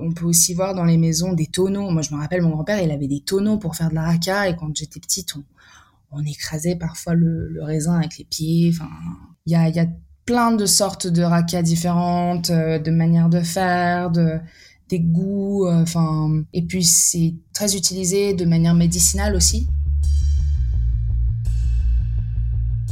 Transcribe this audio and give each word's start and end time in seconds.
on 0.00 0.12
peut, 0.12 0.24
aussi 0.24 0.54
voir 0.54 0.74
dans 0.74 0.84
les 0.84 0.96
maisons 0.96 1.32
des 1.32 1.46
tonneaux. 1.46 1.90
Moi, 1.90 2.02
je 2.02 2.14
me 2.14 2.20
rappelle, 2.20 2.42
mon 2.42 2.50
grand-père, 2.50 2.82
il 2.82 2.90
avait 2.90 3.08
des 3.08 3.20
tonneaux 3.20 3.58
pour 3.58 3.76
faire 3.76 3.90
de 3.90 3.94
la 3.94 4.02
raca. 4.02 4.48
Et 4.48 4.56
quand 4.56 4.74
j'étais 4.74 5.00
petite, 5.00 5.34
on, 6.10 6.24
écrasait 6.24 6.76
parfois 6.76 7.14
le, 7.14 7.58
raisin 7.62 7.98
avec 7.98 8.18
les 8.18 8.24
pieds. 8.24 8.70
Enfin, 8.74 8.90
il 9.46 9.52
y 9.52 9.56
a, 9.56 9.68
y 9.68 9.80
a 9.80 9.86
plein 10.24 10.52
de 10.52 10.66
sortes 10.66 11.06
de 11.06 11.22
raca 11.22 11.62
différentes, 11.62 12.50
euh, 12.50 12.78
de 12.78 12.90
manières 12.90 13.28
de 13.28 13.40
faire, 13.40 14.10
de 14.10 14.38
des 14.88 15.00
goûts. 15.00 15.66
Euh, 15.66 15.82
enfin, 15.82 16.44
et 16.52 16.62
puis 16.62 16.84
c'est 16.84 17.34
très 17.52 17.76
utilisé 17.76 18.34
de 18.34 18.44
manière 18.44 18.74
médicinale 18.74 19.34
aussi. 19.34 19.68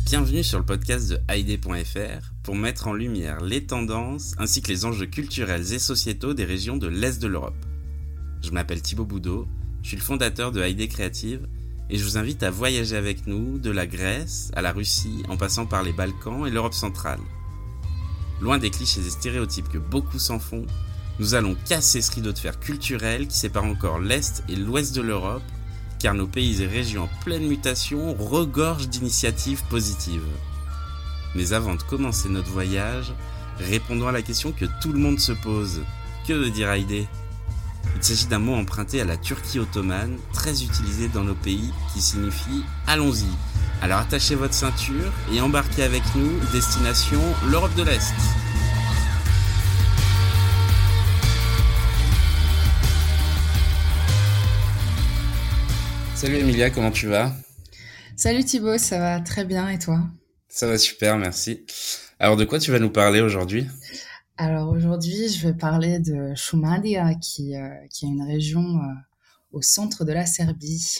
Bienvenue 0.04 0.44
sur 0.44 0.58
le 0.58 0.64
podcast 0.64 1.10
de 1.10 1.18
Haïdé.fr 1.26 2.35
pour 2.46 2.54
mettre 2.54 2.86
en 2.86 2.92
lumière 2.92 3.40
les 3.40 3.64
tendances 3.64 4.36
ainsi 4.38 4.62
que 4.62 4.68
les 4.68 4.84
enjeux 4.84 5.06
culturels 5.06 5.72
et 5.72 5.80
sociétaux 5.80 6.32
des 6.32 6.44
régions 6.44 6.76
de 6.76 6.86
l'Est 6.86 7.20
de 7.20 7.26
l'Europe. 7.26 7.66
Je 8.40 8.52
m'appelle 8.52 8.80
Thibaut 8.80 9.04
Boudot, 9.04 9.48
je 9.82 9.88
suis 9.88 9.96
le 9.96 10.02
fondateur 10.02 10.52
de 10.52 10.62
Haïdé 10.62 10.86
Créative 10.86 11.48
et 11.90 11.98
je 11.98 12.04
vous 12.04 12.18
invite 12.18 12.44
à 12.44 12.52
voyager 12.52 12.94
avec 12.94 13.26
nous 13.26 13.58
de 13.58 13.70
la 13.72 13.88
Grèce 13.88 14.52
à 14.54 14.62
la 14.62 14.70
Russie 14.70 15.24
en 15.28 15.36
passant 15.36 15.66
par 15.66 15.82
les 15.82 15.92
Balkans 15.92 16.46
et 16.46 16.50
l'Europe 16.52 16.74
centrale. 16.74 17.18
Loin 18.40 18.58
des 18.58 18.70
clichés 18.70 19.00
et 19.04 19.10
stéréotypes 19.10 19.68
que 19.68 19.78
beaucoup 19.78 20.20
s'en 20.20 20.38
font, 20.38 20.66
nous 21.18 21.34
allons 21.34 21.56
casser 21.68 22.00
ce 22.00 22.12
rideau 22.12 22.30
de 22.30 22.38
fer 22.38 22.60
culturel 22.60 23.26
qui 23.26 23.36
sépare 23.36 23.64
encore 23.64 23.98
l'Est 23.98 24.44
et 24.48 24.54
l'Ouest 24.54 24.94
de 24.94 25.02
l'Europe 25.02 25.42
car 25.98 26.14
nos 26.14 26.28
pays 26.28 26.62
et 26.62 26.66
régions 26.68 27.04
en 27.04 27.24
pleine 27.24 27.48
mutation 27.48 28.14
regorgent 28.14 28.88
d'initiatives 28.88 29.64
positives. 29.68 30.22
Mais 31.36 31.52
avant 31.52 31.74
de 31.74 31.82
commencer 31.82 32.30
notre 32.30 32.50
voyage, 32.50 33.12
répondons 33.58 34.08
à 34.08 34.12
la 34.12 34.22
question 34.22 34.52
que 34.52 34.64
tout 34.80 34.90
le 34.90 34.98
monde 34.98 35.20
se 35.20 35.32
pose. 35.32 35.82
Que 36.26 36.32
veut 36.32 36.48
dire 36.48 36.70
Haïdé? 36.70 37.06
Il 37.94 38.02
s'agit 38.02 38.26
d'un 38.26 38.38
mot 38.38 38.54
emprunté 38.54 39.02
à 39.02 39.04
la 39.04 39.18
Turquie 39.18 39.58
ottomane, 39.58 40.16
très 40.32 40.62
utilisé 40.62 41.08
dans 41.08 41.24
nos 41.24 41.34
pays, 41.34 41.74
qui 41.92 42.00
signifie 42.00 42.64
allons-y. 42.86 43.26
Alors 43.82 43.98
attachez 43.98 44.34
votre 44.34 44.54
ceinture 44.54 45.12
et 45.30 45.42
embarquez 45.42 45.82
avec 45.82 46.02
nous, 46.14 46.40
destination 46.52 47.20
l'Europe 47.50 47.74
de 47.74 47.82
l'Est. 47.82 48.14
Salut 56.14 56.36
Emilia, 56.36 56.70
comment 56.70 56.90
tu 56.90 57.08
vas? 57.08 57.30
Salut 58.16 58.42
Thibaut, 58.42 58.78
ça 58.78 58.98
va 58.98 59.20
très 59.20 59.44
bien 59.44 59.68
et 59.68 59.78
toi? 59.78 60.00
Ça 60.56 60.66
va 60.66 60.78
super, 60.78 61.18
merci. 61.18 61.66
Alors 62.18 62.38
de 62.38 62.46
quoi 62.46 62.58
tu 62.58 62.70
vas 62.70 62.78
nous 62.78 62.88
parler 62.88 63.20
aujourd'hui? 63.20 63.66
Alors 64.38 64.70
aujourd'hui, 64.70 65.28
je 65.28 65.46
vais 65.46 65.52
parler 65.52 65.98
de 65.98 66.34
Šumadija, 66.34 67.14
qui, 67.16 67.54
euh, 67.54 67.68
qui 67.90 68.06
est 68.06 68.08
une 68.08 68.22
région 68.22 68.62
euh, 68.62 68.94
au 69.52 69.60
centre 69.60 70.06
de 70.06 70.14
la 70.14 70.24
Serbie. 70.24 70.96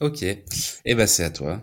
Ok, 0.00 0.24
et 0.24 0.44
eh 0.84 0.94
ben 0.96 1.06
c'est 1.06 1.22
à 1.22 1.30
toi. 1.30 1.62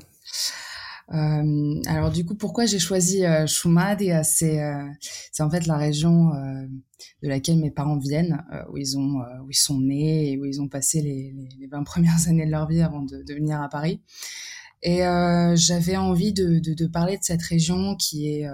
Euh, 1.14 1.82
alors 1.86 2.12
du 2.12 2.24
coup, 2.24 2.36
pourquoi 2.36 2.66
j'ai 2.66 2.80
choisi 2.80 3.26
euh, 3.26 3.46
Šumadija 3.46 4.24
C'est 4.24 4.64
euh, 4.64 4.88
c'est 5.34 5.44
en 5.44 5.50
fait 5.50 5.68
la 5.68 5.76
région 5.76 6.30
de 6.30 7.28
laquelle 7.28 7.58
mes 7.58 7.72
parents 7.72 8.00
viennent, 8.00 8.42
où 8.70 8.78
ils 8.78 8.98
ont 8.98 9.20
où 9.44 9.50
ils 9.50 9.54
sont 9.54 9.82
nés 9.82 10.32
et 10.32 10.38
où 10.38 10.46
ils 10.46 10.62
ont 10.62 10.70
passé 10.70 11.02
les, 11.02 11.34
les, 11.36 11.50
les 11.60 11.68
20 11.68 11.84
premières 11.84 12.16
années 12.30 12.46
de 12.46 12.52
leur 12.52 12.70
vie 12.70 12.82
avant 12.82 13.02
de, 13.02 13.22
de 13.22 13.34
venir 13.34 13.62
à 13.62 13.68
Paris. 13.68 14.02
Et 14.84 15.02
j'avais 15.56 15.98
envie 15.98 16.34
de, 16.34 16.60
de, 16.60 16.74
de, 16.74 16.88
parler 16.88 17.18
de 17.18 17.24
cette 17.24 17.44
région 17.44 17.96
qui 17.96 18.30
est 18.30 18.48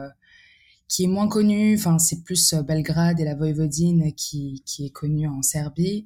qui 0.89 1.05
est 1.05 1.07
moins 1.07 1.27
connue. 1.27 1.77
Enfin, 1.77 1.99
c'est 1.99 2.23
plus 2.23 2.53
Belgrade 2.53 3.19
et 3.19 3.23
la 3.23 3.35
Voïvodine 3.35 4.13
qui 4.13 4.61
qui 4.65 4.85
est 4.85 4.89
connue 4.89 5.27
en 5.27 5.41
Serbie. 5.41 6.05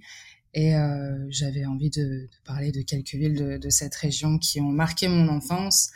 Et 0.53 0.75
euh, 0.75 1.25
j'avais 1.29 1.65
envie 1.65 1.89
de, 1.89 2.03
de, 2.03 2.29
parler 2.45 2.71
de 2.71 2.81
quelques 2.81 3.13
villes 3.13 3.35
de, 3.35 3.57
de, 3.57 3.69
cette 3.69 3.95
région 3.95 4.37
qui 4.37 4.59
ont 4.59 4.71
marqué 4.71 5.07
mon 5.07 5.29
enfance, 5.29 5.91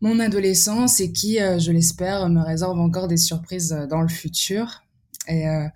mon 0.00 0.18
adolescence 0.18 0.98
et 0.98 1.12
qui, 1.12 1.40
euh, 1.40 1.60
je 1.60 1.70
l'espère, 1.70 2.28
me 2.28 2.42
réserve 2.42 2.80
encore 2.80 3.06
des 3.06 3.16
surprises 3.16 3.72
euh, 3.72 3.86
dans 3.86 4.00
le 4.00 4.08
futur. 4.08 4.82
Et 5.28 5.48
euh, 5.48 5.68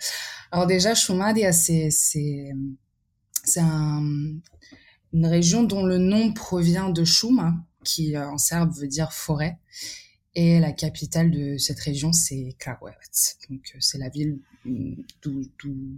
alors 0.51 0.67
déjà, 0.67 0.95
Šumadija, 0.95 1.53
c'est 1.53 1.91
c'est 1.91 2.53
c'est 3.45 3.61
un, 3.61 4.03
une 5.13 5.27
région 5.27 5.63
dont 5.63 5.85
le 5.85 5.99
nom 5.99 6.33
provient 6.33 6.91
de 6.91 7.05
Šuma, 7.05 7.55
qui 7.87 8.19
en 8.19 8.39
serbe 8.39 8.73
veut 8.75 8.89
dire 8.89 9.13
forêt. 9.13 9.59
Et 10.35 10.61
la 10.61 10.73
capitale 10.73 11.31
de 11.31 11.57
cette 11.57 11.81
région, 11.81 12.13
c'est 12.13 12.55
Kragujevac. 12.59 12.99
Donc 13.49 13.75
c'est 13.81 13.97
la 13.97 14.11
ville 14.11 14.39
d'où 15.23 15.43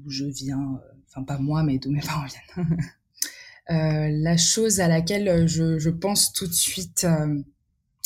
je 0.07 0.27
viens, 0.27 0.81
enfin 1.09 1.25
pas 1.25 1.39
moi, 1.39 1.65
mais 1.65 1.79
d'où 1.79 1.91
mes 1.91 2.01
parents 2.07 2.27
viennent. 2.27 2.79
euh, 3.71 4.09
la 4.23 4.37
chose 4.37 4.79
à 4.79 4.87
laquelle 4.87 5.49
je, 5.49 5.91
pense 5.91 6.33
tout 6.33 6.47
de 6.47 6.53
suite, 6.53 7.03
euh, 7.05 7.43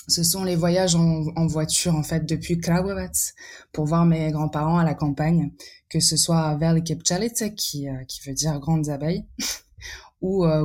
ce 0.08 0.22
sont 0.22 0.44
les 0.44 0.56
voyages 0.56 0.94
en, 0.94 1.46
voiture 1.46 1.94
en 1.94 2.02
fait 2.02 2.26
depuis 2.26 2.58
Kragujevac 2.58 3.34
pour 3.72 3.84
voir 3.84 4.04
mes 4.06 4.30
grands-parents 4.32 4.78
à 4.78 4.84
la 4.84 4.94
campagne, 4.94 5.52
que 5.88 6.00
ce 6.00 6.16
soit 6.16 6.56
Velike 6.56 6.98
Pčelice 6.98 7.44
qui 7.56 7.88
euh, 7.88 8.04
qui 8.04 8.26
veut 8.26 8.34
dire 8.34 8.58
grandes 8.58 8.88
abeilles 8.88 9.26
ou 10.20 10.44
euh. 10.44 10.64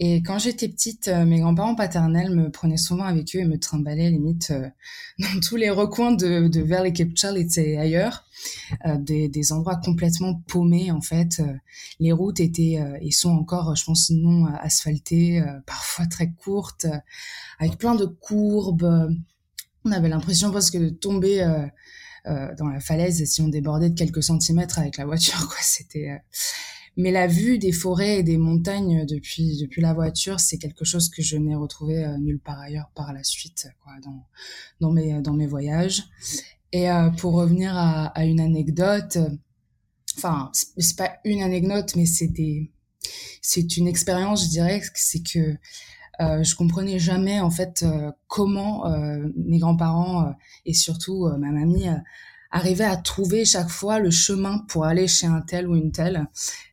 Et 0.00 0.22
quand 0.22 0.38
j'étais 0.38 0.68
petite, 0.68 1.08
euh, 1.08 1.24
mes 1.24 1.38
grands-parents 1.40 1.76
paternels 1.76 2.34
me 2.34 2.50
prenaient 2.50 2.76
souvent 2.76 3.04
avec 3.04 3.36
eux 3.36 3.40
et 3.40 3.44
me 3.44 3.58
trimballaient 3.58 4.10
limite 4.10 4.50
euh, 4.50 4.68
dans 5.18 5.40
tous 5.40 5.56
les 5.56 5.70
recoins 5.70 6.12
de, 6.12 6.48
de 6.48 6.60
Velike 6.60 7.14
Pčelice 7.14 7.58
et 7.58 7.78
ailleurs, 7.78 8.24
euh, 8.86 8.96
des, 8.98 9.28
des, 9.28 9.52
endroits 9.52 9.76
complètement 9.76 10.42
paumés 10.48 10.90
en 10.90 11.00
fait. 11.00 11.40
les 12.00 12.12
routes 12.12 12.40
étaient 12.40 12.80
et 13.00 13.10
sont 13.12 13.30
encore, 13.30 13.76
je 13.76 13.84
pense, 13.84 14.10
non 14.10 14.46
asphaltées, 14.46 15.42
parfois 15.66 16.06
très 16.06 16.30
courtes 16.32 16.86
avec 17.60 17.78
plein 17.78 17.94
de 17.94 18.06
courbes. 18.06 19.14
On 19.84 19.92
avait 19.92 20.08
l'impression 20.08 20.50
presque 20.50 20.76
de 20.76 20.88
tomber 20.88 21.40
euh, 22.26 22.54
dans 22.54 22.68
la 22.68 22.80
falaise 22.80 23.22
si 23.26 23.42
on 23.42 23.48
débordait 23.48 23.90
de 23.90 23.98
quelques 23.98 24.22
centimètres 24.22 24.78
avec 24.78 24.96
la 24.96 25.04
voiture. 25.04 25.46
Quoi, 25.48 25.58
c'était. 25.60 26.10
Euh... 26.10 26.18
Mais 26.96 27.10
la 27.10 27.26
vue 27.26 27.58
des 27.58 27.72
forêts 27.72 28.18
et 28.18 28.22
des 28.22 28.38
montagnes 28.38 29.04
depuis 29.06 29.58
depuis 29.60 29.82
la 29.82 29.94
voiture, 29.94 30.40
c'est 30.40 30.58
quelque 30.58 30.84
chose 30.84 31.08
que 31.08 31.22
je 31.22 31.36
n'ai 31.36 31.54
retrouvé 31.54 32.04
euh, 32.04 32.16
nulle 32.18 32.40
part 32.40 32.60
ailleurs 32.60 32.90
par 32.94 33.12
la 33.12 33.24
suite, 33.24 33.68
quoi, 33.82 33.92
dans 34.02 34.26
dans 34.80 34.92
mes 34.92 35.20
dans 35.20 35.34
mes 35.34 35.46
voyages. 35.46 36.04
Et 36.72 36.90
euh, 36.90 37.10
pour 37.10 37.34
revenir 37.34 37.76
à, 37.76 38.06
à, 38.06 38.24
une 38.24 38.40
anecdote, 38.40 39.18
enfin 40.16 40.50
c'est 40.54 40.96
pas 40.96 41.18
une 41.24 41.42
anecdote, 41.42 41.94
mais 41.96 42.06
c'est 42.06 42.28
des 42.28 42.70
c'est 43.42 43.76
une 43.76 43.88
expérience, 43.88 44.44
je 44.44 44.50
dirais, 44.50 44.82
c'est 44.94 45.22
que 45.22 45.56
euh, 46.20 46.42
je 46.44 46.54
comprenais 46.54 46.98
jamais 46.98 47.40
en 47.40 47.50
fait 47.50 47.82
euh, 47.82 48.12
comment 48.28 48.86
euh, 48.86 49.26
mes 49.36 49.58
grands-parents 49.58 50.28
euh, 50.28 50.30
et 50.64 50.72
surtout 50.72 51.28
ma 51.38 51.50
mamie 51.50 51.88
arrivaient 52.54 52.84
à 52.84 52.96
trouver 52.96 53.44
chaque 53.44 53.68
fois 53.68 53.98
le 53.98 54.10
chemin 54.10 54.58
pour 54.68 54.84
aller 54.86 55.08
chez 55.08 55.26
un 55.26 55.42
tel 55.42 55.68
ou 55.68 55.76
une 55.76 55.92
telle. 55.92 56.26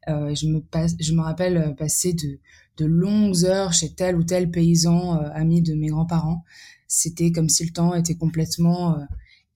je 0.08 0.48
me 0.48 0.62
passe, 0.62 0.96
je 1.00 1.14
me 1.14 1.22
rappelle 1.22 1.76
passer 1.78 2.14
de 2.14 2.40
de 2.78 2.86
longues 2.86 3.44
heures 3.44 3.74
chez 3.74 3.94
tel 3.94 4.16
ou 4.16 4.24
tel 4.24 4.50
paysan 4.50 5.20
ami 5.34 5.62
de 5.62 5.74
mes 5.74 5.88
grands-parents. 5.88 6.44
C'était 6.88 7.32
comme 7.32 7.50
si 7.50 7.66
le 7.66 7.72
temps 7.72 7.94
était 7.94 8.16
complètement 8.16 8.98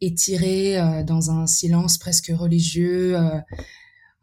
étiré 0.01 1.03
dans 1.05 1.31
un 1.31 1.47
silence 1.47 1.97
presque 1.97 2.31
religieux 2.35 3.15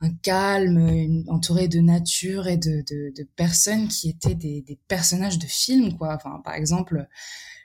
un 0.03 0.13
calme, 0.23 0.79
une, 0.89 1.25
entouré 1.29 1.69
de 1.69 1.81
nature 1.81 2.49
et 2.49 2.57
de, 2.57 2.83
de, 2.91 3.13
de 3.17 3.29
personnes 3.37 3.89
qui 3.89 4.11
étaient 4.11 4.35
des, 4.35 4.61
des, 4.63 4.79
personnages 4.89 5.39
de 5.39 5.47
films, 5.47 5.97
quoi. 5.97 6.15
Enfin, 6.15 6.41
par 6.45 6.55
exemple, 6.55 7.07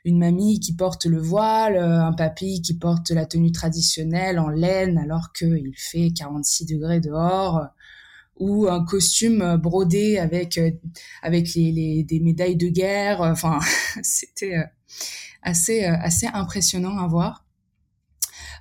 une 0.05 0.19
mamie 0.19 0.59
qui 0.59 0.75
porte 0.75 1.05
le 1.05 1.19
voile, 1.19 1.77
un 1.77 2.13
papy 2.13 2.61
qui 2.61 2.77
porte 2.77 3.09
la 3.09 3.25
tenue 3.25 3.51
traditionnelle 3.51 4.39
en 4.39 4.49
laine 4.49 4.97
alors 4.99 5.33
qu'il 5.33 5.73
fait 5.75 6.11
46 6.15 6.65
degrés 6.65 6.99
dehors, 6.99 7.65
ou 8.37 8.67
un 8.67 8.85
costume 8.85 9.57
brodé 9.57 10.19
avec 10.19 10.59
avec 11.23 11.53
les, 11.55 11.71
les 11.71 12.03
des 12.03 12.19
médailles 12.19 12.55
de 12.55 12.67
guerre. 12.67 13.21
Enfin, 13.21 13.59
c'était 14.03 14.63
assez 15.41 15.83
assez 15.85 16.27
impressionnant 16.27 16.99
à 16.99 17.07
voir. 17.07 17.47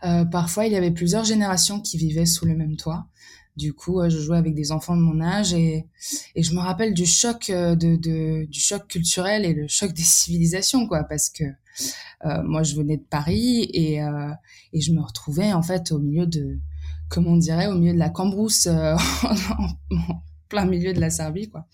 Euh, 0.04 0.24
parfois, 0.24 0.66
il 0.66 0.72
y 0.72 0.76
avait 0.76 0.90
plusieurs 0.90 1.24
générations 1.24 1.80
qui 1.80 1.96
vivaient 1.98 2.26
sous 2.26 2.46
le 2.46 2.54
même 2.54 2.76
toit. 2.76 3.06
Du 3.56 3.72
coup, 3.72 4.02
je 4.08 4.18
jouais 4.18 4.36
avec 4.36 4.54
des 4.54 4.70
enfants 4.70 4.96
de 4.96 5.00
mon 5.00 5.20
âge 5.20 5.54
et, 5.54 5.86
et 6.34 6.42
je 6.42 6.54
me 6.54 6.60
rappelle 6.60 6.92
du 6.92 7.06
choc 7.06 7.46
de, 7.50 7.74
de, 7.96 8.44
du 8.44 8.60
choc 8.60 8.86
culturel 8.86 9.44
et 9.44 9.54
le 9.54 9.66
choc 9.66 9.92
des 9.92 10.02
civilisations, 10.02 10.86
quoi, 10.86 11.04
parce 11.04 11.30
que 11.30 11.44
euh, 12.24 12.42
moi, 12.42 12.62
je 12.62 12.74
venais 12.74 12.96
de 12.96 13.04
Paris 13.08 13.68
et, 13.72 14.02
euh, 14.02 14.30
et 14.72 14.80
je 14.80 14.92
me 14.92 15.00
retrouvais 15.00 15.52
en 15.52 15.62
fait 15.62 15.92
au 15.92 15.98
milieu 15.98 16.26
de, 16.26 16.58
comme 17.08 17.26
on 17.26 17.36
dirait, 17.36 17.66
au 17.66 17.74
milieu 17.74 17.92
de 17.92 17.98
la 17.98 18.10
cambrousse, 18.10 18.66
euh, 18.66 18.96
en, 19.22 19.96
en, 19.96 20.22
plein 20.48 20.64
milieu 20.64 20.92
de 20.92 21.00
la 21.00 21.10
Serbie, 21.10 21.48
quoi. 21.48 21.66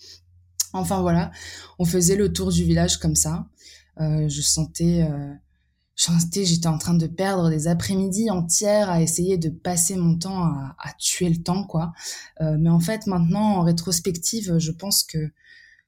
Enfin 0.73 1.01
voilà, 1.01 1.31
on 1.77 1.85
faisait 1.85 2.15
le 2.15 2.33
tour 2.33 2.51
du 2.51 2.63
village 2.63 2.97
comme 2.97 3.15
ça. 3.15 3.45
Euh, 4.01 4.27
je 4.27 4.41
sentais, 4.41 5.03
euh, 5.03 5.33
j'étais 5.95 6.67
en 6.67 6.77
train 6.77 6.93
de 6.93 7.07
perdre 7.07 7.49
des 7.49 7.67
après-midi 7.67 8.29
entières 8.29 8.89
à 8.89 9.01
essayer 9.01 9.37
de 9.37 9.49
passer 9.49 9.95
mon 9.95 10.17
temps 10.17 10.43
à, 10.43 10.93
tuer 10.97 11.29
le 11.29 11.41
temps, 11.41 11.65
quoi. 11.65 11.93
Euh, 12.41 12.57
mais 12.59 12.69
en 12.69 12.79
fait, 12.79 13.07
maintenant, 13.07 13.57
en 13.57 13.61
rétrospective, 13.63 14.57
je 14.57 14.71
pense 14.71 15.03
que 15.03 15.31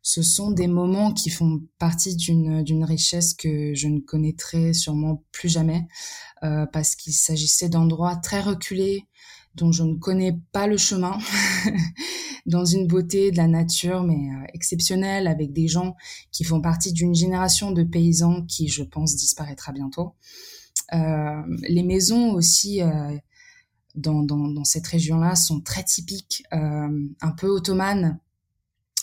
ce 0.01 0.21
sont 0.21 0.51
des 0.51 0.67
moments 0.67 1.13
qui 1.13 1.31
font 1.31 1.63
partie 1.79 2.15
d'une 2.15 2.63
d'une 2.63 2.83
richesse 2.83 3.33
que 3.33 3.73
je 3.73 3.87
ne 3.87 3.99
connaîtrai 3.99 4.73
sûrement 4.73 5.23
plus 5.31 5.49
jamais, 5.49 5.87
euh, 6.43 6.67
parce 6.67 6.95
qu'il 6.95 7.13
s'agissait 7.13 7.69
d'endroits 7.69 8.15
très 8.15 8.41
reculés 8.41 9.07
dont 9.55 9.71
je 9.71 9.83
ne 9.83 9.95
connais 9.95 10.37
pas 10.51 10.67
le 10.67 10.77
chemin, 10.77 11.17
dans 12.45 12.65
une 12.65 12.87
beauté 12.87 13.31
de 13.31 13.37
la 13.37 13.47
nature 13.47 14.03
mais 14.03 14.29
euh, 14.29 14.45
exceptionnelle, 14.53 15.27
avec 15.27 15.51
des 15.51 15.67
gens 15.67 15.95
qui 16.31 16.43
font 16.43 16.61
partie 16.61 16.93
d'une 16.93 17.15
génération 17.15 17.71
de 17.71 17.83
paysans 17.83 18.43
qui, 18.43 18.67
je 18.67 18.83
pense, 18.83 19.15
disparaîtra 19.15 19.71
bientôt. 19.71 20.13
Euh, 20.93 21.41
les 21.67 21.83
maisons 21.83 22.33
aussi 22.33 22.81
euh, 22.81 23.17
dans, 23.95 24.23
dans, 24.23 24.47
dans, 24.47 24.63
cette 24.63 24.85
région-là 24.87 25.35
sont 25.35 25.61
très 25.61 25.83
typiques, 25.83 26.43
un 26.51 27.31
peu 27.37 27.47
ottomanes, 27.47 28.19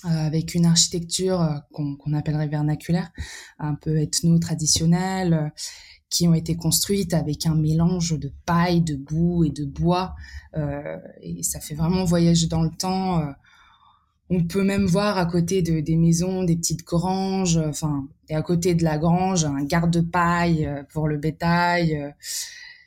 avec 0.05 0.55
une 0.55 0.67
architecture 0.67 1.41
euh, 1.41 1.59
qu'on 1.73 2.13
appellerait 2.13 2.49
vernaculaire, 2.49 3.11
un 3.59 3.75
peu 3.75 3.99
ethno-traditionnelle, 3.99 5.53
qui 6.11 6.29
ont 6.29 6.35
été 6.35 6.57
construites 6.57 7.15
avec 7.15 7.47
un 7.47 7.55
mélange 7.55 8.19
de 8.19 8.31
paille, 8.45 8.83
de 8.83 8.97
boue 8.97 9.45
et 9.45 9.51
de 9.51 9.65
bois. 9.65 10.15
Euh, 10.57 10.99
et 11.23 11.43
ça 11.43 11.59
fait 11.61 11.75
vraiment 11.75 12.05
voyager 12.05 12.47
dans 12.47 12.63
le 12.63 12.71
temps. 12.71 13.21
Euh, 13.21 13.33
on 14.33 14.45
peut 14.45 14.65
même 14.65 14.87
voir 14.87 15.19
à 15.19 15.27
côté 15.27 15.63
de, 15.63 15.81
des 15.81 15.97
maisons 15.97 16.43
des 16.43 16.57
petites 16.57 16.85
granges, 16.85 17.59
enfin, 17.59 18.09
et 18.29 18.35
à 18.35 18.41
côté 18.41 18.75
de 18.75 18.83
la 18.83 18.97
grange, 18.97 19.45
un 19.45 19.63
garde-paille 19.63 20.65
euh, 20.65 20.83
pour 20.91 21.07
le 21.07 21.19
bétail. 21.19 21.97
Euh. 21.97 22.11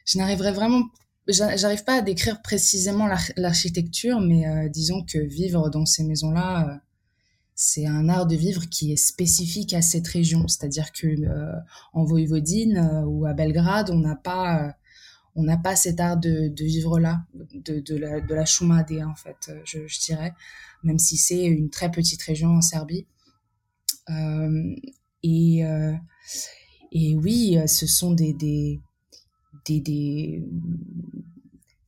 Je 0.06 0.18
n'arriverai 0.18 0.52
vraiment, 0.52 0.82
j'arrive 1.28 1.84
pas 1.84 1.98
à 1.98 2.02
décrire 2.02 2.42
précisément 2.42 3.08
l'architecture, 3.38 4.20
mais 4.22 4.48
euh, 4.48 4.70
disons 4.70 5.04
que 5.04 5.20
vivre 5.20 5.70
dans 5.70 5.86
ces 5.86 6.04
maisons-là, 6.04 6.82
c'est 7.56 7.88
un 7.88 8.10
art 8.10 8.28
de 8.28 8.36
vivre 8.36 8.66
qui 8.70 8.92
est 8.92 8.98
spécifique 8.98 9.74
à 9.74 9.82
cette 9.82 10.08
région. 10.08 10.48
C'est-à-dire 10.48 10.92
que 10.92 11.08
euh, 11.08 11.54
en 11.94 12.04
Voïvodine 12.04 12.78
euh, 12.78 13.06
ou 13.06 13.26
à 13.26 13.34
Belgrade, 13.34 13.90
on 13.90 14.00
n'a 14.00 14.16
pas, 14.16 14.68
euh, 14.68 14.72
on 15.36 15.44
n'a 15.44 15.58
pas 15.58 15.78
cet 15.78 16.02
art 16.02 16.18
de, 16.18 16.54
vivre 16.62 17.00
là, 17.00 17.24
de, 17.34 17.96
la, 17.96 18.20
de 18.20 18.36
la 18.36 18.44
en 19.08 19.16
fait, 19.16 19.52
je, 19.64 19.88
je 19.88 20.00
dirais, 20.02 20.34
même 20.84 21.00
si 21.00 21.16
c'est 21.18 21.46
une 21.46 21.70
très 21.70 21.90
petite 21.92 22.22
région 22.24 22.50
en 22.50 22.62
Serbie. 22.62 23.08
et 25.24 25.66
oui, 27.16 27.58
ce 27.68 27.88
sont 27.88 28.12
des, 28.12 28.34
des, 28.34 28.82
des 29.66 30.44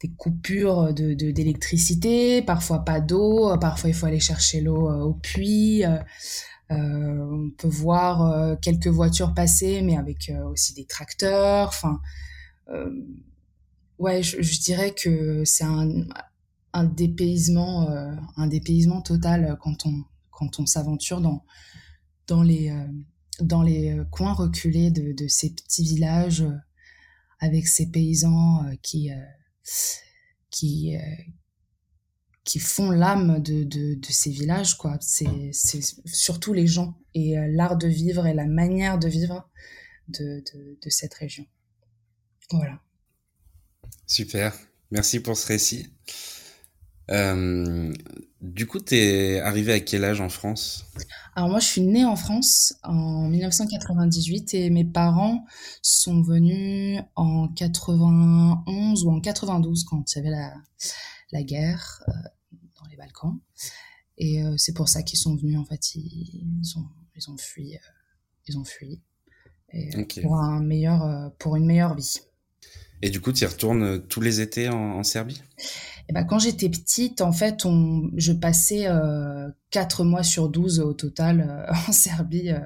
des 0.01 0.09
coupures 0.09 0.93
de 0.93 1.13
d'électricité, 1.13 2.41
parfois 2.41 2.79
pas 2.79 2.99
d'eau, 3.01 3.57
parfois 3.59 3.89
il 3.89 3.93
faut 3.95 4.05
aller 4.05 4.19
chercher 4.19 4.61
l'eau 4.61 4.89
euh, 4.89 5.03
au 5.03 5.13
puits. 5.13 5.83
Euh, 5.85 5.97
euh, 6.71 7.29
on 7.31 7.49
peut 7.51 7.67
voir 7.67 8.21
euh, 8.21 8.55
quelques 8.61 8.87
voitures 8.87 9.33
passer, 9.33 9.81
mais 9.81 9.95
avec 9.95 10.29
euh, 10.29 10.43
aussi 10.49 10.73
des 10.73 10.85
tracteurs. 10.85 11.69
Enfin, 11.69 12.01
ouais, 13.97 14.21
je, 14.21 14.41
je, 14.41 14.59
dirais 14.59 14.93
que 14.93 15.45
c'est 15.45 15.63
un, 15.63 15.89
un 16.73 16.83
dépaysement, 16.83 17.87
un 18.35 18.47
dépaysement 18.47 19.01
total 19.01 19.57
quand 19.61 19.85
on 19.85 20.03
quand 20.31 20.59
on 20.59 20.65
s'aventure 20.65 21.21
dans 21.21 21.45
dans 22.27 22.43
les 22.43 22.73
dans 23.39 23.63
les 23.63 23.97
coins 24.11 24.33
reculés 24.33 24.91
de, 24.91 25.13
de 25.13 25.27
ces 25.27 25.53
petits 25.53 25.83
villages 25.83 26.45
avec 27.39 27.67
ces 27.67 27.89
paysans 27.89 28.65
qui 28.81 29.11
qui 30.49 30.95
euh, 30.95 30.99
qui 32.43 32.59
font 32.59 32.91
l'âme 32.91 33.41
de, 33.41 33.63
de, 33.65 33.95
de, 33.95 34.07
ces 34.09 34.29
villages 34.29 34.77
quoi. 34.77 34.97
C'est 35.01 35.51
surtout 36.05 36.53
les 36.53 36.65
gens 36.65 36.97
et 37.13 37.37
euh, 37.37 37.45
l'art 37.49 37.75
de 37.75 37.87
vivre 37.87 38.25
et 38.25 38.33
la 38.33 38.45
manière 38.45 38.97
de 38.97 39.09
vivre 39.09 39.49
de, 40.07 40.41
de 40.81 40.89
cette 40.89 41.13
région. 41.13 41.45
Voilà. 42.51 42.81
Super. 44.05 44.57
Merci 44.91 45.19
pour 45.19 45.35
ce 45.35 45.47
récit 45.47 45.91
euh, 47.09 47.93
du 48.41 48.67
coup, 48.67 48.79
t'es 48.79 49.39
arrivé 49.39 49.73
à 49.73 49.79
quel 49.79 50.03
âge 50.03 50.21
en 50.21 50.29
France? 50.29 50.85
Alors 51.35 51.49
moi, 51.49 51.59
je 51.59 51.65
suis 51.65 51.81
née 51.81 52.05
en 52.05 52.15
France 52.15 52.75
en 52.83 53.27
1998 53.29 54.53
et 54.53 54.69
mes 54.69 54.85
parents 54.85 55.45
sont 55.81 56.21
venus 56.21 57.01
en 57.15 57.47
91 57.47 59.05
ou 59.05 59.11
en 59.11 59.21
92 59.21 59.85
quand 59.85 60.13
il 60.13 60.17
y 60.17 60.19
avait 60.19 60.29
la, 60.29 60.53
la 61.31 61.43
guerre 61.43 62.03
euh, 62.07 62.11
dans 62.79 62.87
les 62.89 62.97
Balkans. 62.97 63.39
Et 64.17 64.43
euh, 64.43 64.55
c'est 64.57 64.73
pour 64.73 64.89
ça 64.89 65.03
qu'ils 65.03 65.19
sont 65.19 65.35
venus. 65.35 65.57
En 65.57 65.65
fait, 65.65 65.95
ils, 65.95 66.59
ils, 66.61 66.77
ont, 66.77 66.87
ils 67.15 67.29
ont 67.29 67.37
fui. 67.37 67.77
Ils 68.47 68.57
ont 68.57 68.65
fui. 68.65 69.01
Et, 69.73 69.97
okay. 69.97 70.21
pour 70.21 70.37
un 70.37 70.61
meilleur, 70.61 71.31
pour 71.37 71.55
une 71.55 71.65
meilleure 71.65 71.95
vie. 71.95 72.21
Et 73.01 73.09
du 73.09 73.21
coup, 73.21 73.31
tu 73.31 73.43
y 73.43 73.47
retournes 73.47 74.01
tous 74.07 74.21
les 74.21 74.41
étés 74.41 74.69
en, 74.69 75.03
Serbie? 75.03 75.41
Et 76.09 76.13
ben, 76.13 76.23
quand 76.23 76.39
j'étais 76.39 76.69
petite, 76.69 77.21
en 77.21 77.31
fait, 77.31 77.63
je 78.15 78.31
passais 78.33 78.87
euh, 78.87 79.49
4 79.71 80.03
mois 80.03 80.23
sur 80.23 80.49
12 80.49 80.79
au 80.79 80.93
total 80.93 81.45
euh, 81.47 81.73
en 81.87 81.91
Serbie, 81.91 82.51
euh, 82.51 82.59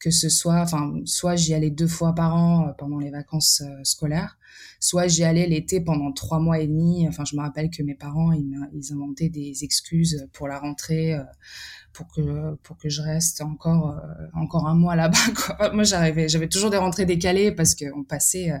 que 0.00 0.10
ce 0.10 0.28
soit, 0.28 0.60
enfin, 0.60 0.94
soit 1.04 1.36
j'y 1.36 1.54
allais 1.54 1.70
deux 1.70 1.88
fois 1.88 2.14
par 2.14 2.34
an 2.34 2.68
euh, 2.68 2.72
pendant 2.78 2.98
les 2.98 3.10
vacances 3.10 3.62
euh, 3.62 3.84
scolaires, 3.84 4.38
soit 4.80 5.08
j'y 5.08 5.24
allais 5.24 5.46
l'été 5.46 5.80
pendant 5.80 6.12
trois 6.12 6.38
mois 6.38 6.60
et 6.60 6.66
demi. 6.66 7.06
Enfin, 7.08 7.24
je 7.24 7.36
me 7.36 7.40
rappelle 7.40 7.70
que 7.70 7.82
mes 7.82 7.94
parents, 7.94 8.32
ils, 8.32 8.92
inventaient 8.92 9.28
des 9.28 9.64
excuses 9.64 10.28
pour 10.32 10.48
la 10.48 10.58
rentrée, 10.58 11.14
euh, 11.14 11.24
pour 11.92 12.08
que 12.08 12.54
pour 12.62 12.78
que 12.78 12.88
je 12.88 13.02
reste 13.02 13.40
encore 13.40 14.00
encore 14.34 14.68
un 14.68 14.74
mois 14.74 14.94
là-bas. 14.94 15.72
Moi, 15.74 15.82
j'arrivais, 15.82 16.28
j'avais 16.28 16.48
toujours 16.48 16.70
des 16.70 16.76
rentrées 16.76 17.06
décalées 17.06 17.50
parce 17.50 17.74
que 17.74 17.86
on 17.96 18.04
passait, 18.04 18.52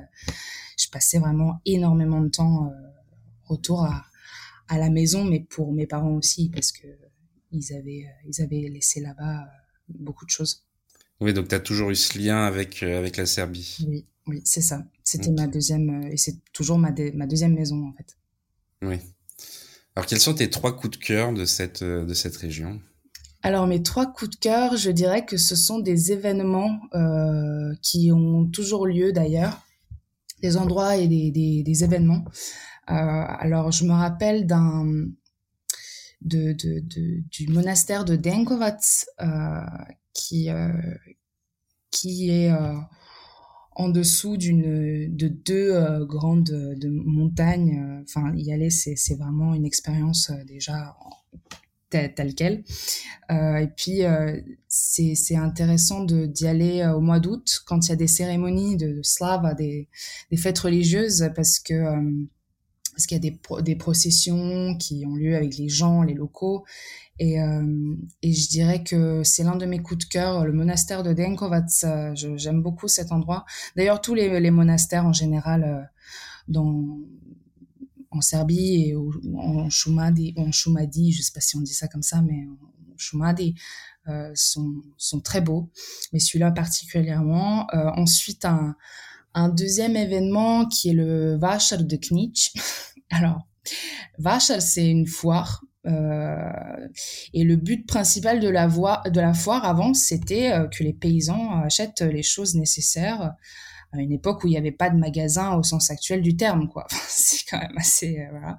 je 0.76 0.88
passais 0.88 1.18
vraiment 1.18 1.60
énormément 1.64 2.20
de 2.20 2.28
temps 2.28 2.72
retour 3.44 3.84
à, 3.84 4.04
à 4.66 4.78
la 4.78 4.90
maison, 4.90 5.24
mais 5.24 5.40
pour 5.40 5.72
mes 5.72 5.86
parents 5.86 6.14
aussi, 6.14 6.50
parce 6.50 6.72
que 6.72 6.88
ils 7.52 7.72
avaient, 7.72 8.06
ils 8.26 8.42
avaient 8.42 8.68
laissé 8.68 9.00
là-bas 9.00 9.46
beaucoup 9.88 10.24
de 10.24 10.30
choses. 10.30 10.67
Oui, 11.20 11.32
donc 11.34 11.48
tu 11.48 11.54
as 11.54 11.60
toujours 11.60 11.90
eu 11.90 11.96
ce 11.96 12.18
lien 12.18 12.44
avec, 12.44 12.82
euh, 12.82 12.98
avec 12.98 13.16
la 13.16 13.26
Serbie. 13.26 13.78
Oui, 13.86 14.06
oui, 14.26 14.40
c'est 14.44 14.60
ça. 14.62 14.84
C'était 15.04 15.28
okay. 15.28 15.40
ma 15.40 15.46
deuxième, 15.46 16.04
euh, 16.04 16.10
et 16.12 16.16
c'est 16.16 16.36
toujours 16.52 16.78
ma, 16.78 16.92
ma 17.14 17.26
deuxième 17.26 17.54
maison, 17.54 17.88
en 17.88 17.92
fait. 17.92 18.16
Oui. 18.82 18.96
Alors, 19.94 20.06
quels 20.06 20.20
sont 20.20 20.34
tes 20.34 20.48
trois 20.48 20.76
coups 20.76 20.98
de 20.98 21.04
cœur 21.04 21.32
de 21.32 21.44
cette, 21.44 21.82
de 21.82 22.14
cette 22.14 22.36
région? 22.36 22.80
Alors 23.42 23.68
mes 23.68 23.84
trois 23.84 24.06
coups 24.12 24.30
de 24.32 24.36
cœur, 24.36 24.76
je 24.76 24.90
dirais 24.90 25.24
que 25.24 25.36
ce 25.36 25.54
sont 25.54 25.78
des 25.78 26.10
événements 26.10 26.80
euh, 26.94 27.72
qui 27.82 28.10
ont 28.10 28.46
toujours 28.46 28.84
lieu 28.84 29.12
d'ailleurs, 29.12 29.64
des 30.42 30.56
endroits 30.56 30.96
et 30.96 31.06
des, 31.06 31.30
des, 31.30 31.62
des 31.62 31.84
événements. 31.84 32.24
Euh, 32.90 32.94
alors, 32.94 33.70
je 33.70 33.84
me 33.84 33.92
rappelle 33.92 34.44
d'un 34.44 35.06
de, 36.20 36.52
de, 36.52 36.80
de, 36.80 37.22
du 37.30 37.46
monastère 37.46 38.04
de 38.04 38.16
Denkovac 38.16 38.80
euh, 39.20 39.60
qui 40.18 40.50
euh, 40.50 40.72
qui 41.90 42.30
est 42.30 42.50
euh, 42.50 42.74
en 43.76 43.88
dessous 43.88 44.36
d'une 44.36 45.14
de 45.16 45.28
deux 45.28 45.70
euh, 45.72 46.04
grandes 46.04 46.44
de 46.44 46.88
montagnes. 46.88 48.02
Enfin, 48.02 48.34
y 48.34 48.52
aller, 48.52 48.70
c'est 48.70 49.14
vraiment 49.14 49.54
une 49.54 49.64
expérience 49.64 50.32
déjà 50.46 50.96
telle, 51.88 52.12
telle 52.14 52.34
quelle. 52.34 52.64
et 53.30 53.68
puis 53.76 54.00
c'est 54.68 55.36
intéressant 55.36 56.04
d'y 56.04 56.46
aller 56.46 56.84
au 56.94 57.00
mois 57.00 57.20
d'août 57.20 57.60
quand 57.66 57.86
il 57.86 57.90
y 57.90 57.92
a 57.92 57.96
des 57.96 58.08
cérémonies 58.08 58.76
de, 58.76 58.92
de 58.92 59.02
slava, 59.02 59.54
des 59.54 59.88
des 60.30 60.36
fêtes 60.36 60.58
religieuses, 60.58 61.30
parce 61.34 61.60
que 61.60 61.74
parce 62.98 63.06
qu'il 63.06 63.14
y 63.14 63.28
a 63.28 63.30
des, 63.30 63.36
pro 63.36 63.62
des 63.62 63.76
processions 63.76 64.76
qui 64.76 65.04
ont 65.06 65.14
lieu 65.14 65.36
avec 65.36 65.56
les 65.56 65.68
gens, 65.68 66.02
les 66.02 66.14
locaux. 66.14 66.64
Et, 67.20 67.40
euh, 67.40 67.94
et 68.22 68.32
je 68.32 68.48
dirais 68.48 68.82
que 68.82 69.22
c'est 69.22 69.44
l'un 69.44 69.54
de 69.54 69.66
mes 69.66 69.78
coups 69.78 70.04
de 70.04 70.10
cœur, 70.10 70.44
le 70.44 70.52
monastère 70.52 71.04
de 71.04 71.12
Denkovac. 71.12 71.66
J'aime 72.16 72.60
beaucoup 72.60 72.88
cet 72.88 73.12
endroit. 73.12 73.44
D'ailleurs, 73.76 74.00
tous 74.00 74.14
les, 74.14 74.50
monastères 74.50 75.06
en 75.06 75.12
général 75.12 75.88
euh, 76.52 76.60
en 78.10 78.20
Serbie 78.20 78.88
et 78.88 78.96
en 78.96 79.70
Shumadi, 79.70 80.34
en 80.36 80.50
Shumadi, 80.50 81.12
je 81.12 81.22
sais 81.22 81.32
pas 81.32 81.40
si 81.40 81.56
on 81.56 81.60
dit 81.60 81.74
ça 81.74 81.86
comme 81.86 82.02
ça, 82.02 82.20
mais 82.20 82.48
en 82.48 82.98
Shumadi, 82.98 83.54
euh, 84.08 84.32
sont, 84.34 85.20
très 85.22 85.40
beaux. 85.40 85.70
Mais 86.12 86.18
celui-là 86.18 86.50
particulièrement. 86.50 87.68
Ensuite, 87.72 88.44
un, 88.44 88.74
un 89.34 89.48
deuxième 89.48 89.96
événement 89.96 90.66
qui 90.66 90.90
est 90.90 90.94
le 90.94 91.36
Vachar 91.36 91.84
de 91.84 91.96
Knitsch. 91.96 92.50
Alors, 93.10 93.46
Vachar, 94.18 94.62
c'est 94.62 94.88
une 94.88 95.06
foire. 95.06 95.64
Euh, 95.86 96.88
et 97.32 97.44
le 97.44 97.56
but 97.56 97.86
principal 97.86 98.40
de 98.40 98.48
la, 98.48 98.66
voie, 98.66 99.02
de 99.06 99.20
la 99.20 99.32
foire 99.32 99.64
avant, 99.64 99.94
c'était 99.94 100.52
euh, 100.52 100.66
que 100.66 100.82
les 100.82 100.92
paysans 100.92 101.62
achètent 101.62 102.02
les 102.02 102.22
choses 102.22 102.54
nécessaires 102.54 103.34
à 103.92 104.00
une 104.00 104.12
époque 104.12 104.44
où 104.44 104.48
il 104.48 104.50
n'y 104.50 104.58
avait 104.58 104.70
pas 104.70 104.90
de 104.90 104.98
magasin 104.98 105.54
au 105.54 105.62
sens 105.62 105.90
actuel 105.90 106.20
du 106.20 106.36
terme, 106.36 106.68
quoi. 106.68 106.86
c'est 107.08 107.46
quand 107.48 107.58
même 107.58 107.76
assez, 107.76 108.18
voilà. 108.30 108.58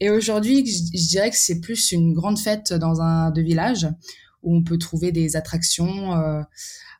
Et 0.00 0.10
aujourd'hui, 0.10 0.66
je, 0.66 1.08
dirais 1.08 1.30
que 1.30 1.36
c'est 1.36 1.60
plus 1.60 1.92
une 1.92 2.12
grande 2.14 2.38
fête 2.38 2.72
dans 2.72 3.00
un 3.00 3.30
de 3.30 3.42
village 3.42 3.86
où 4.42 4.56
on 4.56 4.64
peut 4.64 4.78
trouver 4.78 5.12
des 5.12 5.36
attractions 5.36 6.14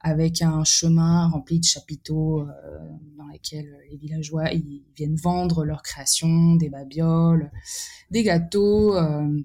avec 0.00 0.42
un 0.42 0.64
chemin 0.64 1.28
rempli 1.28 1.60
de 1.60 1.64
chapiteaux 1.64 2.42
euh, 2.42 2.46
dans 3.18 3.26
lesquels 3.28 3.76
les 3.90 3.96
villageois 3.96 4.52
ils 4.52 4.84
viennent 4.96 5.16
vendre 5.16 5.64
leurs 5.64 5.82
créations, 5.82 6.54
des 6.56 6.68
babioles, 6.68 7.50
des 8.10 8.22
gâteaux. 8.22 8.96
Euh, 8.96 9.40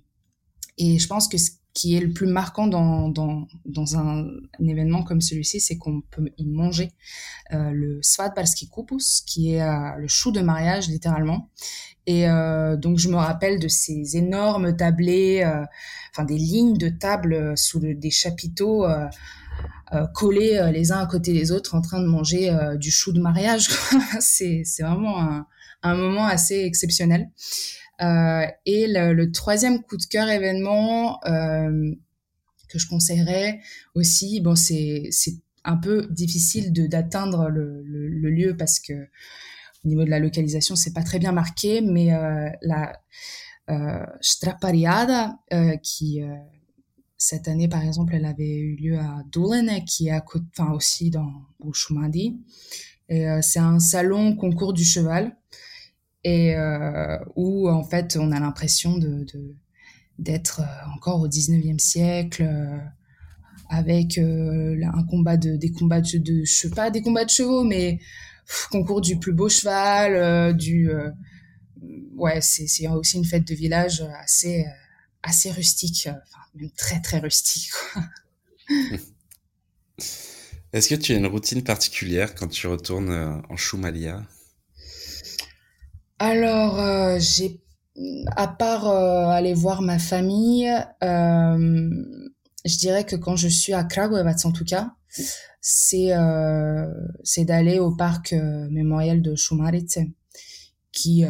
et 0.77 0.99
je 0.99 1.07
pense 1.07 1.27
que 1.27 1.37
ce 1.37 1.51
qui 1.73 1.95
est 1.95 2.01
le 2.01 2.11
plus 2.11 2.27
marquant 2.27 2.67
dans, 2.67 3.07
dans, 3.07 3.47
dans 3.65 3.97
un, 3.97 4.27
événement 4.59 5.03
comme 5.03 5.21
celui-ci, 5.21 5.61
c'est 5.61 5.77
qu'on 5.77 6.01
peut 6.01 6.29
y 6.37 6.45
manger 6.45 6.91
euh, 7.53 7.71
le 7.71 7.99
svadbarski 8.01 8.69
kupus, 8.69 9.21
qui 9.25 9.53
est 9.53 9.65
le 9.97 10.07
chou 10.07 10.31
de 10.31 10.41
mariage 10.41 10.89
littéralement. 10.89 11.49
Et 12.07 12.25
donc 12.25 12.97
je 12.97 13.09
me 13.09 13.15
rappelle 13.15 13.59
de 13.59 13.67
ces 13.67 14.17
énormes 14.17 14.75
tablés, 14.75 15.45
enfin 16.11 16.25
des 16.25 16.37
lignes 16.37 16.77
de 16.77 16.89
tables 16.89 17.57
sous 17.57 17.79
des 17.79 18.11
chapiteaux 18.11 18.85
euh, 18.85 19.07
collés 20.13 20.57
euh, 20.57 20.71
les 20.71 20.91
uns 20.91 20.99
à 20.99 21.05
côté 21.05 21.33
des 21.33 21.51
autres 21.51 21.75
en 21.75 21.81
train 21.81 21.99
de 22.01 22.07
manger 22.07 22.49
euh, 22.49 22.77
du 22.77 22.91
chou 22.91 23.11
de 23.11 23.19
mariage. 23.19 23.69
c'est 24.19 24.63
vraiment 24.79 25.45
un, 25.83 25.95
moment 25.95 26.25
assez 26.25 26.59
exceptionnel. 26.59 27.29
et 27.99 28.87
le, 28.87 29.31
troisième 29.31 29.81
coup 29.83 29.97
de 29.97 30.05
cœur 30.05 30.29
événement 30.29 31.19
que 31.23 32.79
je 32.79 32.87
conseillerais 32.87 33.59
aussi, 33.95 34.41
bon 34.41 34.55
c'est 34.55 35.09
un 35.63 35.77
peu 35.77 36.07
difficile 36.09 36.73
d'atteindre 36.73 37.49
le, 37.49 37.83
lieu 38.29 38.55
parce 38.57 38.79
que 38.79 38.93
au 39.83 39.87
niveau 39.87 40.03
de 40.03 40.09
la 40.09 40.19
localisation, 40.19 40.75
c'est 40.75 40.93
pas 40.93 41.03
très 41.03 41.19
bien 41.19 41.31
marqué, 41.31 41.81
mais 41.81 42.13
euh, 42.13 42.49
la 42.61 42.93
euh, 43.69 44.05
Strapariada, 44.21 45.39
euh, 45.53 45.75
qui, 45.77 46.21
cette 47.21 47.47
année, 47.47 47.67
par 47.67 47.83
exemple, 47.83 48.15
elle 48.15 48.25
avait 48.25 48.57
eu 48.57 48.75
lieu 48.75 48.97
à 48.97 49.21
Dolen, 49.31 49.85
qui 49.85 50.07
est 50.07 50.11
à 50.11 50.21
côté, 50.21 50.43
enfin 50.57 50.73
aussi 50.73 51.11
dans 51.11 51.31
Bouchoumadi. 51.59 52.39
Et 53.09 53.29
euh, 53.29 53.41
c'est 53.43 53.59
un 53.59 53.77
salon 53.77 54.35
concours 54.35 54.73
du 54.73 54.83
cheval 54.83 55.37
et 56.23 56.55
euh, 56.55 57.19
où 57.35 57.69
en 57.69 57.83
fait 57.83 58.17
on 58.19 58.31
a 58.31 58.39
l'impression 58.39 58.97
de 58.97 59.27
d'être 60.17 60.61
euh, 60.61 60.95
encore 60.95 61.21
au 61.21 61.27
19e 61.27 61.77
siècle 61.77 62.43
avec 63.69 64.17
un 64.17 65.03
combat 65.07 65.37
de 65.37 65.55
des 65.57 65.71
combats 65.71 66.01
de, 66.01 66.17
de 66.17 66.43
je 66.43 66.51
sais 66.51 66.69
pas 66.71 66.89
des 66.89 67.03
combats 67.03 67.25
de 67.25 67.29
chevaux 67.29 67.63
mais 67.63 67.99
concours 68.71 69.01
du 69.01 69.17
plus 69.17 69.33
beau 69.33 69.49
cheval 69.49 70.55
du 70.57 70.89
ouais 72.15 72.41
c'est 72.41 72.67
c'est 72.67 72.87
aussi 72.87 73.17
une 73.17 73.25
fête 73.25 73.47
de 73.47 73.55
village 73.55 74.03
assez 74.23 74.65
assez 75.23 75.51
rustique, 75.51 76.07
euh, 76.07 76.11
enfin 76.11 76.41
même 76.55 76.71
très 76.71 76.99
très 77.01 77.19
rustique. 77.19 77.69
Est-ce 80.73 80.87
que 80.89 80.95
tu 80.95 81.13
as 81.13 81.17
une 81.17 81.27
routine 81.27 81.63
particulière 81.63 82.33
quand 82.35 82.47
tu 82.47 82.67
retournes 82.67 83.11
euh, 83.11 83.33
en 83.49 83.57
Choumalia 83.57 84.23
Alors, 86.19 86.79
euh, 86.79 87.17
j'ai, 87.19 87.59
à 88.35 88.47
part 88.47 88.87
aller 88.87 89.53
voir 89.53 89.81
ma 89.81 89.99
famille, 89.99 90.71
je 91.01 92.77
dirais 92.77 93.03
que 93.03 93.17
quand 93.17 93.35
je 93.35 93.49
suis 93.49 93.73
à 93.73 93.83
Kragujevac 93.83 94.45
en 94.45 94.51
tout 94.51 94.63
cas, 94.63 94.95
c'est 95.59 96.11
c'est 97.23 97.43
d'aller 97.43 97.79
au 97.79 97.93
parc 97.93 98.31
mémorial 98.31 99.21
de 99.21 99.35
Šumarice, 99.35 99.99
qui 100.93 101.25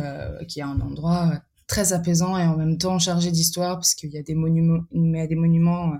qui 0.47 0.59
est 0.59 0.63
un 0.63 0.79
endroit 0.81 1.41
très 1.71 1.93
apaisant 1.93 2.37
et 2.37 2.43
en 2.43 2.57
même 2.57 2.77
temps 2.77 2.99
chargé 2.99 3.31
d'histoire 3.31 3.77
parce 3.77 3.95
qu'il 3.95 4.09
y 4.11 4.17
a 4.17 4.23
des 4.23 4.35
monuments, 4.35 4.83
des 4.91 5.35
monuments 5.35 5.93
euh, 5.93 5.97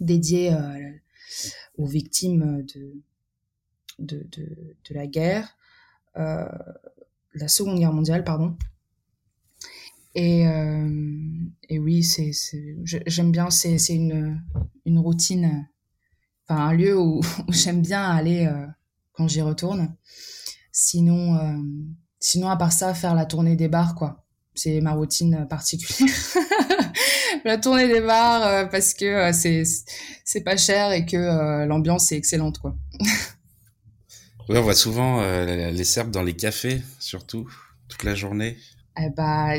dédiés 0.00 0.54
euh, 0.54 0.92
aux 1.76 1.84
victimes 1.84 2.64
de, 2.74 2.94
de, 3.98 4.26
de, 4.32 4.94
la 4.94 5.06
guerre, 5.06 5.58
euh, 6.16 6.48
la 7.34 7.48
Seconde 7.48 7.78
Guerre 7.78 7.92
mondiale, 7.92 8.24
pardon. 8.24 8.56
Et, 10.14 10.44
et 11.68 11.78
oui, 11.78 12.02
c'est, 12.02 12.32
j'aime 12.84 13.30
bien, 13.30 13.50
c'est, 13.50 13.76
c'est 13.78 13.94
une, 13.94 14.42
une 14.84 14.98
routine, 14.98 15.68
enfin 16.48 16.68
un 16.68 16.72
lieu 16.72 16.98
où, 16.98 17.20
j'aime 17.50 17.82
bien 17.82 18.02
aller 18.02 18.50
quand 19.12 19.28
j'y 19.28 19.42
retourne. 19.42 19.94
Sinon, 20.72 21.62
sinon, 22.18 22.48
à 22.48 22.56
part 22.56 22.72
ça, 22.72 22.94
faire 22.94 23.14
la 23.14 23.26
tournée 23.26 23.54
des 23.54 23.68
bars, 23.68 23.94
quoi 23.94 24.24
c'est 24.58 24.80
ma 24.80 24.92
routine 24.92 25.46
particulière. 25.48 26.08
la 27.44 27.58
tournée 27.58 27.88
des 27.88 28.00
bars 28.00 28.46
euh, 28.46 28.64
parce 28.66 28.94
que 28.94 29.04
euh, 29.04 29.32
c'est 29.32 29.62
c'est 30.24 30.42
pas 30.42 30.56
cher 30.56 30.92
et 30.92 31.06
que 31.06 31.16
euh, 31.16 31.66
l'ambiance 31.66 32.12
est 32.12 32.16
excellente 32.16 32.58
quoi. 32.58 32.76
oui, 34.48 34.56
on 34.56 34.62
voit 34.62 34.74
souvent 34.74 35.22
les 35.22 35.84
Serbes 35.84 36.10
dans 36.10 36.22
les 36.22 36.34
cafés 36.34 36.82
surtout 36.98 37.48
toute 37.88 38.04
la 38.04 38.14
journée. 38.14 38.56
Eh 39.00 39.10
bah 39.10 39.52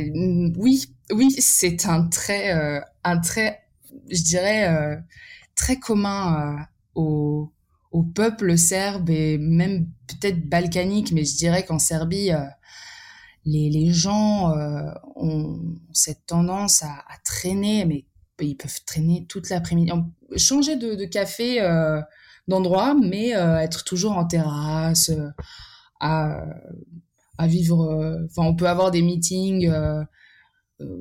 oui, 0.58 0.94
oui, 1.12 1.32
c'est 1.40 1.86
un 1.86 2.08
trait 2.08 2.52
un 3.04 3.20
trait 3.20 3.62
je 4.12 4.22
dirais 4.22 5.00
très 5.56 5.80
commun 5.80 6.68
au 6.96 7.52
au 7.92 8.04
peuple 8.04 8.56
serbe 8.56 9.10
et 9.10 9.40
même 9.40 9.88
peut-être 10.06 10.48
balkanique 10.48 11.12
mais 11.12 11.26
je 11.26 11.36
dirais 11.38 11.66
qu'en 11.66 11.80
Serbie 11.80 12.30
les, 13.46 13.70
les 13.70 13.92
gens 13.92 14.52
euh, 14.56 14.92
ont 15.16 15.60
cette 15.94 16.26
tendance 16.26 16.84
à, 16.84 17.04
traîner, 17.24 17.86
mais 17.86 18.06
ils 18.42 18.56
peuvent 18.56 18.84
traîner 18.86 19.26
toute 19.28 19.50
l'après-midi, 19.50 19.92
changer 20.38 20.76
de, 20.76 20.96
de 20.96 21.06
café 21.06 21.62
euh, 21.62 22.02
d'endroit, 22.48 22.94
mais 22.96 23.36
euh, 23.36 23.60
être 23.60 23.84
toujours 23.84 24.14
en 24.14 24.26
terrasse, 24.26 25.12
à, 26.00 26.46
à 27.38 27.48
vivre. 27.48 28.26
Enfin, 28.26 28.48
on 28.48 28.56
peut 28.56 28.68
avoir 28.68 28.92
des 28.92 29.02
meetings 29.02 29.72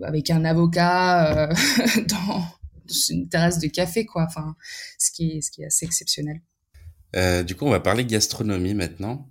avec 0.03 0.31
un 0.31 0.45
avocat 0.45 1.49
dans 2.09 2.43
une 3.11 3.29
terrasse 3.29 3.59
de 3.59 3.69
café, 3.69 4.07
quoi. 4.07 4.25
Enfin, 4.29 4.57
ce 4.99 5.11
qui 5.11 5.31
est, 5.31 5.41
ce 5.41 5.51
qui 5.51 5.63
est 5.63 5.67
assez 5.67 5.87
exceptionnel. 5.87 6.41
Du 7.47 7.55
coup, 7.55 7.65
on 7.65 7.71
va 7.71 7.81
parler 7.81 8.05
gastronomie 8.05 8.75
maintenant. 8.75 9.31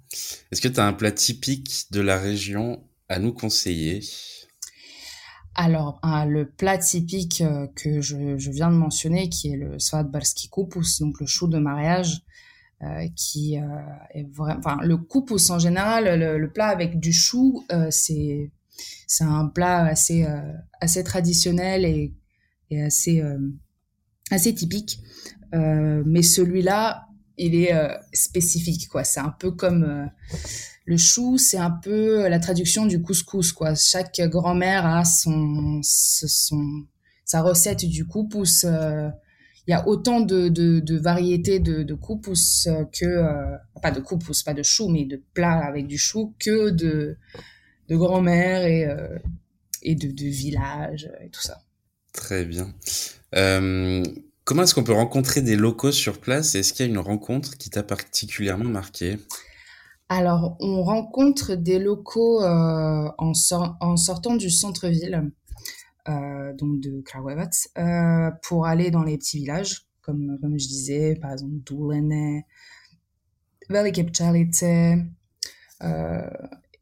Est-ce 0.52 0.62
que 0.62 0.68
tu 0.68 0.80
as 0.80 0.86
un 0.86 0.94
plat 0.94 1.12
typique 1.12 1.88
de 1.92 2.00
la 2.00 2.18
région 2.18 2.87
à 3.10 3.20
nous 3.20 3.34
conseiller 3.34 4.02
alors, 5.60 6.00
le 6.04 6.44
plat 6.46 6.78
typique 6.78 7.42
euh, 7.42 7.66
que 7.76 8.00
je, 8.00 8.16
viens 8.52 8.70
de 8.70 8.76
mentionner, 8.76 9.28
qui 9.28 9.52
est 9.52 9.58
le 9.58 9.80
svadbarski 9.80 10.50
kupus, 10.50 11.00
donc 11.00 11.20
le 11.20 11.26
chou 11.26 11.48
de 11.48 11.58
mariage, 11.58 12.22
euh, 12.84 13.08
qui 13.16 13.58
euh, 13.58 13.66
est 14.12 14.32
vraiment, 14.32 14.60
enfin, 14.60 14.78
le 14.84 14.98
kupus 14.98 15.50
en 15.50 15.58
général, 15.58 16.20
le, 16.20 16.52
plat 16.52 16.68
avec 16.68 17.00
du 17.00 17.12
chou, 17.12 17.66
c'est 17.90 18.52
c'est 19.08 19.24
un 19.24 19.48
plat 19.48 19.86
assez 19.86 20.28
assez 20.80 21.04
traditionnel 21.04 21.86
et, 21.86 22.14
et 22.70 22.84
assez 22.84 23.24
assez 24.30 24.54
typique. 24.54 25.00
mais 25.54 26.22
celui-là, 26.22 27.07
il 27.38 27.56
est 27.56 27.74
spécifique, 28.14 28.88
quoi. 28.88 29.04
C'est 29.04 29.20
un 29.20 29.34
peu 29.40 29.52
comme 29.52 30.10
le 30.88 30.98
chou, 30.98 31.38
c'est 31.38 31.58
un 31.58 31.70
peu 31.72 32.28
la 32.30 32.40
traduction 32.40 32.86
du 32.86 33.02
couscous, 33.02 33.52
quoi. 33.52 33.76
Chaque 33.76 34.22
grand-mère 34.22 34.86
a 34.86 35.04
son, 35.04 35.82
son, 35.84 36.86
sa 37.26 37.42
recette 37.42 37.86
du 37.86 38.08
couscous. 38.08 38.64
Euh, 38.64 39.10
il 39.68 39.72
y 39.72 39.74
a 39.74 39.86
autant 39.86 40.22
de, 40.22 40.48
de, 40.48 40.98
variétés 40.98 41.60
de, 41.60 41.84
de 41.84 41.94
couscous 41.94 42.70
que, 42.94 43.06
euh, 43.06 43.58
pas 43.82 43.92
de 43.92 44.00
couscous, 44.00 44.44
pas 44.44 44.54
de 44.54 44.64
chou, 44.64 44.88
mais 44.88 45.04
de 45.04 45.22
plats 45.34 45.60
avec 45.66 45.88
du 45.88 45.98
chou, 45.98 46.34
que 46.40 46.70
de, 46.70 47.18
de 47.90 47.96
grand-mère 47.98 48.64
et, 48.64 48.86
euh, 48.86 49.20
et 49.84 49.96
de, 49.96 50.08
de 50.08 50.26
village 50.26 51.12
et 51.22 51.30
tout 51.30 51.42
ça. 51.42 51.60
Très 52.14 52.46
bien. 52.46 52.74
Comment 54.48 54.64
est-ce 54.64 54.74
qu'on 54.74 54.84
peut 54.86 54.94
rencontrer 54.94 55.42
des 55.42 55.58
locaux 55.58 55.92
sur 55.92 56.22
place 56.22 56.56
Est-ce 56.56 56.72
qu'il 56.72 56.86
y 56.86 56.90
a 56.90 56.92
une 56.92 56.98
rencontre 56.98 57.58
qui 57.58 57.70
t'a 57.70 57.84
particulièrement 57.84 58.70
marqué? 58.70 59.18
Alors, 60.08 60.56
on 60.62 60.84
rencontre 60.84 61.56
des 61.56 61.80
locaux 61.80 62.42
euh, 62.42 63.12
en, 63.18 63.34
sortant 63.34 64.38
du 64.38 64.50
centre-ville, 64.50 65.32
euh, 66.08 66.54
donc 66.54 66.80
de 66.80 67.02
Kragujevac, 67.02 67.52
euh, 67.78 68.32
pour 68.42 68.66
aller 68.66 68.90
dans 68.90 69.04
les 69.04 69.18
petits 69.18 69.40
villages, 69.40 69.86
comme, 70.02 70.38
comme 70.40 70.58
je 70.58 70.68
disais, 70.68 71.18
par 71.22 71.34
exemple 71.34 71.56
Dulene, 71.66 72.44
Velike 73.70 74.00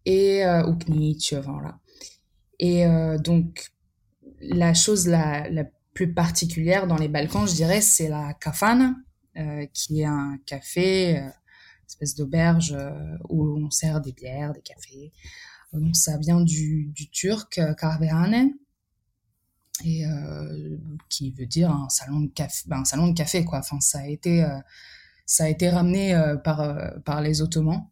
et 0.05 0.45
euh, 0.45 0.69
Uknić, 0.69 1.33
voilà. 1.43 1.79
Et 2.59 2.85
donc, 3.19 3.71
la 4.39 4.75
chose 4.75 5.07
la, 5.07 5.49
la 5.49 5.65
plus 5.95 6.13
particulière 6.13 6.85
dans 6.85 6.97
les 6.97 7.07
Balkans, 7.07 7.47
je 7.47 7.55
dirais, 7.55 7.81
c'est 7.81 8.07
la 8.07 8.35
kafana, 8.35 8.95
qui 9.73 10.01
est 10.01 10.05
un 10.05 10.37
café 10.45 11.19
espèce 11.87 12.15
d'auberge 12.15 12.77
où 13.29 13.57
on 13.57 13.71
sert 13.71 14.01
des 14.01 14.11
bières, 14.11 14.53
des 14.53 14.61
cafés. 14.61 15.11
Donc 15.73 15.95
ça 15.95 16.17
vient 16.17 16.41
du, 16.41 16.93
turc 17.11 17.59
kahvehane 17.77 18.51
et 19.83 20.03
qui 21.09 21.31
veut 21.31 21.47
dire 21.47 21.71
un 21.71 21.89
salon 21.89 22.21
de 22.21 22.27
café, 22.27 22.63
ben, 22.67 22.79
un 22.79 22.85
salon 22.85 23.07
de 23.07 23.13
café 23.13 23.43
quoi. 23.43 23.59
Enfin 23.59 23.79
ça 23.79 23.99
a 23.99 24.07
été 24.07 24.45
ça 25.25 25.45
a 25.45 25.47
été 25.47 25.69
ramené 25.69 26.13
par 26.43 27.21
les 27.21 27.41
Ottomans. 27.41 27.87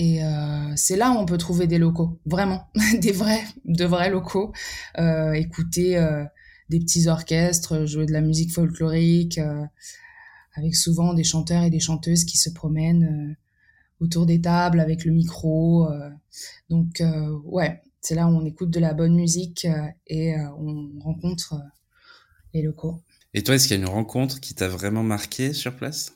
Et 0.00 0.24
euh, 0.24 0.72
c'est 0.76 0.96
là 0.96 1.10
où 1.10 1.16
on 1.16 1.26
peut 1.26 1.36
trouver 1.36 1.66
des 1.66 1.76
locaux, 1.76 2.18
vraiment, 2.24 2.70
des 3.00 3.12
vrais, 3.12 3.44
de 3.66 3.84
vrais 3.84 4.08
locaux. 4.08 4.50
Euh, 4.98 5.34
écouter 5.34 5.98
euh, 5.98 6.24
des 6.70 6.80
petits 6.80 7.08
orchestres, 7.08 7.84
jouer 7.84 8.06
de 8.06 8.12
la 8.12 8.22
musique 8.22 8.52
folklorique, 8.52 9.38
avec 10.54 10.74
souvent 10.74 11.12
des 11.12 11.24
chanteurs 11.24 11.64
et 11.64 11.70
des 11.70 11.80
chanteuses 11.80 12.24
qui 12.24 12.38
se 12.38 12.48
promènent 12.48 13.36
autour 14.00 14.24
des 14.24 14.40
tables 14.40 14.80
avec 14.80 15.04
le 15.04 15.12
micro. 15.12 15.88
donc 16.70 17.02
ouais, 17.44 17.82
c'est 18.00 18.14
là 18.14 18.26
où 18.26 18.30
on 18.30 18.46
écoute 18.46 18.70
de 18.70 18.80
la 18.80 18.94
bonne 18.94 19.14
musique 19.14 19.66
et 20.06 20.34
on 20.58 20.90
rencontre 21.00 21.54
les 22.54 22.62
locaux. 22.62 23.02
Et 23.34 23.42
toi, 23.42 23.54
est-ce 23.54 23.68
qu'il 23.68 23.76
y 23.76 23.80
a 23.80 23.82
une 23.82 23.88
rencontre 23.90 24.40
qui 24.40 24.54
t'a 24.54 24.68
vraiment 24.68 25.02
marqué 25.02 25.52
sur 25.52 25.76
place? 25.76 26.14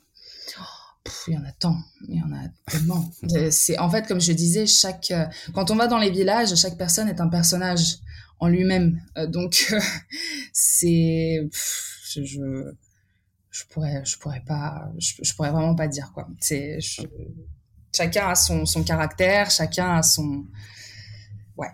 Il 1.27 1.33
y 1.33 1.37
en 1.37 1.43
a 1.43 1.51
tant, 1.51 1.77
il 2.07 2.17
y 2.17 2.21
en 2.21 2.31
a 2.33 2.47
tellement. 2.67 3.11
Euh, 3.35 3.49
c'est 3.51 3.77
en 3.77 3.89
fait 3.89 4.07
comme 4.07 4.21
je 4.21 4.31
disais, 4.31 4.65
chaque 4.65 5.11
euh, 5.11 5.25
quand 5.53 5.71
on 5.71 5.75
va 5.75 5.87
dans 5.87 5.97
les 5.97 6.09
villages, 6.09 6.55
chaque 6.55 6.77
personne 6.77 7.07
est 7.07 7.21
un 7.21 7.27
personnage 7.27 7.97
en 8.39 8.47
lui-même. 8.47 9.01
Euh, 9.17 9.27
donc 9.27 9.73
c'est 10.53 11.47
je, 12.15 12.73
je, 13.51 13.63
pourrais 13.69 14.03
je 14.05 14.17
pourrais 14.17 14.43
pas 14.45 14.89
je, 14.97 15.33
pourrais 15.35 15.51
vraiment 15.51 15.75
pas 15.75 15.87
dire 15.87 16.11
quoi. 16.13 16.27
C'est 16.39 16.79
chacun 17.95 18.29
a 18.29 18.35
son 18.35 18.65
son 18.65 18.83
caractère, 18.83 19.51
chacun 19.51 19.95
a 19.95 20.03
son 20.03 20.45
ouais. 21.57 21.69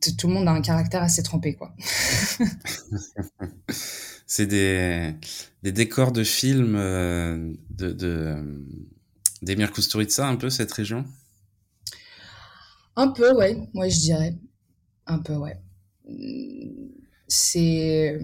Tout 0.00 0.28
le 0.28 0.34
monde 0.34 0.48
a 0.48 0.52
un 0.52 0.62
caractère 0.62 1.02
assez 1.02 1.22
trempé 1.22 1.54
quoi. 1.54 1.74
c'est 4.32 4.46
des, 4.46 5.14
des 5.62 5.72
décors 5.72 6.10
de 6.10 6.24
films 6.24 6.74
euh, 6.74 7.52
de, 7.68 7.92
de 7.92 8.34
euh, 9.46 9.66
Kusturica, 9.66 10.26
un 10.26 10.36
peu, 10.36 10.48
cette 10.48 10.72
région? 10.72 11.04
Un 12.96 13.08
peu, 13.08 13.34
ouais. 13.34 13.68
Moi, 13.74 13.90
je 13.90 13.98
dirais. 13.98 14.38
Un 15.06 15.18
peu, 15.18 15.34
ouais. 15.34 15.60
C'est... 17.28 18.20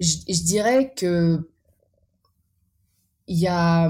Je, 0.00 0.16
je 0.28 0.42
dirais 0.42 0.92
que 0.96 1.48
il 3.28 3.38
y 3.38 3.46
a, 3.46 3.88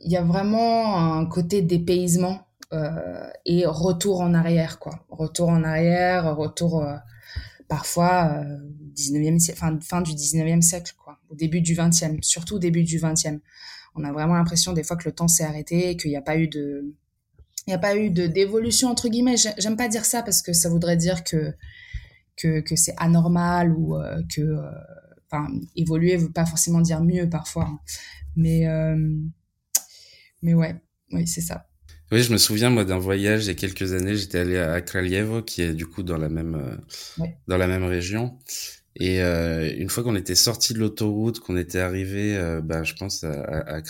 y 0.00 0.16
a 0.16 0.22
vraiment 0.22 0.96
un 0.96 1.26
côté 1.26 1.62
dépaysement 1.62 2.48
euh, 2.72 3.30
et 3.46 3.66
retour 3.66 4.20
en 4.20 4.34
arrière, 4.34 4.80
quoi. 4.80 5.06
Retour 5.10 5.48
en 5.50 5.62
arrière, 5.62 6.36
retour 6.36 6.84
parfois 7.70 8.44
19e 8.96 9.54
fin, 9.54 10.02
du 10.02 10.10
19e 10.10 10.60
siècle, 10.60 10.92
quoi, 11.02 11.18
au 11.30 11.36
début 11.36 11.62
du 11.62 11.74
20e, 11.74 12.22
surtout 12.22 12.56
au 12.56 12.58
début 12.58 12.82
du 12.82 12.98
20e. 12.98 13.40
On 13.94 14.04
a 14.04 14.12
vraiment 14.12 14.34
l'impression 14.34 14.72
des 14.72 14.82
fois 14.82 14.96
que 14.96 15.08
le 15.08 15.14
temps 15.14 15.28
s'est 15.28 15.44
arrêté, 15.44 15.96
qu'il 15.96 16.10
n'y 16.10 16.16
a 16.16 16.22
pas 16.22 16.36
eu 16.36 16.48
de, 16.48 16.92
il 17.66 17.70
n'y 17.70 17.74
a 17.74 17.78
pas 17.78 17.96
eu 17.96 18.10
de 18.10 18.26
d'évolution 18.26 18.88
entre 18.88 19.08
guillemets. 19.08 19.36
J'aime 19.58 19.76
pas 19.76 19.88
dire 19.88 20.04
ça 20.04 20.22
parce 20.22 20.42
que 20.42 20.52
ça 20.52 20.68
voudrait 20.68 20.96
dire 20.96 21.24
que 21.24 21.54
que, 22.36 22.60
que 22.60 22.74
c'est 22.74 22.94
anormal 22.96 23.72
ou 23.72 23.96
euh, 23.96 24.22
que, 24.34 24.40
euh, 24.40 24.70
enfin, 25.30 25.48
évoluer 25.76 26.16
veut 26.16 26.32
pas 26.32 26.46
forcément 26.46 26.80
dire 26.80 27.02
mieux 27.02 27.28
parfois. 27.28 27.78
Mais 28.34 28.66
euh, 28.66 28.96
mais 30.42 30.54
ouais, 30.54 30.76
oui 31.12 31.26
c'est 31.26 31.42
ça. 31.42 31.69
Oui, 32.12 32.22
je 32.22 32.32
me 32.32 32.38
souviens 32.38 32.70
moi 32.70 32.84
d'un 32.84 32.98
voyage 32.98 33.44
il 33.44 33.48
y 33.48 33.50
a 33.50 33.54
quelques 33.54 33.92
années. 33.92 34.16
J'étais 34.16 34.38
allé 34.38 34.58
à 34.58 34.80
Kraljevo, 34.80 35.42
qui 35.42 35.62
est 35.62 35.74
du 35.74 35.86
coup 35.86 36.02
dans 36.02 36.18
la 36.18 36.28
même 36.28 36.80
dans 37.46 37.56
la 37.56 37.66
même 37.66 37.84
région. 37.84 38.38
Et 38.96 39.22
euh, 39.22 39.72
une 39.76 39.88
fois 39.88 40.02
qu'on 40.02 40.16
était 40.16 40.34
sorti 40.34 40.74
de 40.74 40.78
l'autoroute, 40.80 41.40
qu'on 41.40 41.56
était 41.56 41.78
arrivé, 41.78 42.36
euh, 42.36 42.60
bah, 42.60 42.82
je 42.82 42.94
pense 42.94 43.24
à, 43.24 43.30
à, 43.30 43.80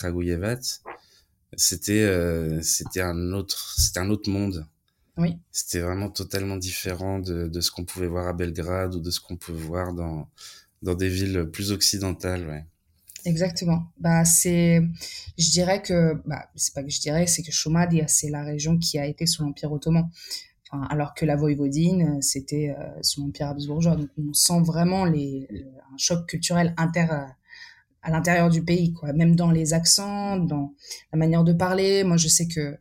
c'était 1.57 2.03
euh, 2.03 2.61
c'était 2.63 3.01
un 3.01 3.33
autre 3.33 3.75
c'était 3.79 4.01
un 4.01 4.11
autre 4.11 4.31
monde. 4.31 4.67
Oui. 5.17 5.37
C'était 5.51 5.81
vraiment 5.81 6.09
totalement 6.11 6.57
différent 6.57 7.19
de, 7.19 7.49
de 7.49 7.61
ce 7.61 7.71
qu'on 7.71 7.85
pouvait 7.85 8.07
voir 8.07 8.29
à 8.29 8.33
Belgrade 8.33 8.95
ou 8.95 9.01
de 9.01 9.11
ce 9.11 9.21
qu'on 9.21 9.37
peut 9.37 9.53
voir 9.53 9.93
dans 9.93 10.29
dans 10.83 10.95
des 10.95 11.09
villes 11.09 11.49
plus 11.53 11.73
occidentales, 11.73 12.47
ouais. 12.47 12.65
Exactement. 13.25 13.85
Bah 13.99 14.25
c'est, 14.25 14.81
je 15.39 15.51
dirais 15.51 15.83
que, 15.83 16.15
bah 16.27 16.49
c'est 16.57 16.75
pas 16.75 16.83
que 16.83 16.91
je 16.91 17.01
dirais, 17.01 17.27
c'est 17.27 17.43
que 17.43 17.53
Shomadia 17.53 18.07
c'est 18.09 18.31
la 18.31 18.43
région 18.43 18.79
qui 18.79 18.99
a 18.99 19.07
été 19.07 19.27
sous 19.27 19.43
l'Empire 19.43 19.73
ottoman 19.73 20.09
alors 20.89 21.15
que 21.15 21.25
la 21.25 21.37
Voïvodine, 21.37 22.03
euh, 22.03 22.21
c'était 22.21 22.75
euh, 22.79 23.03
sous 23.03 23.23
l'Empire 23.23 23.49
habsbourgeois. 23.49 23.97
Donc 23.97 24.09
on 24.19 24.33
sent 24.33 24.61
vraiment 24.65 25.05
les, 25.05 25.49
un 25.93 25.97
choc 25.97 26.27
culturel 26.27 26.75
inter, 26.77 27.07
euh, 27.11 27.25
à 28.03 28.11
l'intérieur 28.11 28.49
du 28.49 28.65
pays, 28.65 28.93
quoi. 28.93 29.13
Même 29.13 29.37
dans 29.37 29.51
les 29.51 29.75
accents, 29.75 30.37
dans 30.37 30.75
la 31.13 31.19
manière 31.19 31.45
de 31.45 31.53
parler. 31.53 32.05
Moi, 32.05 32.17
je 32.17 32.29
sais 32.29 32.47
que 32.47 32.79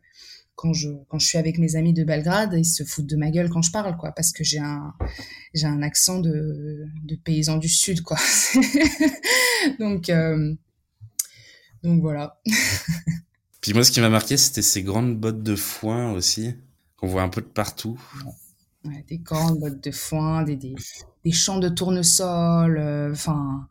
quand 0.54 0.72
je 0.72 0.88
quand 1.08 1.18
je 1.18 1.26
suis 1.26 1.38
avec 1.38 1.58
mes 1.58 1.76
amis 1.76 1.92
de 1.92 2.04
Belgrade, 2.04 2.54
ils 2.56 2.64
se 2.64 2.84
foutent 2.84 3.06
de 3.06 3.16
ma 3.16 3.30
gueule 3.30 3.50
quand 3.50 3.62
je 3.62 3.72
parle, 3.72 3.96
quoi, 3.96 4.12
parce 4.12 4.32
que 4.32 4.44
j'ai 4.44 4.58
un 4.58 4.94
j'ai 5.54 5.66
un 5.66 5.82
accent 5.82 6.20
de 6.20 6.86
de 7.04 7.16
paysan 7.16 7.58
du 7.58 7.68
sud, 7.68 8.02
quoi. 8.02 8.18
donc 9.78 10.10
donc 11.82 12.00
voilà. 12.02 12.40
Puis 13.60 13.74
moi, 13.74 13.84
ce 13.84 13.90
qui 13.90 14.00
m'a 14.00 14.08
marqué, 14.08 14.36
c'était 14.36 14.62
ces 14.62 14.82
grandes 14.82 15.18
bottes 15.18 15.42
de 15.42 15.56
foin 15.56 16.12
aussi 16.12 16.54
qu'on 16.96 17.08
voit 17.08 17.22
un 17.22 17.28
peu 17.28 17.40
de 17.40 17.46
partout. 17.46 18.00
des 19.08 19.18
grandes 19.18 19.60
bottes 19.60 19.82
de 19.82 19.90
foin, 19.90 20.42
des, 20.42 20.56
des, 20.56 20.74
des 21.24 21.32
champs 21.32 21.58
de 21.58 21.68
tournesol, 21.68 22.78
euh, 22.78 23.12
enfin, 23.12 23.68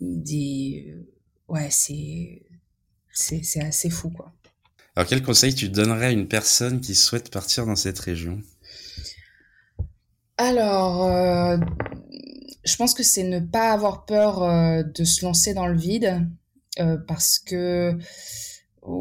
des. 0.00 0.96
Ouais, 1.48 1.68
c'est. 1.70 2.42
C'est 3.10 3.62
assez 3.62 3.90
fou, 3.90 4.10
quoi. 4.10 4.32
Alors, 4.94 5.08
quel 5.08 5.24
conseil 5.24 5.52
tu 5.52 5.68
donnerais 5.68 6.06
à 6.06 6.10
une 6.12 6.28
personne 6.28 6.80
qui 6.80 6.94
souhaite 6.94 7.32
partir 7.32 7.66
dans 7.66 7.74
cette 7.74 7.98
région? 7.98 8.40
Alors, 10.36 11.04
euh, 11.04 11.56
je 12.68 12.76
pense 12.76 12.94
que 12.94 13.02
c'est 13.02 13.24
ne 13.24 13.40
pas 13.40 13.72
avoir 13.72 14.04
peur 14.04 14.42
euh, 14.42 14.82
de 14.82 15.04
se 15.04 15.24
lancer 15.24 15.54
dans 15.54 15.66
le 15.66 15.76
vide, 15.76 16.28
parce 17.08 17.40
que 17.40 17.98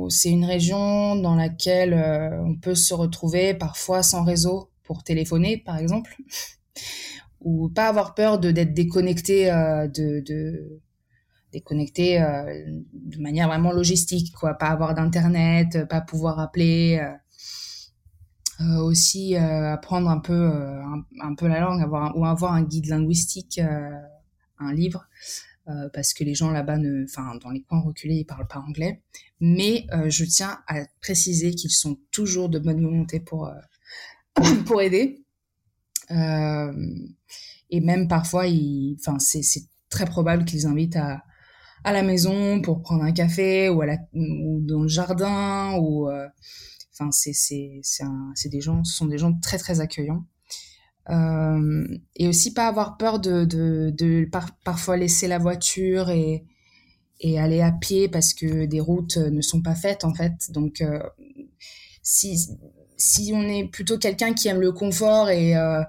c'est 0.09 0.29
une 0.29 0.45
région 0.45 1.15
dans 1.15 1.35
laquelle 1.35 1.93
euh, 1.93 2.43
on 2.43 2.55
peut 2.55 2.75
se 2.75 2.93
retrouver 2.93 3.53
parfois 3.53 4.03
sans 4.03 4.23
réseau 4.23 4.69
pour 4.83 5.03
téléphoner, 5.03 5.57
par 5.57 5.77
exemple, 5.77 6.15
ou 7.41 7.69
pas 7.69 7.87
avoir 7.87 8.13
peur 8.15 8.39
de 8.39 8.51
d'être 8.51 8.73
déconnecté 8.73 9.51
euh, 9.51 9.87
de, 9.87 10.21
de 10.21 10.81
euh, 11.55 12.81
de 12.93 13.19
manière 13.19 13.47
vraiment 13.47 13.71
logistique, 13.71 14.33
quoi, 14.33 14.53
pas 14.53 14.67
avoir 14.67 14.93
d'internet, 14.93 15.87
pas 15.89 16.01
pouvoir 16.01 16.39
appeler. 16.39 17.01
Aussi 18.59 19.35
apprendre 19.35 20.09
un 20.09 20.19
peu 20.19 20.51
un, 21.21 21.35
peu 21.35 21.47
la 21.47 21.59
langue 21.59 21.81
avoir 21.81 22.17
ou 22.17 22.25
avoir 22.25 22.53
un 22.53 22.63
guide 22.63 22.87
linguistique 22.87 23.61
un 24.59 24.73
livre 24.73 25.07
euh, 25.69 25.89
parce 25.93 26.13
que 26.13 26.23
les 26.23 26.33
gens 26.33 26.51
là-bas, 26.51 26.77
ne, 26.77 27.03
enfin, 27.03 27.35
dans 27.43 27.49
les 27.49 27.61
coins 27.61 27.81
reculés, 27.81 28.15
ils 28.15 28.25
parlent 28.25 28.47
pas 28.47 28.59
anglais. 28.59 29.01
Mais 29.41 29.85
euh, 29.91 30.09
je 30.09 30.23
tiens 30.23 30.59
à 30.67 30.85
préciser 31.01 31.51
qu'ils 31.51 31.71
sont 31.71 31.97
toujours 32.11 32.47
de 32.47 32.57
bonne 32.57 32.81
volonté 32.81 33.19
pour 33.19 33.47
euh, 33.47 33.53
pour 34.65 34.81
aider. 34.81 35.23
et 36.09 37.81
même 37.81 38.07
parfois, 38.07 38.45
enfin, 38.97 39.19
c'est 39.19 39.67
très 39.89 40.05
probable 40.05 40.45
qu'ils 40.45 40.65
invitent 40.65 40.95
à 40.95 41.23
à 41.83 41.93
la 41.93 42.01
maison 42.03 42.61
pour 42.61 42.81
prendre 42.81 43.03
un 43.03 43.11
café 43.11 43.69
ou 43.69 43.81
à 43.81 43.85
la 43.85 43.97
ou 44.13 44.59
dans 44.61 44.81
le 44.81 44.87
jardin 44.87 45.77
ou 45.79 46.09
enfin 46.97 47.11
c'est 47.11 47.33
c'est 47.33 47.81
c'est 47.83 48.49
des 48.49 48.61
gens 48.61 48.83
ce 48.83 48.95
sont 48.95 49.05
des 49.05 49.17
gens 49.17 49.33
très 49.39 49.57
très 49.57 49.79
accueillants 49.79 50.25
euh, 51.09 51.87
et 52.17 52.27
aussi 52.27 52.53
pas 52.53 52.67
avoir 52.67 52.97
peur 52.97 53.19
de, 53.19 53.45
de, 53.45 53.93
de 53.95 54.29
parfois 54.63 54.97
laisser 54.97 55.27
la 55.27 55.37
voiture 55.37 56.09
et, 56.09 56.43
et 57.21 57.39
aller 57.39 57.61
à 57.61 57.71
pied 57.71 58.09
parce 58.09 58.33
que 58.33 58.65
des 58.65 58.81
routes 58.81 59.17
ne 59.17 59.41
sont 59.41 59.61
pas 59.61 59.75
faites 59.75 60.03
en 60.03 60.13
fait. 60.13 60.51
Donc 60.51 60.81
euh, 60.81 60.99
si, 62.03 62.49
si 62.97 63.31
on 63.33 63.43
est 63.43 63.65
plutôt 63.69 63.97
quelqu'un 63.97 64.33
qui 64.33 64.49
aime 64.49 64.59
le 64.59 64.73
confort 64.73 65.29
et, 65.29 65.55
euh, 65.55 65.81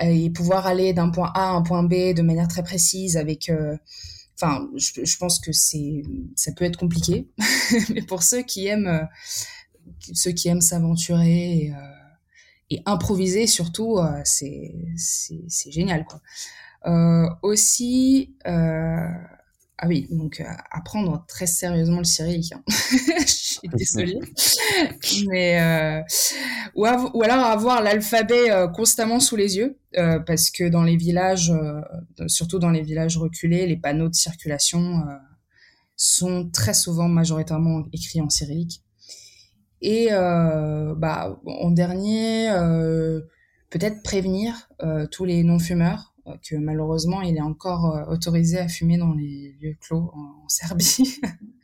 et 0.00 0.28
pouvoir 0.30 0.66
aller 0.66 0.92
d'un 0.92 1.08
point 1.08 1.32
A 1.34 1.50
à 1.50 1.52
un 1.52 1.62
point 1.62 1.82
B 1.82 2.14
de 2.14 2.22
manière 2.22 2.48
très 2.48 2.62
précise 2.62 3.16
avec... 3.16 3.50
Enfin, 4.34 4.66
je, 4.76 5.04
je, 5.04 5.16
pense 5.18 5.38
que 5.38 5.52
c'est 5.52 6.02
ça 6.34 6.50
peut 6.52 6.64
être 6.64 6.78
compliqué, 6.78 7.28
mais 7.94 8.02
pour 8.02 8.24
ceux 8.24 8.42
qui 8.42 8.66
aiment 8.66 9.06
ceux 10.14 10.32
qui 10.32 10.48
aiment 10.48 10.60
s'aventurer 10.60 11.72
et 12.70 12.82
improviser 12.86 13.46
surtout, 13.46 13.98
euh, 13.98 14.22
c'est 14.24 15.70
génial 15.70 16.04
quoi. 16.04 16.20
Euh, 16.86 17.28
aussi, 17.42 18.34
euh, 18.46 19.06
ah 19.78 19.88
oui, 19.88 20.06
donc 20.10 20.40
euh, 20.40 20.44
apprendre 20.70 21.24
très 21.26 21.46
sérieusement 21.46 21.98
le 21.98 22.04
cyrillique. 22.04 22.52
Hein. 22.52 22.62
Je 22.68 23.24
suis 23.26 23.68
désolée. 23.68 24.18
Mais, 25.28 25.60
euh, 25.60 26.02
ou, 26.74 26.86
ou, 27.14 27.22
alors 27.22 27.44
avoir 27.44 27.82
l'alphabet 27.82 28.50
euh, 28.50 28.68
constamment 28.68 29.20
sous 29.20 29.36
les 29.36 29.56
yeux, 29.56 29.76
parce 30.26 30.50
que 30.50 30.68
dans 30.68 30.84
les 30.84 30.96
villages, 30.96 31.52
surtout 32.26 32.58
dans 32.58 32.70
les 32.70 32.82
villages 32.82 33.18
reculés, 33.18 33.66
les 33.66 33.76
panneaux 33.76 34.08
de 34.08 34.14
circulation 34.14 35.02
sont 35.96 36.48
très 36.50 36.72
souvent 36.72 37.08
majoritairement 37.08 37.84
écrits 37.92 38.22
en 38.22 38.30
cyrillique. 38.30 38.82
Et 39.82 40.08
bah, 40.10 41.38
en 41.44 41.70
dernier, 41.70 42.48
peut-être 43.70 44.02
prévenir 44.02 44.68
tous 45.10 45.24
les 45.24 45.42
non-fumeurs 45.42 46.12
que 46.42 46.56
malheureusement 46.56 47.22
il 47.22 47.36
est 47.36 47.42
encore 47.42 47.96
euh, 47.96 48.04
autorisé 48.06 48.58
à 48.58 48.68
fumer 48.68 48.98
dans 48.98 49.12
les 49.12 49.56
lieux 49.60 49.76
clos 49.80 50.10
en, 50.14 50.48
Serbie. 50.48 51.20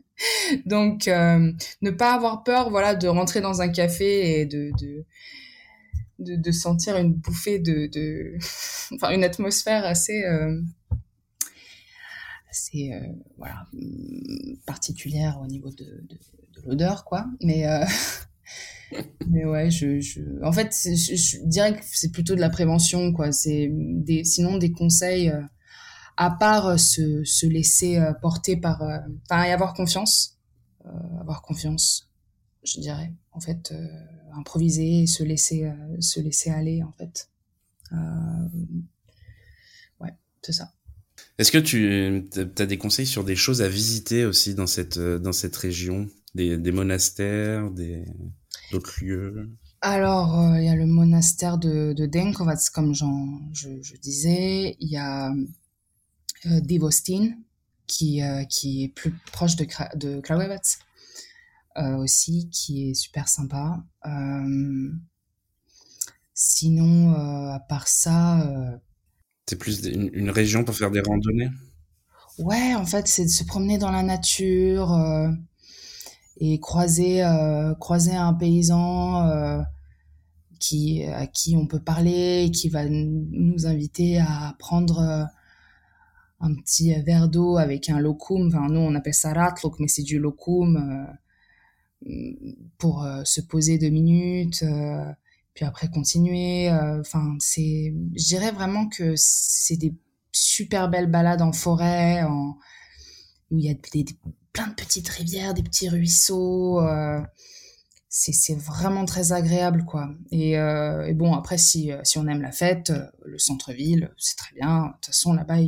Donc 0.66 1.08
euh, 1.08 1.52
ne 1.82 1.90
pas 1.90 2.14
avoir 2.14 2.42
peur 2.42 2.70
voilà 2.70 2.94
de 2.94 3.06
rentrer 3.06 3.40
dans 3.40 3.60
un 3.60 3.68
café 3.68 4.40
et 4.40 4.46
de 4.46 4.72
de, 6.18 6.34
de, 6.34 6.50
sentir 6.50 6.96
une 6.96 7.12
bouffée 7.12 7.58
de, 7.58 7.86
de 7.86 8.36
enfin 8.94 9.10
une 9.10 9.24
atmosphère 9.24 9.84
assez 9.84 10.24
euh, 10.24 10.60
assez 12.50 12.92
voilà 13.36 13.66
particulière 14.66 15.38
au 15.40 15.46
niveau 15.46 15.70
de, 15.70 16.02
de 16.62 16.68
l'odeur 16.68 17.04
quoi 17.04 17.26
mais 17.42 17.66
mais 19.28 19.44
ouais, 19.44 19.70
je, 19.70 20.00
je... 20.00 20.20
en 20.42 20.52
fait, 20.52 20.72
je, 20.72 21.46
dirais 21.46 21.76
que 21.76 21.84
c'est 21.84 22.10
plutôt 22.10 22.34
de 22.34 22.40
la 22.40 22.50
prévention, 22.50 23.12
quoi. 23.12 23.32
C'est 23.32 23.68
des, 23.72 24.24
sinon 24.24 24.58
des 24.58 24.72
conseils, 24.72 25.30
euh, 25.30 25.42
à 26.16 26.30
part 26.30 26.66
euh, 26.66 26.76
se, 26.76 27.24
se 27.24 27.46
laisser 27.46 27.98
euh, 27.98 28.12
porter 28.12 28.56
par, 28.56 28.82
enfin, 28.82 29.44
et 29.44 29.52
avoir 29.52 29.74
confiance, 29.74 30.38
avoir 31.20 31.42
confiance, 31.42 32.10
je 32.64 32.80
dirais. 32.80 33.12
En 33.32 33.40
fait, 33.40 33.72
improviser, 34.34 35.06
se 35.06 35.22
laisser, 35.22 35.70
se 36.00 36.18
laisser 36.20 36.50
aller, 36.50 36.82
en 36.82 36.92
fait. 36.92 37.30
ouais, 40.00 40.14
c'est 40.42 40.52
ça. 40.52 40.72
Est-ce 41.36 41.52
que 41.52 41.58
tu 41.58 42.28
as 42.58 42.66
des 42.66 42.78
conseils 42.78 43.06
sur 43.06 43.22
des 43.22 43.36
choses 43.36 43.62
à 43.62 43.68
visiter 43.68 44.24
aussi 44.24 44.54
dans 44.54 44.66
cette, 44.66 44.98
dans 44.98 45.32
cette 45.32 45.56
région? 45.56 46.08
Des, 46.34 46.58
des 46.58 46.72
monastères, 46.72 47.70
des 47.70 48.04
d'autres 48.70 49.02
lieux 49.02 49.50
Alors, 49.80 50.38
euh, 50.38 50.58
il 50.58 50.64
y 50.64 50.68
a 50.68 50.74
le 50.74 50.86
monastère 50.86 51.58
de, 51.58 51.92
de 51.92 52.06
Denkovac, 52.06 52.58
comme 52.72 52.94
je, 52.94 53.04
je, 53.52 53.96
disais. 53.96 54.76
Il 54.80 54.88
y 54.88 54.96
a 54.96 55.32
euh, 56.46 56.60
Divostin, 56.60 57.30
qui, 57.86 58.22
euh, 58.22 58.44
qui 58.44 58.84
est 58.84 58.88
plus 58.88 59.12
proche 59.32 59.56
de, 59.56 59.66
de 59.96 60.22
euh, 61.78 61.96
aussi, 61.96 62.48
qui 62.50 62.90
est 62.90 62.94
super 62.94 63.28
sympa. 63.28 63.82
sinon, 66.34 67.14
à 67.14 67.60
part 67.60 67.88
ça... 67.88 68.80
c'est 69.46 69.56
plus 69.56 69.84
une, 69.86 70.10
une, 70.12 70.30
région 70.30 70.64
pour 70.64 70.74
faire 70.74 70.90
des 70.90 71.00
randonnées? 71.00 71.50
Ouais, 72.38 72.74
en 72.74 72.86
fait, 72.86 73.08
c'est 73.08 73.24
de 73.24 73.30
se 73.30 73.42
promener 73.42 73.78
dans 73.78 73.90
la 73.90 74.04
nature 74.04 74.92
et 76.38 76.60
croiser 76.60 77.24
euh, 77.24 77.74
croiser 77.74 78.14
un 78.14 78.32
paysan 78.32 79.28
euh, 79.28 79.60
qui 80.60 81.04
à 81.04 81.26
qui 81.26 81.56
on 81.56 81.66
peut 81.66 81.80
parler 81.80 82.50
qui 82.52 82.68
va 82.68 82.88
nous 82.88 83.66
inviter 83.66 84.18
à 84.18 84.54
prendre 84.58 85.00
euh, 85.00 85.24
un 86.40 86.54
petit 86.54 86.94
verre 87.02 87.28
d'eau 87.28 87.56
avec 87.58 87.90
un 87.90 87.98
locum 87.98 88.46
enfin 88.46 88.68
nous 88.68 88.80
on 88.80 88.94
appelle 88.94 89.14
ça 89.14 89.32
ratlok 89.32 89.80
mais 89.80 89.88
c'est 89.88 90.04
du 90.04 90.20
locum 90.20 91.08
pour 92.78 93.04
se 93.24 93.40
poser 93.40 93.76
deux 93.76 93.88
minutes 93.88 94.64
puis 95.54 95.64
après 95.64 95.88
continuer 95.90 96.70
enfin 96.70 97.34
c'est 97.40 97.92
je 98.14 98.24
dirais 98.24 98.52
vraiment 98.52 98.88
que 98.88 99.14
c'est 99.16 99.76
des 99.76 99.92
super 100.30 100.88
belles 100.88 101.10
balades 101.10 101.42
en 101.42 101.52
forêt 101.52 102.22
où 103.50 103.58
il 103.58 103.64
y 103.64 103.70
a 103.70 103.74
des, 103.74 104.04
plein 104.52 104.68
de 104.68 104.74
petites 104.74 105.08
rivières, 105.08 105.54
des 105.54 105.62
petits 105.62 105.88
ruisseaux. 105.88 106.80
Euh, 106.80 107.20
c'est 108.10 108.58
vraiment 108.58 109.04
très 109.04 109.32
agréable, 109.32 109.84
quoi. 109.84 110.08
Et, 110.30 110.58
euh, 110.58 111.12
bon, 111.14 111.34
après, 111.34 111.58
si, 111.58 111.92
euh, 111.92 112.00
si 112.04 112.18
on 112.18 112.26
aime 112.26 112.40
la 112.40 112.52
fête, 112.52 112.92
le 113.24 113.38
centre-ville, 113.38 114.10
c'est 114.16 114.36
très 114.36 114.54
bien. 114.54 114.86
De 114.86 114.92
toute 114.94 115.06
façon, 115.06 115.34
là-bas, 115.34 115.58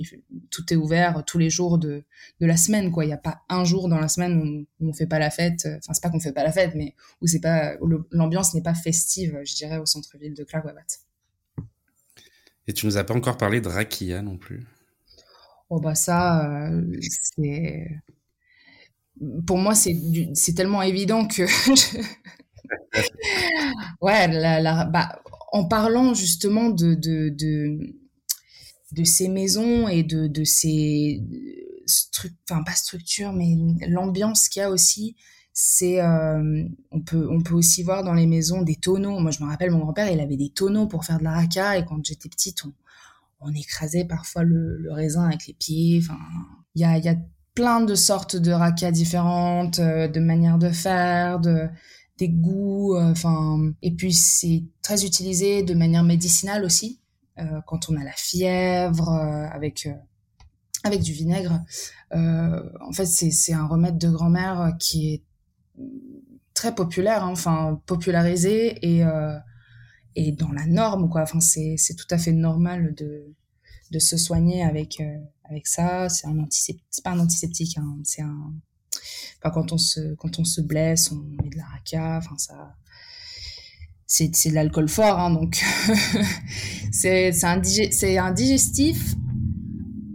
tout 0.51 0.73
est 0.73 0.77
ouvert 0.77 1.23
tous 1.27 1.39
les 1.39 1.51
jours 1.51 1.79
de, 1.79 2.03
de 2.41 2.47
la 2.47 2.57
semaine, 2.57 2.91
quoi. 2.91 3.05
Il 3.05 3.09
n'y 3.09 3.13
a 3.13 3.19
pas 3.19 3.43
un 3.51 3.65
jour 3.65 3.89
dans 3.89 4.01
la 4.01 4.09
semaine 4.09 4.67
où, 4.81 4.89
on 4.89 4.93
fait 4.93 5.07
pas 5.07 5.19
la 5.19 5.31
fête. 5.31 5.69
Enfin, 5.79 5.93
c'est 5.93 6.03
pas 6.03 6.09
qu'on 6.11 6.19
fait 6.19 6.33
pas 6.33 6.43
la 6.43 6.51
fête, 6.51 6.75
mais 6.75 6.95
où 7.21 7.27
c'est 7.27 7.41
pas 7.41 7.77
l'ambiance 8.11 8.55
n'est 8.55 8.63
pas 8.63 8.75
festive, 8.75 9.39
je 9.45 9.55
dirais, 9.55 9.79
au 9.79 9.87
centre-ville 9.87 10.35
de 10.35 10.43
Klagwabat. 10.43 10.81
Et 12.67 12.73
tu 12.73 12.87
nous 12.87 12.97
as 12.97 13.05
pas 13.05 13.15
encore 13.15 13.37
parlé 13.37 13.61
de 13.61 13.69
Rakia 13.69 14.23
non 14.23 14.39
plus? 14.39 14.67
Oh 15.69 15.79
bah 15.79 15.95
ça, 15.95 16.71
c'est 17.37 17.87
pour 19.47 19.59
moi, 19.59 19.75
c'est 19.75 20.55
tellement 20.55 20.83
évident 20.83 21.27
que. 21.27 21.43
ouais, 24.01 24.29
bah, 24.93 25.21
en 25.53 25.65
parlant 25.67 26.15
justement 26.15 26.71
de, 26.71 26.95
de, 26.95 27.31
de, 27.31 27.79
de 28.93 29.05
ces 29.05 29.29
maisons 29.29 29.89
et 29.89 30.03
de, 30.03 30.27
de 30.27 30.45
ces. 30.45 31.23
Enfin, 32.49 32.63
pas 32.63 32.75
structures, 32.75 33.33
mais 33.33 33.57
l'ambiance 33.89 34.49
qu'il 34.49 34.61
y 34.61 34.63
a 34.63 34.71
aussi, 34.71 35.17
c'est. 35.53 36.01
Euh, 36.01 36.65
on, 36.91 37.01
peut, 37.01 37.29
on 37.31 37.43
peut 37.43 37.55
aussi 37.55 37.83
voir 37.83 38.05
dans 38.05 38.15
les 38.15 38.27
maisons 38.27 38.63
des 38.63 38.77
tonneaux. 38.77 39.19
Moi, 39.19 39.33
je 39.33 39.43
me 39.43 39.49
rappelle, 39.49 39.71
mon 39.71 39.81
grand-père, 39.81 40.11
il 40.11 40.21
avait 40.21 40.37
des 40.37 40.51
tonneaux 40.51 40.87
pour 40.87 41.05
faire 41.05 41.19
de 41.19 41.25
la 41.25 41.33
raca, 41.33 41.79
et 41.79 41.85
quand 41.85 42.05
j'étais 42.05 42.29
petite, 42.29 42.65
on, 42.65 42.73
on 43.41 43.53
écrasait 43.53 44.05
parfois 44.05 44.45
le, 44.45 44.79
le 44.79 44.93
raisin 44.93 45.27
avec 45.27 45.47
les 45.47 45.55
pieds. 45.55 46.01
Enfin, 46.03 46.19
il 46.75 46.83
y 46.83 46.85
a, 46.85 46.99
y 46.99 47.09
a 47.09 47.17
plein 47.55 47.81
de 47.81 47.95
sortes 47.95 48.37
de 48.37 48.53
rakas 48.53 48.91
différentes, 48.91 49.79
euh, 49.79 50.09
de 50.09 50.21
manières 50.21 50.59
de 50.59 50.71
faire, 50.71 51.41
de 51.41 51.69
des 52.19 52.29
goûts, 52.29 52.97
euh, 52.97 53.11
enfin 53.11 53.73
et 53.83 53.93
puis 53.93 54.13
c'est 54.13 54.65
très 54.83 55.05
utilisé 55.07 55.63
de 55.63 55.75
manière 55.75 56.05
médicinale 56.05 56.65
aussi 56.65 57.01
euh, 57.39 57.61
quand 57.67 57.89
on 57.89 57.97
a 57.97 58.05
la 58.05 58.13
fièvre 58.13 59.09
avec 59.09 59.89
avec 60.85 61.03
du 61.03 61.13
vinaigre. 61.13 61.61
en 62.13 62.93
fait, 62.93 63.07
c'est 63.07 63.53
un 63.53 63.67
remède 63.67 63.99
de 63.99 64.11
grand-mère 64.11 64.77
qui 64.79 65.15
est 65.15 65.23
très 66.55 66.75
populaire, 66.75 67.25
hein, 67.25 67.33
enfin 67.33 67.81
popularisé 67.87 68.79
et 68.83 69.05
et 70.17 70.33
dans 70.33 70.53
la 70.53 70.67
norme 70.67 71.09
quoi. 71.09 71.23
Enfin 71.23 71.41
c'est 71.41 71.77
c'est 71.79 71.95
tout 71.95 72.09
à 72.11 72.19
fait 72.19 72.33
normal 72.33 72.95
de 72.95 73.35
de 73.91 73.99
se 73.99 74.17
soigner 74.17 74.63
avec 74.63 75.03
avec 75.51 75.67
ça. 75.67 76.09
C'est 76.09 76.27
un 76.27 76.39
antiseptique, 76.39 76.83
pas 77.05 77.11
un 77.11 77.21
antiseptique, 77.21 77.77
hein, 77.79 77.97
c'est 78.05 78.23
un. 78.23 78.53
Quand 79.41 79.73
on 79.73 79.79
se 79.79 80.15
quand 80.15 80.39
on 80.39 80.45
se 80.45 80.61
blesse, 80.61 81.11
on 81.13 81.17
met 81.17 81.51
de 81.51 81.57
la 81.57 81.65
raca. 81.65 82.19
Enfin, 82.19 82.37
ça. 82.39 82.75
C'est 84.07 84.29
de 84.29 84.55
l'alcool 84.55 84.89
fort, 84.89 85.21
hein, 85.21 85.31
donc 85.31 85.63
c'est 86.93 87.45
un 87.45 88.33
digestif 88.33 89.15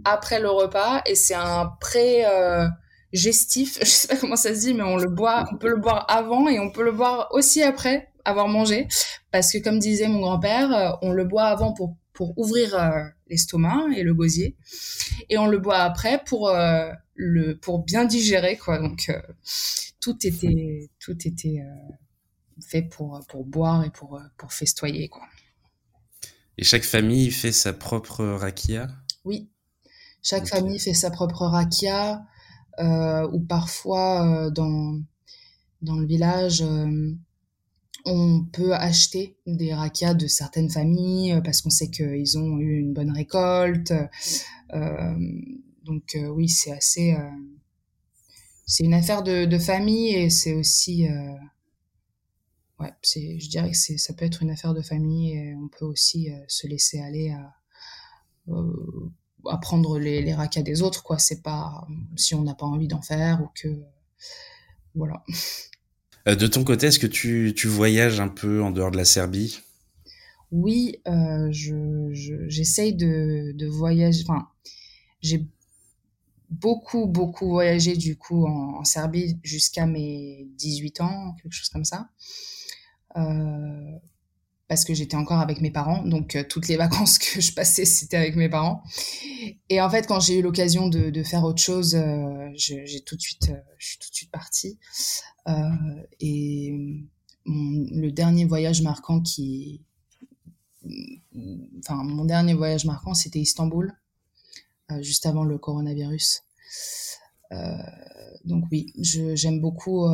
après 0.03 0.41
le 0.41 0.49
repas 0.49 1.01
et 1.05 1.15
c'est 1.15 1.33
un 1.33 1.71
pré 1.79 2.25
euh. 2.25 2.67
Je 3.13 3.31
sais 3.31 4.07
pas 4.09 4.17
comment 4.17 4.35
ça 4.35 4.53
se 4.53 4.59
dit, 4.59 4.73
mais 4.73 4.83
on 4.83 4.97
le 4.97 5.09
boit, 5.09 5.45
on 5.53 5.55
peut 5.55 5.69
le 5.69 5.77
boire 5.77 6.05
avant 6.09 6.49
et 6.49 6.59
on 6.59 6.69
peut 6.69 6.83
le 6.83 6.91
boire 6.91 7.29
aussi 7.31 7.63
après 7.63 8.09
avoir 8.25 8.49
mangé, 8.49 8.89
parce 9.31 9.53
que 9.53 9.59
comme 9.59 9.79
disait 9.79 10.09
mon 10.09 10.19
grand-père, 10.19 10.73
euh, 10.73 10.91
on 11.01 11.13
le 11.13 11.23
boit 11.23 11.45
avant 11.45 11.71
pour 11.71 11.95
pour 12.11 12.37
ouvrir 12.37 12.75
euh, 12.75 13.03
l'estomac 13.27 13.87
et 13.95 14.03
le 14.03 14.13
gosier, 14.13 14.55
et 15.29 15.37
on 15.37 15.47
le 15.47 15.57
boit 15.57 15.79
après 15.79 16.23
pour 16.23 16.49
euh, 16.49 16.91
le 17.15 17.57
pour 17.57 17.83
bien 17.83 18.05
digérer 18.05 18.57
quoi. 18.57 18.79
Donc 18.79 19.09
euh, 19.09 19.21
tout 19.99 20.25
était 20.27 20.89
tout 20.99 21.17
était 21.27 21.59
fait 22.61 22.83
pour 22.83 23.19
pour 23.27 23.45
boire 23.45 23.83
et 23.83 23.89
pour 23.89 24.21
pour 24.37 24.53
festoyer 24.53 25.09
quoi. 25.09 25.23
Et 26.57 26.63
chaque 26.63 26.83
famille 26.83 27.31
fait 27.31 27.51
sa 27.51 27.73
propre 27.73 28.23
rakia? 28.23 28.87
Oui, 29.25 29.49
chaque 30.21 30.47
famille 30.47 30.79
fait 30.79 30.93
sa 30.93 31.09
propre 31.11 31.45
rakia, 31.47 32.25
ou 32.79 33.39
parfois 33.39 34.49
dans 34.51 35.01
dans 35.81 35.95
le 35.97 36.05
village 36.05 36.63
on 38.05 38.45
peut 38.45 38.73
acheter 38.73 39.35
des 39.47 39.73
rakias 39.73 40.13
de 40.13 40.27
certaines 40.27 40.69
familles 40.69 41.33
euh, 41.33 41.41
parce 41.41 41.61
qu'on 41.61 41.69
sait 41.71 41.89
qu'ils 41.89 42.37
ont 42.37 42.59
eu 42.59 42.79
une 42.79 42.93
bonne 42.93 43.11
récolte. 43.11 43.93
Euh, 44.73 45.15
donc 45.83 46.15
euh, 46.15 46.27
oui, 46.27 46.47
c'est 46.47 46.71
assez... 46.71 47.15
c'est 48.65 48.83
une 48.83 48.93
affaire 48.93 49.23
de, 49.23 49.57
famille 49.57 50.13
et 50.15 50.29
c'est 50.29 50.53
aussi... 50.53 51.07
ouais, 52.79 52.93
je 53.03 53.49
dirais 53.49 53.71
que 53.71 53.77
ça 53.77 54.13
peut 54.13 54.25
être 54.25 54.41
une 54.41 54.51
affaire 54.51 54.73
de 54.73 54.81
famille 54.81 55.33
et 55.33 55.55
on 55.55 55.67
peut 55.67 55.85
aussi 55.85 56.29
se 56.47 56.67
laisser 56.67 56.99
aller 56.99 57.31
à, 57.31 57.55
apprendre 59.47 59.99
les, 59.99 60.21
les 60.21 60.63
des 60.63 60.81
autres, 60.81 61.03
quoi. 61.03 61.19
C'est 61.19 61.43
pas 61.43 61.87
si 62.15 62.33
on 62.33 62.41
n'a 62.41 62.55
pas 62.55 62.65
envie 62.65 62.87
d'en 62.87 63.01
faire 63.01 63.41
ou 63.43 63.49
que 63.53 63.83
voilà. 64.95 65.23
De 66.25 66.47
ton 66.47 66.63
côté, 66.63 66.87
est-ce 66.87 66.99
que 66.99 67.07
tu, 67.07 67.67
voyages 67.67 68.19
un 68.19 68.27
peu 68.27 68.63
en 68.63 68.71
dehors 68.71 68.91
de 68.91 68.97
la 68.97 69.05
Serbie? 69.05 69.61
Oui, 70.51 70.99
euh, 71.07 71.49
je, 71.51 72.09
j'essaye 72.47 72.95
de, 72.95 73.51
de 73.53 73.67
voyager. 73.67 74.23
Enfin, 74.27 74.47
j'ai 75.21 75.45
beaucoup, 76.49 77.07
beaucoup 77.07 77.49
voyagé 77.49 77.95
du 77.95 78.15
coup 78.15 78.45
en, 78.45 78.83
Serbie 78.83 79.37
jusqu'à 79.43 79.85
mes 79.85 80.47
18 80.57 81.01
ans, 81.01 81.35
quelque 81.41 81.53
chose 81.53 81.69
comme 81.69 81.85
ça. 81.85 82.09
Euh, 83.17 83.91
parce 84.67 84.83
que 84.83 84.93
j'étais 84.93 85.15
encore 85.15 85.39
avec 85.39 85.61
mes 85.61 85.71
parents, 85.71 86.03
donc 86.03 86.35
euh, 86.35 86.43
toutes 86.47 86.67
les 86.67 86.77
vacances 86.85 87.17
que 87.17 87.39
je 87.41 87.53
passais, 87.53 87.85
c'était 87.85 88.17
avec 88.17 88.35
mes 88.35 88.49
parents. 88.49 88.83
Et 89.69 89.81
en 89.81 89.89
fait, 89.89 90.07
quand 90.07 90.19
j'ai 90.19 90.39
eu 90.39 90.41
l'occasion 90.41 90.87
de, 90.87 91.23
faire 91.23 91.43
autre 91.43 91.61
chose, 91.61 91.95
euh, 91.95 92.49
j'ai 92.55 93.01
tout 93.05 93.15
de 93.15 93.21
suite, 93.21 93.49
euh, 93.49 93.59
je 93.77 93.87
suis 93.89 93.99
tout 93.99 94.09
de 94.09 94.15
suite 94.15 94.31
partie. 94.31 94.79
et 96.19 96.73
le 97.47 98.09
dernier 98.09 98.45
voyage 98.45 98.81
marquant 98.81 99.21
qui, 99.21 99.81
enfin 101.79 102.03
mon 102.03 102.25
dernier 102.25 102.55
voyage 102.55 102.85
marquant, 102.85 103.13
c'était 103.13 103.39
Istanbul, 103.39 103.93
juste 105.01 105.27
avant 105.27 105.43
le 105.43 105.59
coronavirus. 105.59 106.41
donc 108.45 108.63
oui, 108.71 108.91
j'aime 108.97 109.61
beaucoup. 109.61 110.07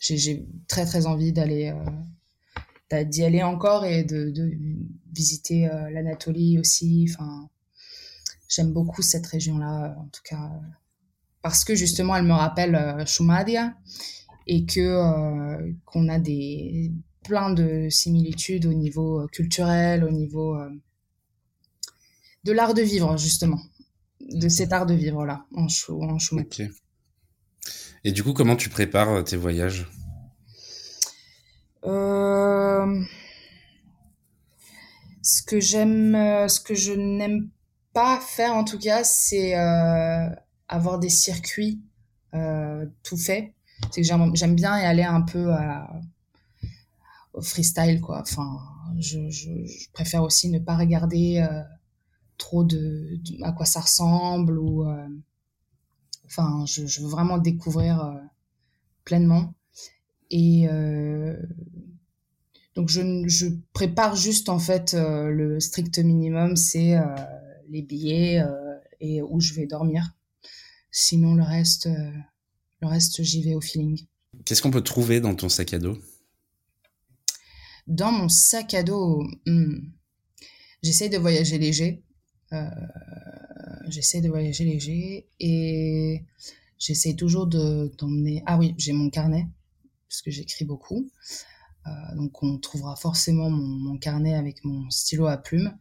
j'ai 0.00 0.46
très 0.68 0.86
très 0.86 1.04
envie 1.04 1.32
d'aller 1.34 1.74
d'y 2.90 3.24
aller 3.24 3.42
encore 3.42 3.84
et 3.84 4.04
de, 4.04 4.30
de 4.30 4.56
visiter 5.12 5.68
euh, 5.68 5.90
l'Anatolie 5.90 6.58
aussi. 6.58 7.06
Enfin, 7.10 7.48
j'aime 8.48 8.72
beaucoup 8.72 9.02
cette 9.02 9.26
région-là, 9.26 9.94
en 9.98 10.08
tout 10.08 10.22
cas, 10.24 10.50
parce 11.42 11.64
que 11.64 11.74
justement, 11.74 12.16
elle 12.16 12.24
me 12.24 12.32
rappelle 12.32 12.74
euh, 12.74 13.04
Shumadia 13.04 13.74
et 14.46 14.64
que 14.64 14.80
euh, 14.80 15.72
qu'on 15.84 16.08
a 16.08 16.18
des 16.18 16.92
plein 17.24 17.50
de 17.50 17.88
similitudes 17.90 18.64
au 18.64 18.72
niveau 18.72 19.26
culturel, 19.32 20.02
au 20.02 20.10
niveau 20.10 20.56
de 22.44 22.52
l'art 22.52 22.72
de 22.72 22.80
vivre 22.80 23.18
justement, 23.18 23.60
de 24.20 24.48
cet 24.48 24.72
art 24.72 24.86
de 24.86 24.94
vivre 24.94 25.26
là 25.26 25.44
en, 25.54 25.66
en 25.90 26.18
Shumadia. 26.18 26.68
Et 28.04 28.12
du 28.12 28.22
coup, 28.22 28.32
comment 28.32 28.56
tu 28.56 28.70
prépares 28.70 29.22
tes 29.24 29.36
voyages? 29.36 29.86
Euh, 31.84 33.02
ce 35.22 35.42
que 35.42 35.60
j'aime, 35.60 36.14
euh, 36.14 36.48
ce 36.48 36.60
que 36.60 36.74
je 36.74 36.92
n'aime 36.92 37.48
pas 37.92 38.20
faire 38.20 38.54
en 38.54 38.64
tout 38.64 38.78
cas, 38.78 39.04
c'est 39.04 39.56
euh, 39.56 40.28
avoir 40.68 40.98
des 40.98 41.10
circuits 41.10 41.82
tout 43.02 43.16
faits. 43.16 43.52
C'est 43.90 44.02
que 44.02 44.06
j'aime 44.06 44.54
bien 44.54 44.78
y 44.78 44.84
aller 44.84 45.02
un 45.02 45.22
peu 45.22 45.52
au 47.32 47.40
freestyle 47.40 48.00
quoi. 48.00 48.20
Enfin, 48.20 48.58
je, 48.98 49.18
préfère 49.92 50.22
aussi 50.22 50.48
ne 50.50 50.58
pas 50.58 50.76
regarder 50.76 51.44
trop 52.36 52.64
de, 52.64 53.18
à 53.42 53.52
quoi 53.52 53.66
ça 53.66 53.80
ressemble 53.80 54.58
ou 54.58 54.86
enfin 56.26 56.64
je, 56.66 57.00
veux 57.00 57.08
vraiment 57.08 57.38
découvrir 57.38 58.20
pleinement 59.04 59.54
et 60.30 60.68
euh, 60.68 61.36
donc 62.74 62.88
je, 62.88 63.00
je, 63.26 63.46
prépare 63.72 64.14
juste 64.14 64.48
en 64.48 64.58
fait 64.58 64.94
euh, 64.94 65.30
le 65.30 65.60
strict 65.60 65.98
minimum, 65.98 66.56
c'est 66.56 66.96
euh, 66.96 67.04
les 67.68 67.82
billets 67.82 68.42
et 69.00 69.22
où 69.22 69.40
je 69.40 69.54
vais 69.54 69.66
dormir. 69.66 70.14
Sinon 70.90 71.34
le 71.34 71.42
reste, 71.42 71.88
le 72.80 72.86
reste 72.86 73.22
j'y 73.22 73.42
vais 73.42 73.54
au 73.54 73.60
feeling. 73.60 74.06
Qu'est-ce 74.44 74.62
qu'on 74.62 74.70
peut 74.70 74.82
trouver 74.82 75.20
dans 75.20 75.34
ton 75.34 75.48
sac 75.48 75.74
à 75.74 75.78
dos? 75.78 75.98
Dans 77.86 78.12
mon 78.12 78.28
sac 78.28 78.74
à 78.74 78.82
dos, 78.82 79.22
hmm, 79.46 79.78
j'essaye 80.82 81.10
de 81.10 81.18
voyager 81.18 81.58
léger. 81.58 82.02
Euh, 82.52 82.68
j'essaie 83.88 84.20
de 84.20 84.28
voyager 84.28 84.64
léger 84.64 85.28
et 85.40 86.22
j'essaie 86.78 87.14
toujours 87.14 87.46
de 87.46 87.90
d'emmener. 87.98 88.42
Ah 88.46 88.58
oui, 88.58 88.74
j'ai 88.78 88.92
mon 88.92 89.10
carnet 89.10 89.46
parce 90.08 90.22
que 90.22 90.30
j'écris 90.30 90.64
beaucoup. 90.64 91.10
Euh, 91.86 92.16
donc 92.16 92.42
on 92.42 92.58
trouvera 92.58 92.96
forcément 92.96 93.50
mon, 93.50 93.98
carnet 93.98 94.34
avec 94.34 94.64
mon 94.64 94.90
stylo 94.90 95.26
à 95.26 95.36
plume. 95.36 95.76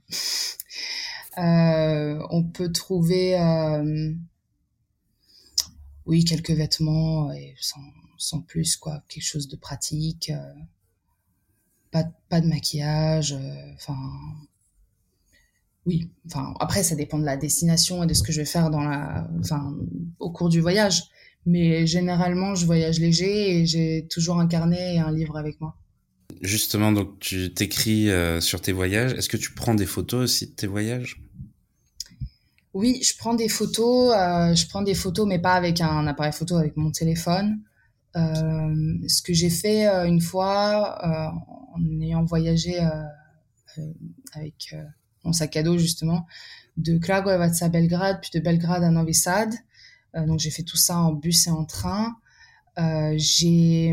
Euh, 1.37 2.19
on 2.31 2.43
peut 2.43 2.71
trouver, 2.71 3.39
euh, 3.39 4.11
oui, 6.07 6.25
quelques 6.25 6.49
vêtements 6.49 7.31
et 7.31 7.55
sans, 8.17 8.41
plus 8.41 8.75
quoi, 8.75 9.03
quelque 9.07 9.23
chose 9.23 9.47
de 9.47 9.55
pratique. 9.55 10.31
pas, 11.91 12.05
pas 12.29 12.41
de 12.41 12.47
maquillage, 12.47 13.37
enfin 13.75 13.95
oui, 15.85 16.11
enfin 16.25 16.55
après 16.59 16.81
ça 16.81 16.95
dépend 16.95 17.19
de 17.19 17.23
la 17.23 17.37
destination 17.37 18.03
et 18.03 18.07
de 18.07 18.15
ce 18.15 18.23
que 18.23 18.31
je 18.31 18.41
vais 18.41 18.45
faire 18.45 18.71
dans 18.71 18.81
la, 18.81 19.29
au 20.17 20.31
cours 20.31 20.49
du 20.49 20.59
voyage. 20.59 21.03
Mais 21.47 21.87
généralement, 21.87 22.55
je 22.55 22.65
voyage 22.65 22.99
léger 22.99 23.55
et 23.55 23.65
j'ai 23.65 24.05
toujours 24.09 24.37
un 24.37 24.47
carnet 24.47 24.95
et 24.95 24.99
un 24.99 25.13
livre 25.13 25.37
avec 25.37 25.61
moi. 25.61 25.77
Justement, 26.41 26.91
donc 26.91 27.19
tu 27.19 27.53
t'écris 27.53 28.09
euh, 28.09 28.41
sur 28.41 28.59
tes 28.59 28.73
voyages. 28.73 29.13
Est-ce 29.13 29.29
que 29.29 29.37
tu 29.37 29.53
prends 29.53 29.73
des 29.73 29.85
photos 29.85 30.23
aussi 30.23 30.47
de 30.47 30.51
tes 30.51 30.67
voyages? 30.67 31.23
Oui, 32.73 33.01
je 33.01 33.15
prends 33.17 33.33
des 33.33 33.47
photos. 33.47 34.13
Euh, 34.13 34.53
je 34.53 34.67
prends 34.67 34.81
des 34.81 34.93
photos, 34.93 35.25
mais 35.25 35.39
pas 35.39 35.53
avec 35.53 35.79
un 35.79 36.05
appareil 36.05 36.33
photo, 36.33 36.57
avec 36.57 36.75
mon 36.75 36.91
téléphone. 36.91 37.61
Euh, 38.17 38.97
ce 39.07 39.21
que 39.21 39.33
j'ai 39.33 39.49
fait 39.49 39.85
une 40.05 40.19
fois 40.19 40.99
en 41.73 42.01
ayant 42.01 42.25
voyagé 42.25 42.77
avec 44.33 44.75
mon 45.23 45.31
sac 45.31 45.55
à 45.55 45.63
dos 45.63 45.77
justement 45.77 46.25
de 46.75 46.97
Kragujevac 46.97 47.53
à 47.61 47.69
Belgrade, 47.69 48.19
puis 48.21 48.31
de 48.33 48.39
Belgrade 48.43 48.83
à 48.83 48.89
Novi 48.89 49.13
Sad. 49.13 49.53
Euh, 50.17 50.25
donc 50.25 50.39
j'ai 50.39 50.51
fait 50.51 50.63
tout 50.63 50.77
ça 50.77 50.97
en 50.97 51.13
bus 51.13 51.47
et 51.47 51.51
en 51.51 51.65
train. 51.65 52.15
Euh, 52.77 53.13
j'ai 53.17 53.91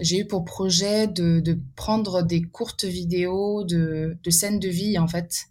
j'ai 0.00 0.20
eu 0.20 0.26
pour 0.26 0.44
projet 0.44 1.06
de, 1.06 1.58
prendre 1.76 2.22
des 2.22 2.42
courtes 2.42 2.84
vidéos 2.84 3.64
de, 3.64 4.18
scènes 4.28 4.58
de 4.58 4.68
vie 4.68 4.98
en 4.98 5.08
fait 5.08 5.46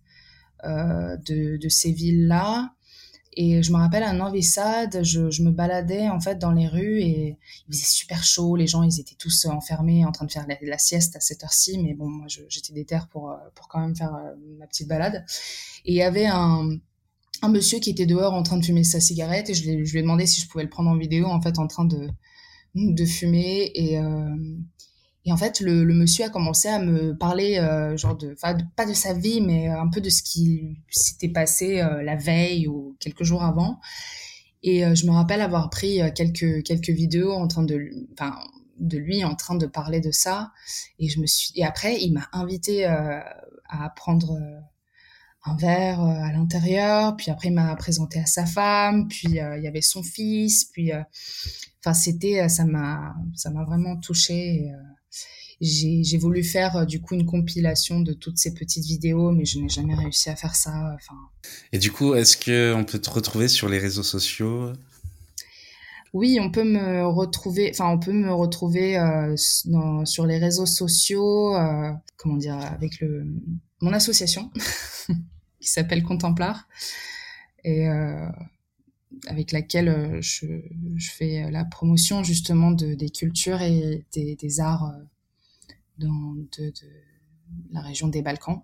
euh, 0.66 1.18
de, 1.26 1.70
ces 1.70 1.92
villes 1.92 2.28
là 2.28 2.76
et 3.34 3.64
je 3.64 3.72
me 3.72 3.78
rappelle 3.78 4.04
à 4.04 4.14
Novi 4.14 4.44
Sad, 4.44 5.04
je, 5.04 5.32
je, 5.32 5.42
me 5.42 5.52
baladais 5.52 6.10
en 6.10 6.20
fait 6.20 6.38
dans 6.38 6.52
les 6.52 6.68
rues 6.68 7.00
et 7.00 7.38
il 7.68 7.74
faisait 7.74 7.86
super 7.86 8.24
chaud, 8.24 8.56
les 8.58 8.68
gens 8.68 8.84
ils 8.84 9.00
étaient 9.00 9.16
tous 9.16 9.46
enfermés 9.46 10.06
en 10.06 10.12
train 10.12 10.26
de 10.26 10.32
faire 10.32 10.46
la, 10.62 10.78
sieste 10.78 11.16
à 11.16 11.20
cette 11.20 11.44
heure-ci, 11.44 11.80
mais 11.80 11.94
bon 11.96 12.10
moi 12.10 12.28
j'étais 12.28 12.74
déter 12.74 13.00
pour 13.10 13.36
pour 13.56 13.70
quand 13.70 13.80
même 13.80 13.96
faire 13.96 14.12
ma 14.60 14.68
petite 14.68 14.88
balade. 14.88 15.26
Et 15.86 15.94
il 15.94 15.96
y 15.96 16.04
avait 16.04 16.28
un 16.28 16.78
un 17.42 17.50
monsieur 17.50 17.80
qui 17.80 17.90
était 17.90 18.06
dehors 18.06 18.34
en 18.34 18.44
train 18.44 18.58
de 18.58 18.66
fumer 18.66 18.84
sa 18.84 19.00
cigarette 19.00 19.50
et 19.50 19.54
je, 19.54 19.70
lui, 19.70 19.98
ai 19.98 20.02
demandé 20.02 20.26
si 20.26 20.42
je 20.42 20.48
pouvais 20.48 20.64
le 20.64 20.70
prendre 20.70 20.90
en 20.90 20.98
vidéo 20.98 21.26
en 21.28 21.42
fait 21.42 21.60
en 21.60 21.68
train 21.68 21.86
de 21.86 22.10
de 22.76 23.06
fumer 23.06 23.72
et 23.76 24.00
euh, 24.00 24.36
et 25.26 25.32
en 25.32 25.38
fait 25.38 25.60
le, 25.60 25.84
le, 25.84 25.94
monsieur 25.94 26.26
a 26.26 26.30
commencé 26.30 26.68
à 26.68 26.80
me 26.80 27.16
parler 27.16 27.58
euh, 27.58 27.96
genre 27.96 28.16
de 28.16 28.36
pas 28.76 28.86
de 28.86 28.94
sa 28.94 29.14
vie 29.14 29.42
mais 29.42 29.68
un 29.68 29.88
peu 29.88 30.02
de 30.02 30.10
ce 30.10 30.24
qui 30.24 30.80
s'était 30.90 31.30
passé 31.30 31.80
euh, 31.80 32.02
la 32.02 32.16
veille 32.16 32.68
ou 32.68 32.96
quelques 33.00 33.24
jours 33.24 33.44
avant. 33.44 33.80
Et 34.64 34.86
euh, 34.86 34.96
je 34.96 35.06
me 35.06 35.12
rappelle 35.12 35.42
avoir 35.42 35.70
pris 35.70 36.00
quelques 36.16 36.64
quelques 36.64 36.90
vidéos 36.90 37.34
en 37.34 37.48
train 37.48 37.64
de 37.64 37.80
enfin 38.14 38.40
de 38.80 38.98
lui 38.98 39.24
en 39.24 39.36
train 39.36 39.56
de 39.56 39.68
parler 39.68 40.00
de 40.02 40.12
ça. 40.12 40.52
Et 40.98 41.08
je 41.08 41.20
me 41.20 41.28
suis 41.28 41.52
et 41.56 41.66
après 41.66 42.02
il 42.02 42.14
m'a 42.14 42.28
invité 42.34 42.86
à 42.86 43.90
prendre 43.96 44.40
un 45.44 45.56
verre 45.56 46.02
euh, 46.02 46.24
à 46.24 46.32
l'intérieur, 46.32 47.16
puis 47.16 47.32
après 47.32 47.48
il 47.50 47.54
m'a 47.54 47.76
présenté 47.76 48.20
à 48.20 48.26
sa 48.26 48.46
femme, 48.46 49.08
puis 49.08 49.40
euh, 49.40 49.58
il 49.58 49.64
y 49.64 49.68
avait 49.68 49.82
son 49.82 50.04
fils, 50.04 50.66
puis 50.66 50.92
euh, 50.92 51.02
enfin 51.80 51.94
c'était 51.94 52.48
ça 52.48 52.66
m'a 52.66 53.16
ça 53.36 53.50
m'a 53.50 53.64
vraiment 53.64 53.98
touché 53.98 54.72
j'ai 55.64 56.18
voulu 56.18 56.44
faire 56.44 56.88
du 56.88 57.02
coup 57.02 57.14
une 57.14 57.26
compilation 57.26 58.00
de 58.00 58.14
toutes 58.14 58.40
ces 58.40 58.54
petites 58.54 58.86
vidéos 58.86 59.32
mais 59.32 59.46
je 59.46 59.60
n'ai 59.60 59.70
jamais 59.70 59.94
réussi 59.94 60.30
à 60.32 60.36
faire 60.36 60.56
ça 60.56 60.72
enfin. 60.96 61.16
Et 61.72 61.78
du 61.78 61.92
coup 61.92 62.16
est-ce 62.16 62.36
que 62.36 62.74
on 62.76 62.84
peut 62.84 63.00
te 63.00 63.10
retrouver 63.10 63.48
sur 63.48 63.70
les 63.70 63.78
réseaux 63.78 64.04
sociaux? 64.04 64.74
Oui, 66.14 66.40
on 66.42 66.52
peut 66.52 66.64
me 66.64 67.06
retrouver, 67.06 67.72
enfin, 67.74 67.90
on 67.90 68.00
peut 68.00 68.12
me 68.12 68.34
retrouver 68.34 68.96
dans, 69.66 70.06
sur 70.06 70.26
les 70.26 70.38
réseaux 70.38 70.66
sociaux, 70.66 71.56
comment 72.18 72.38
dire, 72.38 72.58
avec 72.58 73.00
le 73.00 73.26
mon 73.82 73.94
association 73.94 74.52
qui 75.60 75.68
s'appelle 75.68 76.04
Contemplar 76.04 76.68
et 77.64 77.88
euh, 77.88 78.30
avec 79.28 79.52
laquelle 79.52 79.90
euh, 79.90 80.22
je, 80.22 80.46
fais 81.00 81.50
la 81.52 81.66
promotion 81.66 82.24
justement 82.24 82.72
de, 82.72 82.94
des 82.94 83.10
cultures 83.10 83.62
et 83.62 84.06
des, 84.14 84.60
arts 84.60 84.86
euh, 84.86 85.04
dans 85.98 86.36
de, 86.36 86.70
de, 86.70 86.88
la 87.72 87.82
région 87.82 88.08
des 88.08 88.22
Balkans. 88.22 88.64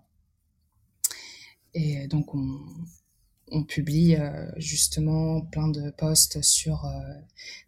Et 1.74 2.08
donc, 2.08 2.34
on, 2.34 2.60
on 3.50 3.64
publie 3.64 4.16
justement 4.56 5.40
plein 5.40 5.68
de 5.68 5.90
posts 5.90 6.42
sur 6.42 6.86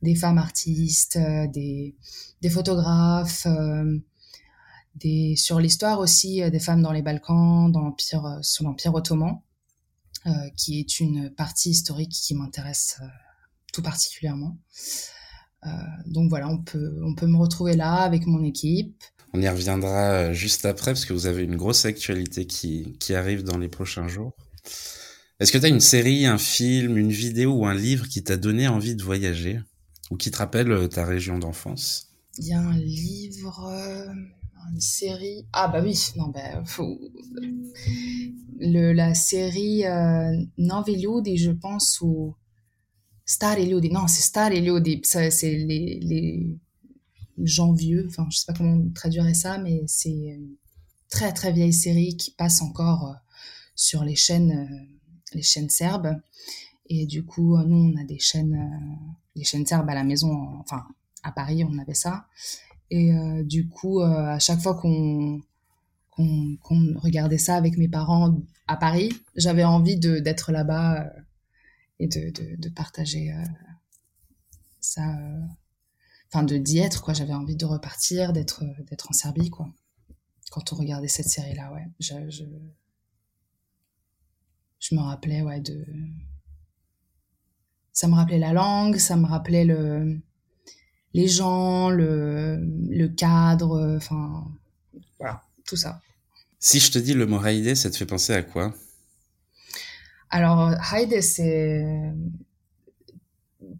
des 0.02 0.14
femmes 0.14 0.38
artistes, 0.38 1.18
des, 1.18 1.96
des 2.42 2.50
photographes, 2.50 3.46
des, 4.96 5.34
sur 5.36 5.60
l'histoire 5.60 5.98
aussi 5.98 6.48
des 6.50 6.60
femmes 6.60 6.82
dans 6.82 6.92
les 6.92 7.02
Balkans, 7.02 7.70
dans 7.70 7.80
l'empire, 7.80 8.38
sur 8.42 8.64
l'empire 8.64 8.94
ottoman, 8.94 9.40
qui 10.56 10.80
est 10.80 11.00
une 11.00 11.30
partie 11.30 11.70
historique 11.70 12.12
qui 12.12 12.34
m'intéresse 12.34 13.00
tout 13.72 13.82
particulièrement. 13.82 14.58
donc 16.06 16.28
voilà, 16.28 16.48
on 16.48 16.58
peut, 16.58 17.00
on 17.04 17.14
peut 17.14 17.26
me 17.26 17.38
retrouver 17.38 17.76
là 17.76 17.96
avec 17.96 18.26
mon 18.26 18.42
équipe. 18.42 19.02
On 19.32 19.40
y 19.40 19.48
reviendra 19.48 20.10
euh, 20.10 20.32
juste 20.32 20.64
après 20.64 20.92
parce 20.92 21.04
que 21.04 21.12
vous 21.12 21.26
avez 21.26 21.44
une 21.44 21.56
grosse 21.56 21.84
actualité 21.84 22.46
qui, 22.46 22.96
qui 22.98 23.14
arrive 23.14 23.44
dans 23.44 23.58
les 23.58 23.68
prochains 23.68 24.08
jours. 24.08 24.32
Est-ce 25.40 25.52
que 25.52 25.58
tu 25.58 25.64
as 25.64 25.68
une 25.68 25.80
série, 25.80 26.26
un 26.26 26.38
film, 26.38 26.98
une 26.98 27.10
vidéo 27.10 27.52
ou 27.54 27.66
un 27.66 27.74
livre 27.74 28.06
qui 28.06 28.22
t'a 28.22 28.36
donné 28.36 28.68
envie 28.68 28.94
de 28.94 29.02
voyager 29.02 29.58
ou 30.10 30.16
qui 30.16 30.30
te 30.30 30.36
rappelle 30.36 30.70
euh, 30.70 30.86
ta 30.86 31.04
région 31.04 31.38
d'enfance? 31.38 32.08
Il 32.38 32.46
y 32.46 32.52
a 32.52 32.60
un 32.60 32.76
livre, 32.76 33.66
euh, 33.66 34.06
une 34.72 34.80
série. 34.80 35.46
Ah 35.52 35.68
bah 35.68 35.80
oui, 35.82 35.98
non 36.16 36.28
bah 36.28 36.62
faut 36.66 37.00
le 38.58 38.92
la 38.92 39.14
série 39.14 39.86
euh, 39.86 40.44
je 40.58 41.50
pense 41.50 42.00
ou 42.02 42.36
Star 43.24 43.58
Ljudi. 43.58 43.90
Non, 43.90 44.06
c'est 44.08 44.22
Star 44.22 44.50
Ljudi. 44.50 45.00
C'est 45.04 45.30
les, 45.56 46.00
les 46.02 46.58
gens 47.38 47.72
vieux, 47.72 48.06
enfin 48.08 48.26
je 48.30 48.38
sais 48.38 48.46
pas 48.46 48.52
comment 48.52 48.90
traduire 48.94 49.34
ça, 49.34 49.58
mais 49.58 49.82
c'est 49.86 50.10
une 50.10 50.56
très 51.08 51.32
très 51.32 51.52
vieille 51.52 51.72
série 51.72 52.16
qui 52.16 52.32
passe 52.32 52.60
encore 52.60 53.08
euh, 53.08 53.14
sur 53.74 54.04
les 54.04 54.16
chaînes, 54.16 54.68
les 55.34 55.42
chaînes 55.42 55.70
serbes. 55.70 56.20
Et 56.88 57.06
du 57.06 57.24
coup, 57.24 57.56
euh, 57.56 57.64
nous 57.64 57.92
on 57.92 58.00
a 58.00 58.04
des 58.04 58.18
chaînes, 58.18 58.58
les 59.36 59.44
chaînes 59.44 59.66
serbes 59.66 59.88
à 59.88 59.94
la 59.94 60.04
maison, 60.04 60.32
enfin 60.60 60.84
à 61.22 61.32
Paris 61.32 61.64
on 61.64 61.78
avait 61.78 61.94
ça. 61.94 62.26
Et 62.90 63.12
du 63.44 63.68
coup, 63.68 64.00
à 64.00 64.40
chaque 64.40 64.60
fois 64.60 64.74
qu'on 64.74 65.40
qu'on 66.16 66.98
regardait 66.98 67.38
ça 67.38 67.54
avec 67.54 67.78
mes 67.78 67.88
parents 67.88 68.36
à 68.66 68.76
Paris, 68.76 69.12
j'avais 69.36 69.62
envie 69.64 69.96
d'être 69.96 70.50
là-bas 70.50 71.06
et 72.00 72.08
de, 72.08 72.56
de, 72.56 72.68
partager 72.68 73.32
ça 74.80 75.04
enfin 76.32 76.42
de 76.44 76.56
d'y 76.56 76.78
être 76.78 77.02
quoi 77.02 77.14
j'avais 77.14 77.34
envie 77.34 77.56
de 77.56 77.66
repartir 77.66 78.32
d'être 78.32 78.64
d'être 78.88 79.08
en 79.10 79.12
Serbie 79.12 79.50
quoi 79.50 79.68
quand 80.50 80.72
on 80.72 80.76
regardait 80.76 81.08
cette 81.08 81.28
série 81.28 81.54
là 81.54 81.72
ouais 81.72 81.86
je 84.80 84.94
me 84.94 85.00
rappelais 85.00 85.42
ouais 85.42 85.60
de 85.60 85.86
ça 87.92 88.08
me 88.08 88.14
rappelait 88.14 88.38
la 88.38 88.52
langue 88.52 88.96
ça 88.96 89.16
me 89.16 89.26
rappelait 89.26 89.64
le 89.64 90.18
les 91.14 91.28
gens 91.28 91.90
le 91.90 92.58
le 92.88 93.08
cadre 93.08 93.96
enfin 93.96 94.44
voilà 95.18 95.42
tout 95.64 95.76
ça. 95.76 96.00
Si 96.58 96.80
je 96.80 96.90
te 96.90 96.98
dis 96.98 97.14
le 97.14 97.26
mot 97.26 97.38
Haïdé 97.42 97.74
ça 97.74 97.90
te 97.90 97.96
fait 97.96 98.06
penser 98.06 98.32
à 98.32 98.42
quoi? 98.42 98.74
Alors 100.30 100.72
Haïdé 100.92 101.22
c'est 101.22 101.84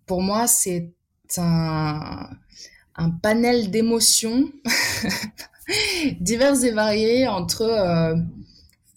pour 0.06 0.22
moi 0.22 0.46
c'est 0.46 0.92
un, 1.36 2.30
un 2.96 3.10
panel 3.10 3.70
d'émotions 3.70 4.50
diverses 6.20 6.62
et 6.64 6.72
variées 6.72 7.28
entre, 7.28 7.62
euh, 7.62 8.16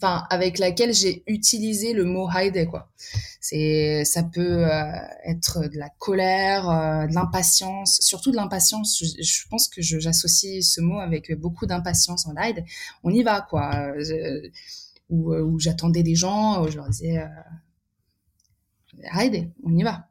enfin, 0.03 0.25
avec 0.29 0.59
laquelle 0.59 0.93
j'ai 0.93 1.23
utilisé 1.27 1.93
le 1.93 2.05
mot 2.05 2.29
Heide, 2.29 2.67
quoi. 2.67 2.91
C'est, 3.39 4.03
ça 4.05 4.23
peut 4.23 4.65
euh, 4.65 4.91
être 5.25 5.67
de 5.67 5.77
la 5.77 5.89
colère, 5.89 6.69
euh, 6.69 7.07
de 7.07 7.13
l'impatience, 7.13 7.99
surtout 8.01 8.31
de 8.31 8.35
l'impatience. 8.35 9.03
Je, 9.21 9.47
pense 9.49 9.67
que 9.67 9.81
j'associe 9.81 10.63
ce 10.63 10.81
mot 10.81 10.99
avec 10.99 11.33
beaucoup 11.39 11.65
d'impatience 11.65 12.27
en 12.27 12.35
Heide. 12.35 12.63
On 13.03 13.11
y 13.11 13.23
va, 13.23 13.41
quoi. 13.41 13.93
où, 15.09 15.33
où 15.33 15.59
j'attendais 15.59 16.03
des 16.03 16.15
gens, 16.15 16.63
où 16.63 16.69
je 16.69 16.77
leur 16.77 16.89
disais, 16.89 17.23
Heide, 19.13 19.51
on 19.63 19.75
y 19.77 19.83
va 19.83 20.07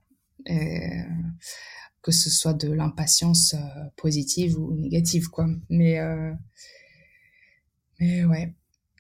que 2.03 2.11
ce 2.11 2.29
soit 2.29 2.53
de 2.53 2.71
l'impatience 2.71 3.55
euh, 3.55 3.85
positive 3.97 4.59
ou 4.59 4.75
négative, 4.75 5.31
quoi. 5.31 5.47
Mais, 5.71 6.01
euh, 6.01 6.33
mais 8.01 8.25
ouais, 8.25 8.53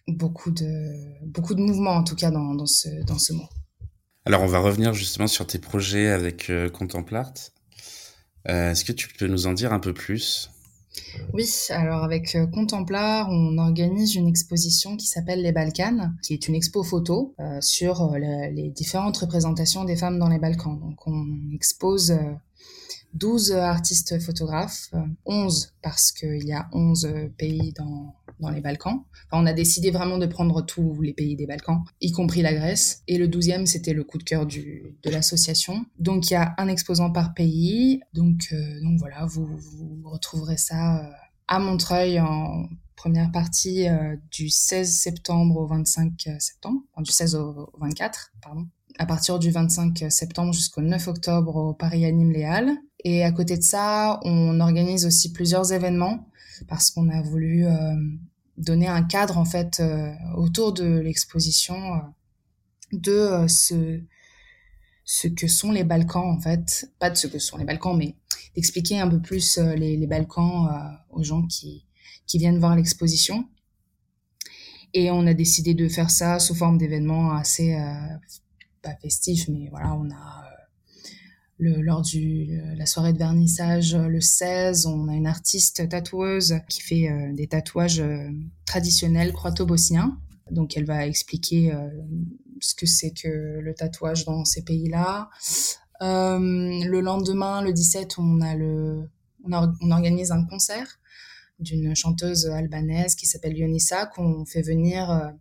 beaucoup 0.08 0.50
de, 0.50 1.26
beaucoup 1.26 1.54
de 1.54 1.60
mouvements, 1.60 1.92
en 1.92 2.04
tout 2.04 2.16
cas, 2.16 2.30
dans, 2.30 2.54
dans, 2.54 2.66
ce, 2.66 2.88
dans 3.04 3.18
ce 3.18 3.32
mot. 3.32 3.48
Alors, 4.24 4.42
on 4.42 4.46
va 4.46 4.58
revenir 4.58 4.94
justement 4.94 5.26
sur 5.26 5.46
tes 5.46 5.58
projets 5.58 6.08
avec 6.08 6.48
euh, 6.50 6.68
Contemplart. 6.68 7.32
Euh, 8.48 8.70
Est-ce 8.70 8.84
que 8.84 8.92
tu 8.92 9.08
peux 9.08 9.26
nous 9.26 9.46
en 9.46 9.52
dire 9.52 9.72
un 9.72 9.78
peu 9.78 9.92
plus? 9.92 10.50
Oui, 11.32 11.48
alors 11.70 12.04
avec 12.04 12.34
euh, 12.34 12.46
Contemplar, 12.46 13.28
on 13.30 13.56
organise 13.58 14.14
une 14.14 14.28
exposition 14.28 14.96
qui 14.96 15.06
s'appelle 15.06 15.42
Les 15.42 15.52
Balkans, 15.52 16.14
qui 16.22 16.34
est 16.34 16.48
une 16.48 16.54
expo 16.54 16.82
photo 16.82 17.34
euh, 17.40 17.60
sur 17.60 18.14
les 18.16 18.70
différentes 18.70 19.16
représentations 19.16 19.84
des 19.84 19.96
femmes 19.96 20.18
dans 20.18 20.28
les 20.28 20.38
Balkans. 20.38 20.78
Donc 20.78 21.06
on 21.06 21.26
expose 21.54 22.14
12 23.14 23.52
artistes 23.52 24.20
photographes, 24.20 24.90
11 25.24 25.74
parce 25.82 26.12
qu'il 26.12 26.46
y 26.46 26.52
a 26.52 26.68
11 26.72 27.08
pays 27.38 27.72
dans, 27.72 28.14
dans 28.42 28.50
les 28.50 28.61
Balkans. 28.61 29.02
Enfin, 29.31 29.42
on 29.42 29.46
a 29.46 29.55
décidé 29.55 29.90
vraiment 29.90 30.18
de 30.18 30.26
prendre 30.26 30.61
tous 30.61 31.00
les 31.00 31.14
pays 31.14 31.37
des 31.37 31.46
Balkans, 31.46 31.83
y 32.00 32.12
compris 32.12 32.42
la 32.42 32.52
Grèce. 32.52 33.02
Et 33.09 33.16
le 33.16 33.26
12e, 33.26 33.64
c'était 33.64 33.94
le 33.94 34.05
coup 34.05 34.18
de 34.18 34.24
cœur 34.24 34.44
du, 34.44 34.96
de 35.02 35.11
l'association. 35.11 35.87
Donc 35.98 36.31
il 36.31 36.35
y 36.35 36.37
a 36.37 36.55
un 36.59 36.68
exposant 36.68 37.11
par 37.11 37.33
pays. 37.33 38.00
Donc, 38.12 38.48
euh, 38.52 38.81
donc 38.83 38.98
voilà, 38.98 39.24
vous, 39.24 39.48
retrouverez 40.05 40.59
ça 40.59 40.98
euh, 40.98 41.11
à 41.48 41.59
Montreuil 41.59 42.20
en 42.20 42.68
première 42.96 43.33
partie 43.33 43.88
euh, 43.88 44.16
du 44.31 44.50
16 44.50 44.94
septembre 44.94 45.57
au 45.57 45.66
25 45.66 46.12
septembre, 46.38 46.83
enfin, 46.92 47.02
du 47.02 47.11
16 47.11 47.37
au 47.37 47.70
24, 47.81 48.33
pardon 48.42 48.66
à 48.98 49.07
partir 49.07 49.38
du 49.38 49.50
25 49.50 50.05
septembre 50.11 50.52
jusqu'au 50.52 50.83
9 50.83 51.09
octobre 51.09 51.57
au 51.57 51.72
Paris 51.72 52.05
Anime 52.05 52.31
Léal. 52.31 52.70
Et 53.05 53.24
à 53.24 53.33
côté 53.33 53.57
de 53.57 53.62
ça, 53.62 54.20
on 54.22 54.61
organise 54.61 55.07
aussi 55.07 55.33
plusieurs 55.33 55.72
événements 55.72 56.28
parce 56.68 56.90
qu'on 56.90 57.09
a 57.09 57.22
voulu 57.22 57.64
donner 58.56 58.88
un 58.88 59.02
cadre 59.02 59.38
en 59.38 59.44
fait 59.44 59.80
euh, 59.80 60.12
autour 60.36 60.72
de 60.72 60.98
l'exposition 60.98 61.94
euh, 61.94 61.98
de 62.92 63.46
ce 63.48 64.00
ce 65.04 65.26
que 65.28 65.48
sont 65.48 65.72
les 65.72 65.84
Balkans 65.84 66.24
en 66.24 66.40
fait, 66.40 66.90
pas 66.98 67.10
de 67.10 67.16
ce 67.16 67.26
que 67.26 67.38
sont 67.38 67.56
les 67.56 67.64
Balkans, 67.64 67.96
mais 67.96 68.14
d'expliquer 68.54 69.00
un 69.00 69.08
peu 69.08 69.20
plus 69.20 69.58
les, 69.58 69.96
les 69.96 70.06
Balkans 70.06 70.68
aux 71.10 71.22
gens 71.22 71.46
qui 71.46 71.86
qui 72.26 72.38
viennent 72.38 72.58
voir 72.58 72.76
l'exposition. 72.76 73.48
Et 74.94 75.10
on 75.10 75.26
a 75.26 75.34
décidé 75.34 75.74
de 75.74 75.88
faire 75.88 76.10
ça 76.10 76.38
sous 76.38 76.54
forme 76.54 76.78
d'événements 76.78 77.32
assez 77.32 77.76
pas 78.82 78.94
festif, 78.96 79.48
mais 79.48 79.68
voilà, 79.70 79.94
on 79.94 80.10
a 80.10 80.51
lors 81.58 82.02
du 82.02 82.60
la 82.76 82.86
soirée 82.86 83.12
de 83.12 83.18
vernissage 83.18 83.94
le 83.94 84.20
16, 84.20 84.86
on 84.86 85.08
a 85.08 85.14
une 85.14 85.26
artiste 85.26 85.88
tatoueuse 85.88 86.56
qui 86.68 86.80
fait 86.80 87.08
euh, 87.08 87.32
des 87.32 87.46
tatouages 87.46 88.00
euh, 88.00 88.30
traditionnels 88.66 89.32
croato-bosniens. 89.32 90.18
Donc 90.50 90.76
elle 90.76 90.84
va 90.84 91.06
expliquer 91.06 91.72
euh, 91.72 91.88
ce 92.60 92.74
que 92.74 92.86
c'est 92.86 93.12
que 93.12 93.28
le 93.60 93.74
tatouage 93.74 94.24
dans 94.24 94.44
ces 94.44 94.62
pays-là. 94.62 95.30
le 96.00 97.00
lendemain, 97.00 97.62
le 97.62 97.72
17, 97.72 98.18
on 98.18 98.40
a 98.40 98.54
le 98.54 99.08
on, 99.44 99.90
organise 99.90 100.30
un 100.30 100.44
concert 100.44 101.00
d'une 101.58 101.94
chanteuse 101.94 102.46
albanaise 102.46 103.14
qui 103.14 103.26
s'appelle 103.26 103.56
Yonissa 103.56 104.06
qu'on 104.06 104.44
fait 104.44 104.62
venir 104.62 105.32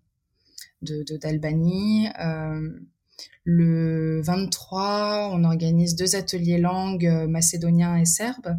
de 0.82 1.18
d'Albanie. 1.18 2.10
Le 3.44 4.22
23, 4.22 5.30
on 5.32 5.44
organise 5.44 5.96
deux 5.96 6.16
ateliers 6.16 6.60
langues 6.60 7.08
euh, 7.08 7.28
macédoniens 7.28 7.98
et 7.98 8.06
serbes. 8.06 8.58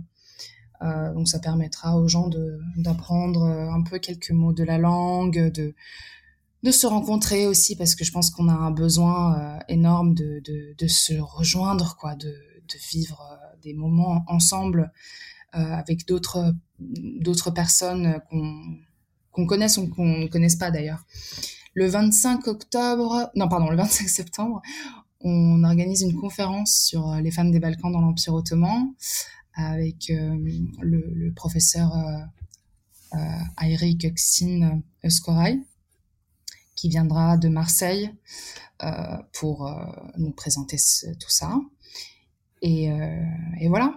Euh, 0.82 1.12
donc 1.14 1.28
ça 1.28 1.38
permettra 1.38 1.96
aux 1.96 2.08
gens 2.08 2.28
d'apprendre 2.76 3.42
euh, 3.44 3.70
un 3.70 3.82
peu 3.82 3.98
quelques 3.98 4.32
mots 4.32 4.52
de 4.52 4.64
la 4.64 4.78
langue, 4.78 5.52
de, 5.52 5.74
se 6.70 6.86
rencontrer 6.86 7.46
aussi 7.46 7.76
parce 7.76 7.94
que 7.94 8.04
je 8.04 8.12
pense 8.12 8.30
qu'on 8.30 8.48
a 8.48 8.52
un 8.52 8.70
besoin 8.70 9.58
énorme 9.68 10.14
de, 10.14 10.86
se 10.86 11.14
rejoindre, 11.14 11.96
quoi, 11.96 12.14
de, 12.14 12.34
vivre 12.92 13.38
des 13.62 13.74
moments 13.74 14.24
ensemble 14.28 14.90
avec 15.52 16.06
d'autres 16.06 16.54
d'autres 16.78 17.50
personnes 17.50 18.18
qu'on 18.30 18.78
qu'on 19.32 19.46
connaisse 19.46 19.78
ou 19.78 19.88
qu'on 19.88 20.18
ne 20.20 20.26
connaisse 20.26 20.56
pas 20.56 20.70
d'ailleurs. 20.70 21.04
Le 21.74 21.88
25 21.88 22.46
octobre, 22.48 23.30
non 23.34 23.48
pardon, 23.48 23.70
le 23.70 23.76
25 23.76 24.08
septembre, 24.08 24.62
on 25.20 25.64
organise 25.64 26.02
une 26.02 26.16
conférence 26.16 26.76
sur 26.76 27.08
euh, 27.08 27.20
les 27.20 27.30
femmes 27.30 27.50
des 27.50 27.60
Balkans 27.60 27.92
dans 27.92 28.00
l'Empire 28.00 28.34
ottoman 28.34 28.92
avec 29.54 30.10
euh, 30.10 30.36
le, 30.80 31.32
professeur 31.34 31.94
euh, 33.14 33.18
Ayri 33.58 33.96
Göksin 33.96 34.82
Özkoray, 35.04 35.60
qui 36.74 36.88
viendra 36.88 37.36
de 37.36 37.48
Marseille 37.48 38.10
pour 39.32 39.70
nous 40.16 40.32
présenter 40.32 40.76
tout 41.20 41.30
ça. 41.30 41.60
Et, 42.62 42.86
et, 43.60 43.68
voilà. 43.68 43.96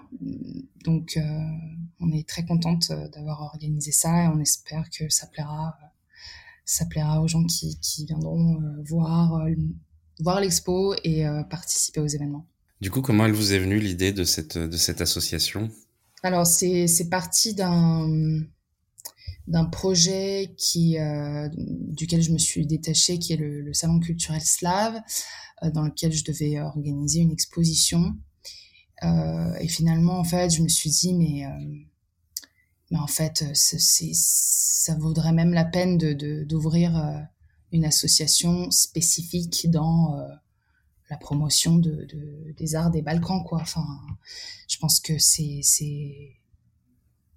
Donc, 0.84 1.18
on 2.00 2.12
est 2.12 2.28
très 2.28 2.46
contente 2.46 2.92
d'avoir 3.14 3.42
organisé 3.42 3.92
ça 3.92 4.26
et 4.26 4.28
on 4.28 4.40
espère 4.40 4.90
que 4.92 5.10
ça 5.10 5.26
plaira, 5.28 5.76
ça 6.66 6.86
plaira 6.86 7.22
aux 7.22 7.28
gens 7.28 7.43
qui, 7.45 7.80
qui 7.80 8.05
viendront 8.05 8.59
voir, 8.84 9.45
voir 10.20 10.41
l'expo 10.41 10.95
et 11.03 11.24
participer 11.49 12.01
aux 12.01 12.07
événements. 12.07 12.47
Du 12.82 12.91
coup, 12.91 13.01
comment 13.01 13.26
elle 13.26 13.34
vous 13.34 13.53
est 13.53 13.59
venue 13.59 13.80
l'idée 13.80 14.11
de 14.11 14.24
cette, 14.24 14.57
de 14.57 14.78
cette 14.78 15.01
association? 15.01 15.70
Alors, 16.24 16.47
c'est 16.47 17.09
parti 17.09 17.53
d'un 17.53 18.43
d'un 19.47 19.66
projet 19.66 20.53
qui 20.57 20.97
euh, 20.97 21.49
duquel 21.53 22.22
je 22.22 22.32
me 22.32 22.38
suis 22.38 22.66
détachée, 22.66 23.20
qui 23.20 23.34
est 23.34 23.38
le, 23.38 23.74
salon 23.74 23.99
culturel 23.99 24.41
slave, 24.41 24.99
euh, 25.63 25.70
dans 25.72 25.84
lequel 25.84 26.11
je 26.11 26.24
devais 26.24 26.59
organiser 26.59 27.20
une 27.20 27.32
exposition. 27.32 28.16
Euh, 29.03 29.53
et 29.59 29.68
finalement, 29.68 30.20
en 30.20 30.24
fait, 30.24 30.49
je 30.49 30.63
me 30.63 30.68
suis 30.68 30.89
dit, 30.89 31.13
mais 31.13 31.43
mais 32.96 33.02
en 33.02 33.08
fait, 33.08 33.43
c'est 33.54 34.12
ça 34.14 34.96
vaudrait 34.96 35.34
même 35.34 35.54
la 35.54 35.66
peine 35.66 35.98
de 35.98 36.43
d'ouvrir 36.46 37.28
une 37.74 37.84
association 37.84 38.72
spécifique 38.72 39.70
dans 39.70 40.16
la 41.10 41.18
promotion 41.18 41.76
de, 41.76 42.06
de, 42.06 42.54
des 42.58 42.76
arts 42.76 42.91
des 42.91 43.02
Balkans, 43.02 43.43
quoi. 43.43 43.60
Enfin, 43.62 43.86
je 44.70 44.78
pense 44.78 45.02
que 45.02 45.18
c'est, 45.18 45.62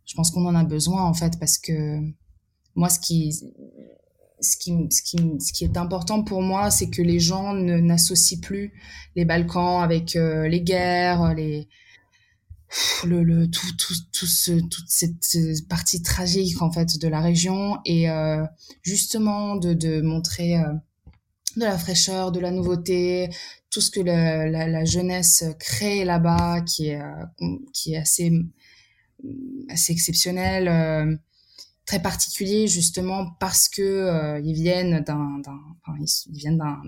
je 0.07 0.15
pense 0.15 0.31
qu'on 0.31 0.47
en 0.47 0.55
a 0.55 0.65
besoin, 0.65 1.03
en 1.05 1.15
fait, 1.15 1.41
parce 1.41 1.59
que 1.59 1.99
moi, 2.77 2.89
ce 2.89 3.01
qui, 3.01 3.33
ce 4.41 4.57
qui, 4.57 4.73
ce 4.91 5.03
qui, 5.03 5.19
ce 5.41 5.53
qui 5.53 5.65
est 5.65 5.77
important 5.77 6.23
pour 6.23 6.41
moi, 6.41 6.71
c'est 6.71 6.89
que 6.89 7.03
les 7.03 7.19
gens 7.19 7.53
n'associent 7.53 8.41
plus 8.41 8.73
les 9.17 9.25
Balkans 9.25 9.83
avec 9.83 10.15
euh, 10.15 10.47
les 10.47 10.63
guerres, 10.63 11.35
les, 11.35 11.69
le, 13.05 13.23
le 13.23 13.51
tout, 13.51 13.77
tout, 13.77 13.95
tout 14.13 14.27
ce, 14.27 14.53
toute 14.53 14.89
cette 14.89 15.69
partie 15.69 16.03
tragique, 16.03 16.61
en 16.63 16.71
fait, 16.71 16.99
de 16.99 17.09
la 17.09 17.21
région 17.21 17.79
et 17.85 18.11
euh, 18.11 18.45
justement 18.83 19.57
de, 19.57 19.73
de 19.73 20.01
montrer 20.01 20.59
euh, 20.59 20.73
de 21.57 21.65
la 21.65 21.79
fraîcheur, 21.79 22.31
de 22.31 22.41
la 22.41 22.51
nouveauté, 22.51 23.31
tout 23.71 23.81
ce 23.81 23.91
que 23.91 24.01
la, 24.01 24.47
la, 24.47 24.85
jeunesse 24.85 25.45
crée 25.59 26.05
là-bas, 26.05 26.61
qui 26.63 26.89
est, 26.89 27.01
euh, 27.01 27.57
qui 27.73 27.95
est 27.95 27.99
assez, 27.99 28.31
assez 29.69 29.93
exceptionnel, 29.93 31.19
très 31.85 32.01
particulier 32.01 32.69
justement 32.69 33.31
parce 33.41 33.69
que 33.69 34.41
ils 34.45 34.53
viennent 34.53 35.01
d'un, 35.01 35.41
enfin, 35.43 35.99
ils 35.99 36.33
viennent 36.33 36.59
d'un, 36.59 36.81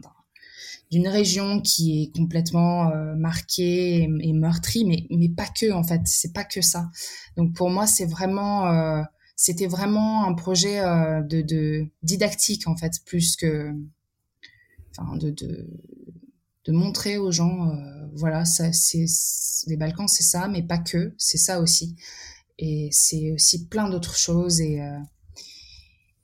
d'une 0.91 1.09
région 1.09 1.61
qui 1.61 2.03
est 2.03 2.17
complètement 2.17 2.91
marquée 3.17 4.03
et, 4.03 4.33
meurtrie, 4.33 4.85
mais 4.85 5.07
mais 5.11 5.29
pas 5.29 5.47
que 5.47 5.73
en 5.73 5.85
fait, 5.85 6.01
c'est 6.05 6.33
pas 6.33 6.45
que 6.45 6.61
ça. 6.61 6.91
Donc 7.37 7.55
pour 7.55 7.71
moi, 7.71 7.87
c'est 7.87 8.07
vraiment, 8.07 9.05
c'était 9.37 9.69
vraiment 9.69 10.27
un 10.27 10.35
projet 10.35 10.81
de, 10.81 11.43
de 11.43 11.87
didactique 12.03 12.67
en 12.67 12.77
fait, 12.77 12.93
plus 13.07 13.37
que, 13.37 13.73
enfin 14.99 15.17
de, 15.17 15.31
de 15.31 15.69
de 16.65 16.73
montrer 16.73 17.19
aux 17.19 17.31
gens, 17.33 17.71
euh, 17.71 18.07
voilà, 18.15 18.45
ça, 18.45 18.73
c'est 18.73 19.07
les 19.67 19.77
Balkans, 19.77 20.09
c'est 20.09 20.23
ça, 20.23 20.49
mais 20.49 20.63
pas 20.63 20.79
que, 20.79 21.15
c'est 21.17 21.39
ça 21.39 21.61
aussi. 21.61 21.97
Et 22.59 22.89
c'est 22.93 23.33
aussi 23.33 23.67
plein 23.67 23.89
d'autres 23.89 24.17
choses 24.17 24.61
et 24.61 24.81
euh, 24.81 24.99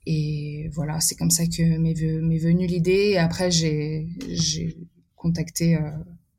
et 0.09 0.69
voilà, 0.73 1.01
c'est 1.01 1.15
comme 1.15 1.31
ça 1.31 1.45
que 1.45 1.77
m'est 1.77 2.37
venue 2.37 2.65
l'idée. 2.65 3.11
Et 3.11 3.17
après, 3.17 3.51
j'ai 3.51 4.07
contacté 5.15 5.75
euh, 5.75 5.91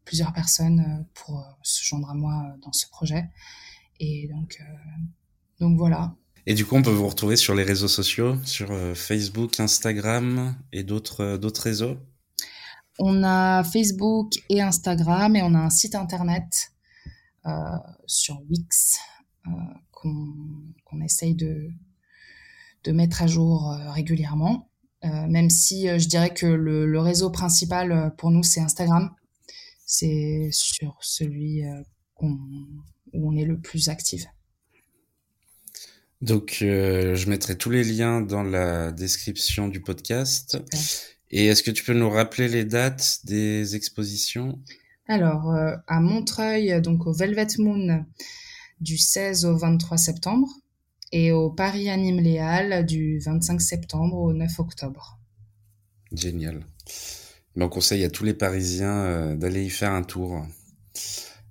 plusieurs 0.06 0.32
personnes 0.32 1.04
pour 1.14 1.44
se 1.62 1.84
joindre 1.84 2.08
à 2.08 2.14
moi 2.14 2.54
dans 2.62 2.72
ce 2.72 2.88
projet. 2.88 3.24
Et 4.00 4.28
donc 4.28 4.58
donc 5.60 5.76
voilà. 5.76 6.14
Et 6.46 6.54
du 6.54 6.64
coup, 6.64 6.76
on 6.76 6.82
peut 6.82 6.90
vous 6.90 7.08
retrouver 7.08 7.36
sur 7.36 7.54
les 7.54 7.64
réseaux 7.64 7.88
sociaux, 7.88 8.36
sur 8.44 8.68
Facebook, 8.96 9.60
Instagram 9.60 10.56
et 10.72 10.82
d'autres 10.82 11.36
d'autres 11.36 11.62
réseaux? 11.62 11.98
On 12.98 13.22
a 13.22 13.62
Facebook 13.64 14.32
et 14.48 14.62
Instagram 14.62 15.36
et 15.36 15.42
on 15.42 15.54
a 15.54 15.58
un 15.58 15.70
site 15.70 15.94
internet 15.94 16.72
euh, 17.46 17.50
sur 18.06 18.40
Wix 18.50 18.98
euh, 19.46 19.50
qu'on 19.92 21.00
essaye 21.02 21.34
de, 21.34 21.70
de 22.84 22.92
mettre 22.92 23.22
à 23.22 23.26
jour 23.26 23.70
euh, 23.70 23.90
régulièrement. 23.90 24.68
même 25.02 25.50
si 25.50 25.86
je 25.86 26.08
dirais 26.08 26.34
que 26.34 26.46
le, 26.46 27.00
réseau 27.00 27.30
principal 27.30 28.12
pour 28.18 28.30
nous, 28.30 28.42
c'est 28.42 28.60
Instagram. 28.60 29.10
C'est 29.86 30.48
sur 30.52 30.96
celui 31.00 31.62
où 32.20 33.30
on 33.30 33.36
est 33.36 33.44
le 33.44 33.58
plus 33.58 33.88
actif. 33.88 34.26
Donc, 36.20 36.56
je 36.60 37.30
mettrai 37.30 37.56
tous 37.56 37.70
les 37.70 37.84
liens 37.84 38.20
dans 38.20 38.42
la 38.42 38.90
description 38.90 39.68
du 39.68 39.80
podcast. 39.80 40.58
Et 41.30 41.46
est-ce 41.46 41.62
que 41.62 41.70
tu 41.70 41.84
peux 41.84 41.94
nous 41.94 42.10
rappeler 42.10 42.48
les 42.48 42.64
dates 42.64 43.20
des 43.24 43.76
expositions? 43.76 44.58
Alors, 45.08 45.50
euh, 45.50 45.74
à 45.86 46.00
Montreuil, 46.00 46.80
donc 46.80 47.06
au 47.06 47.12
Velvet 47.12 47.46
Moon, 47.58 48.04
du 48.80 48.98
16 48.98 49.44
au 49.44 49.56
23 49.56 49.96
septembre, 49.96 50.48
et 51.12 51.32
au 51.32 51.50
Paris 51.50 51.88
Anime 51.88 52.20
Léal, 52.20 52.84
du 52.84 53.18
25 53.18 53.61
septembre 53.61 54.16
au 54.16 54.32
9 54.32 54.59
octobre. 54.59 55.18
Génial. 56.12 56.61
Mais 57.56 57.64
on 57.64 57.68
conseille 57.68 58.04
à 58.04 58.11
tous 58.11 58.24
les 58.24 58.34
Parisiens 58.34 59.04
euh, 59.04 59.34
d'aller 59.34 59.64
y 59.64 59.70
faire 59.70 59.92
un 59.92 60.02
tour. 60.02 60.46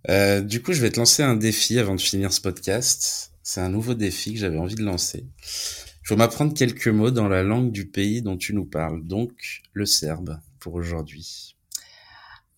Euh, 0.09 0.41
du 0.41 0.61
coup, 0.61 0.73
je 0.73 0.81
vais 0.81 0.89
te 0.89 0.99
lancer 0.99 1.23
un 1.23 1.35
défi 1.35 1.79
avant 1.79 1.95
de 1.95 2.01
finir 2.01 2.31
ce 2.31 2.41
podcast. 2.41 3.31
C'est 3.43 3.61
un 3.61 3.69
nouveau 3.69 3.93
défi 3.93 4.33
que 4.33 4.39
j'avais 4.39 4.57
envie 4.57 4.75
de 4.75 4.83
lancer. 4.83 5.25
Il 5.25 6.07
faut 6.07 6.15
m'apprendre 6.15 6.53
quelques 6.53 6.87
mots 6.87 7.11
dans 7.11 7.27
la 7.27 7.43
langue 7.43 7.71
du 7.71 7.87
pays 7.87 8.21
dont 8.21 8.37
tu 8.37 8.53
nous 8.53 8.65
parles, 8.65 9.05
donc 9.05 9.61
le 9.73 9.85
serbe 9.85 10.39
pour 10.59 10.75
aujourd'hui. 10.75 11.55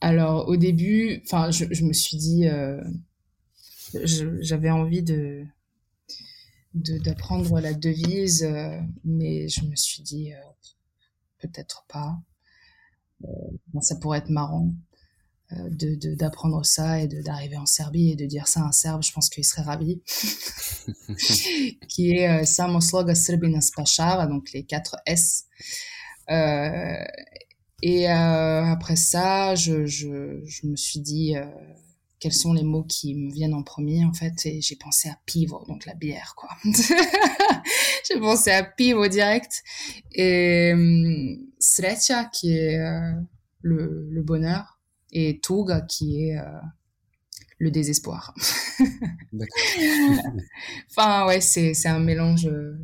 Alors 0.01 0.47
au 0.47 0.55
début, 0.55 1.21
enfin, 1.25 1.51
je, 1.51 1.83
me 1.83 1.93
suis 1.93 2.17
dit, 2.17 2.47
euh, 2.47 2.79
j'avais 4.03 4.69
envie 4.69 5.01
de 5.01 5.43
d'apprendre 6.73 7.59
la 7.59 7.73
devise, 7.73 8.43
euh, 8.43 8.79
mais 9.03 9.47
je 9.49 9.65
me 9.65 9.75
suis 9.75 10.03
dit 10.03 10.33
euh, 10.33 10.37
peut-être 11.39 11.85
pas. 11.87 12.17
ça 13.81 13.95
pourrait 13.95 14.19
être 14.19 14.29
marrant 14.29 14.73
de 15.51 16.15
d'apprendre 16.15 16.63
ça 16.63 17.01
et 17.01 17.07
d'arriver 17.07 17.57
en 17.57 17.65
Serbie 17.65 18.11
et 18.11 18.15
de 18.15 18.25
dire 18.25 18.47
ça 18.47 18.61
à 18.61 18.65
un 18.65 18.71
Serbe, 18.71 19.01
je 19.01 19.11
pense 19.11 19.29
qu'il 19.29 19.43
serait 19.43 19.63
ravi. 19.63 20.01
qui 21.89 22.11
est 22.11 22.29
euh, 22.29 22.45
Samo 22.45 22.81
sloga 22.81 23.15
Srbina 23.15 23.61
spašava, 23.61 24.27
donc 24.27 24.51
les 24.53 24.63
quatre 24.63 24.97
S. 25.05 25.45
Euh, 26.29 27.03
et 27.81 28.09
euh, 28.09 28.65
après 28.65 28.95
ça, 28.95 29.55
je, 29.55 29.85
je, 29.85 30.41
je, 30.45 30.67
me 30.67 30.75
suis 30.75 30.99
dit 30.99 31.35
euh, 31.35 31.45
quels 32.19 32.33
sont 32.33 32.53
les 32.53 32.63
mots 32.63 32.83
qui 32.83 33.15
me 33.15 33.31
viennent 33.31 33.53
en 33.53 33.63
premier 33.63 34.03
en 34.05 34.13
fait, 34.13 34.45
et 34.45 34.61
j'ai 34.61 34.75
pensé 34.75 35.09
à 35.09 35.17
pivo, 35.25 35.63
donc 35.67 35.85
la 35.85 35.93
bière 35.93 36.33
quoi. 36.35 36.49
j'ai 38.07 38.19
pensé 38.19 38.51
à 38.51 38.63
pivo 38.63 39.07
direct 39.07 39.63
et 40.11 40.73
sreća 41.59 42.29
qui 42.31 42.57
est 42.57 42.79
euh, 42.79 43.13
le, 43.61 44.07
le 44.09 44.21
bonheur 44.23 44.79
et 45.11 45.39
Tuga 45.39 45.81
qui 45.81 46.29
est 46.29 46.37
euh, 46.37 46.59
le 47.57 47.71
désespoir. 47.71 48.33
enfin 50.89 51.25
ouais, 51.27 51.41
c'est 51.41 51.73
c'est 51.73 51.89
un 51.89 51.99
mélange. 51.99 52.47
Euh, 52.47 52.77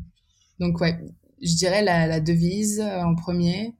donc 0.60 0.80
ouais, 0.82 1.00
je 1.42 1.56
dirais 1.56 1.82
la, 1.84 2.08
la 2.08 2.20
devise 2.20 2.82
en 2.82 3.16
premier 3.16 3.74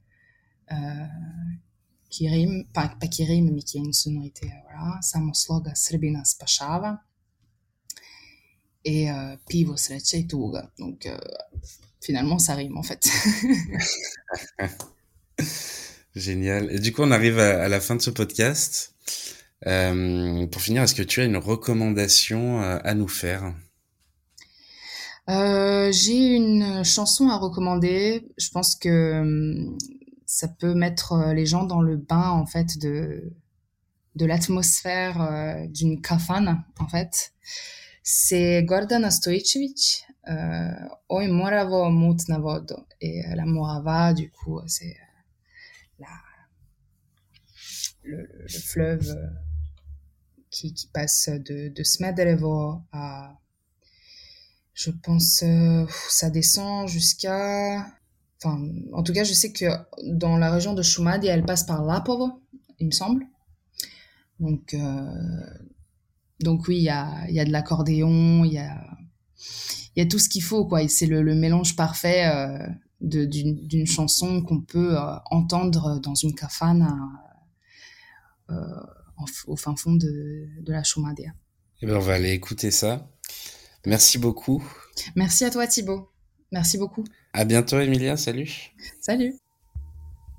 qui 2.16 2.30
rime, 2.30 2.64
pas, 2.74 2.96
pas 3.00 3.08
qui 3.08 3.26
rime, 3.26 3.52
mais 3.54 3.62
qui 3.62 3.78
a 3.78 3.82
une 3.82 3.94
sonorité. 3.94 4.52
voilà, 4.64 5.02
samo 5.02 5.34
sloga 5.34 5.72
Srbina 5.76 6.26
spašava 6.26 6.98
et 8.84 9.08
pivo 9.50 9.78
sreća 9.78 10.18
et 10.18 10.28
tuga. 10.28 10.72
Donc 10.80 11.08
finalement 12.06 12.40
ça 12.40 12.56
rime 12.56 12.78
en 12.78 12.84
fait. 12.84 13.00
Génial. 16.16 16.72
Et 16.72 16.80
du 16.80 16.94
coup, 16.94 17.02
on 17.02 17.12
arrive 17.12 17.40
à, 17.40 17.68
la 17.68 17.82
fin 17.82 17.96
de 17.96 18.02
ce 18.02 18.10
podcast. 18.10 18.94
Euh, 19.68 20.48
pour 20.48 20.62
finir, 20.62 20.84
est-ce 20.84 20.96
que 20.96 21.04
tu 21.04 21.20
as 21.22 21.26
une 21.26 21.38
recommandation 21.38 22.62
euh, 22.62 22.78
à, 22.84 22.94
nous 22.94 23.10
faire? 23.10 23.54
Euh, 25.30 25.92
J'ai 25.92 26.36
une 26.36 26.86
chanson 26.86 27.28
à 27.28 27.38
recommander. 27.38 28.26
Je 28.38 28.50
pense 28.50 28.76
que 28.76 29.20
hum, 29.22 29.78
ça 30.26 30.48
peut 30.48 30.74
mettre 30.74 31.34
les 31.34 31.46
gens 31.46 31.64
dans 31.64 31.82
le 31.82 31.98
bain 31.98 32.30
en 32.30 32.46
fait 32.46 32.78
de 32.80 33.32
de 34.16 34.26
l'atmosphère 34.26 35.68
d'une 35.70 36.02
kafane 36.02 36.64
en 36.80 36.88
fait. 36.88 37.34
C'est 38.02 38.64
Gordana 38.64 39.10
Stojicevic, 39.12 40.06
euh, 40.30 40.72
Oj 41.10 41.28
moravo 41.28 41.90
mut 41.90 42.22
vodo. 42.30 42.86
Et 43.02 43.24
la 43.36 43.46
morava, 43.46 44.14
du 44.14 44.30
coup, 44.32 44.62
c'est 44.68 44.96
le, 48.06 48.28
fleuve 48.48 49.18
qui, 50.50 50.74
passe 50.94 51.30
de, 51.30 51.70
de 51.70 51.84
Smederevo 51.84 52.84
à, 52.92 53.38
je 54.74 54.92
pense, 54.92 55.44
ça 56.10 56.30
descend 56.30 56.88
jusqu'à, 56.88 57.88
enfin, 58.38 58.62
en 58.94 59.04
tout 59.04 59.14
cas, 59.14 59.24
je 59.24 59.34
sais 59.34 59.52
que 59.52 59.66
dans 60.04 60.38
la 60.38 60.52
région 60.52 60.74
de 60.74 60.82
Shumadi, 60.82 61.28
elle 61.28 61.46
passe 61.46 61.64
par 61.64 61.84
Lapovo, 61.84 62.42
il 62.80 62.88
me 62.88 62.92
semble. 62.92 63.26
Donc, 64.40 64.76
donc 66.42 66.68
oui, 66.68 66.78
il 66.78 66.84
y 66.84 66.90
a, 66.90 67.30
y 67.30 67.40
a 67.40 67.46
de 67.46 67.52
l'accordéon, 67.52 68.44
il 68.44 68.54
y 68.54 68.58
a, 68.58 68.76
y 69.96 70.02
a 70.02 70.06
tout 70.06 70.20
ce 70.20 70.30
qu'il 70.30 70.44
faut, 70.44 70.66
quoi. 70.66 70.84
Et 70.84 70.88
c'est 70.88 71.06
le, 71.06 71.22
le, 71.22 71.36
mélange 71.36 71.76
parfait 71.76 72.26
euh, 72.26 72.68
d'une 73.02 73.88
chanson 73.88 74.42
qu'on 74.42 74.62
peut 74.62 74.98
euh, 74.98 75.16
entendre 75.32 76.00
dans 76.00 76.16
une 76.16 76.36
kafane 76.36 76.88
euh, 78.50 78.56
au 79.48 79.56
fin 79.56 79.76
fond 79.76 79.94
de, 79.94 80.48
de 80.62 80.72
la 80.72 80.84
Chumadia. 80.84 81.32
Eh 81.82 81.86
ben, 81.86 81.96
on 81.96 82.00
va 82.00 82.14
aller 82.14 82.32
écouter 82.32 82.72
ça. 82.72 83.10
Merci 83.86 84.18
beaucoup. 84.18 84.64
Merci 85.16 85.46
à 85.46 85.52
toi, 85.52 85.68
Thibaut. 85.68 86.15
Merci 86.52 86.78
beaucoup. 86.78 87.04
À 87.34 87.46
bientôt, 87.46 87.80
Emilia. 87.80 88.18
Salut. 88.18 88.74
Salut. 89.02 89.34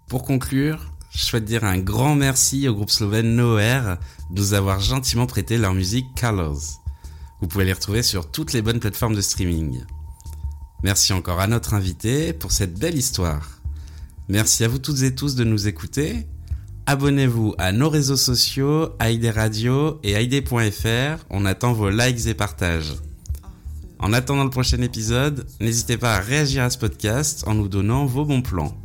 Pour 0.08 0.22
conclure, 0.22 0.92
je 1.10 1.24
souhaite 1.24 1.44
dire 1.44 1.64
un 1.64 1.78
grand 1.78 2.14
merci 2.14 2.68
au 2.68 2.74
groupe 2.74 2.90
slovène 2.90 3.34
Noer 3.36 3.96
de 4.30 4.40
nous 4.40 4.54
avoir 4.54 4.80
gentiment 4.80 5.26
prêté 5.26 5.58
leur 5.58 5.74
musique 5.74 6.06
Colors. 6.18 6.82
Vous 7.40 7.48
pouvez 7.48 7.64
les 7.64 7.72
retrouver 7.72 8.02
sur 8.02 8.30
toutes 8.30 8.52
les 8.52 8.62
bonnes 8.62 8.80
plateformes 8.80 9.14
de 9.14 9.20
streaming. 9.20 9.82
Merci 10.82 11.12
encore 11.12 11.40
à 11.40 11.46
notre 11.46 11.74
invité 11.74 12.32
pour 12.32 12.52
cette 12.52 12.78
belle 12.78 12.96
histoire. 12.96 13.60
Merci 14.28 14.64
à 14.64 14.68
vous 14.68 14.78
toutes 14.78 15.02
et 15.02 15.14
tous 15.14 15.34
de 15.34 15.44
nous 15.44 15.68
écouter. 15.68 16.26
Abonnez-vous 16.86 17.54
à 17.58 17.72
nos 17.72 17.88
réseaux 17.88 18.16
sociaux, 18.16 18.90
ID 19.00 19.26
Radio 19.26 19.98
et 20.04 20.22
ID.fr. 20.22 21.24
On 21.30 21.44
attend 21.44 21.72
vos 21.72 21.90
likes 21.90 22.26
et 22.26 22.34
partages. 22.34 22.94
En 23.98 24.12
attendant 24.12 24.44
le 24.44 24.50
prochain 24.50 24.80
épisode, 24.82 25.46
n'hésitez 25.60 25.96
pas 25.96 26.16
à 26.16 26.20
réagir 26.20 26.62
à 26.62 26.70
ce 26.70 26.78
podcast 26.78 27.44
en 27.46 27.54
nous 27.54 27.68
donnant 27.68 28.04
vos 28.04 28.24
bons 28.24 28.42
plans. 28.42 28.76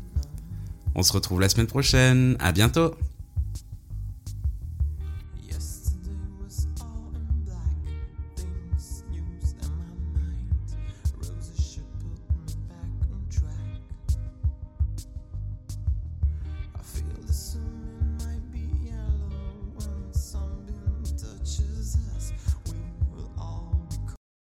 On 0.95 1.03
se 1.03 1.13
retrouve 1.13 1.41
la 1.41 1.49
semaine 1.49 1.67
prochaine. 1.67 2.35
À 2.39 2.51
bientôt! 2.51 2.95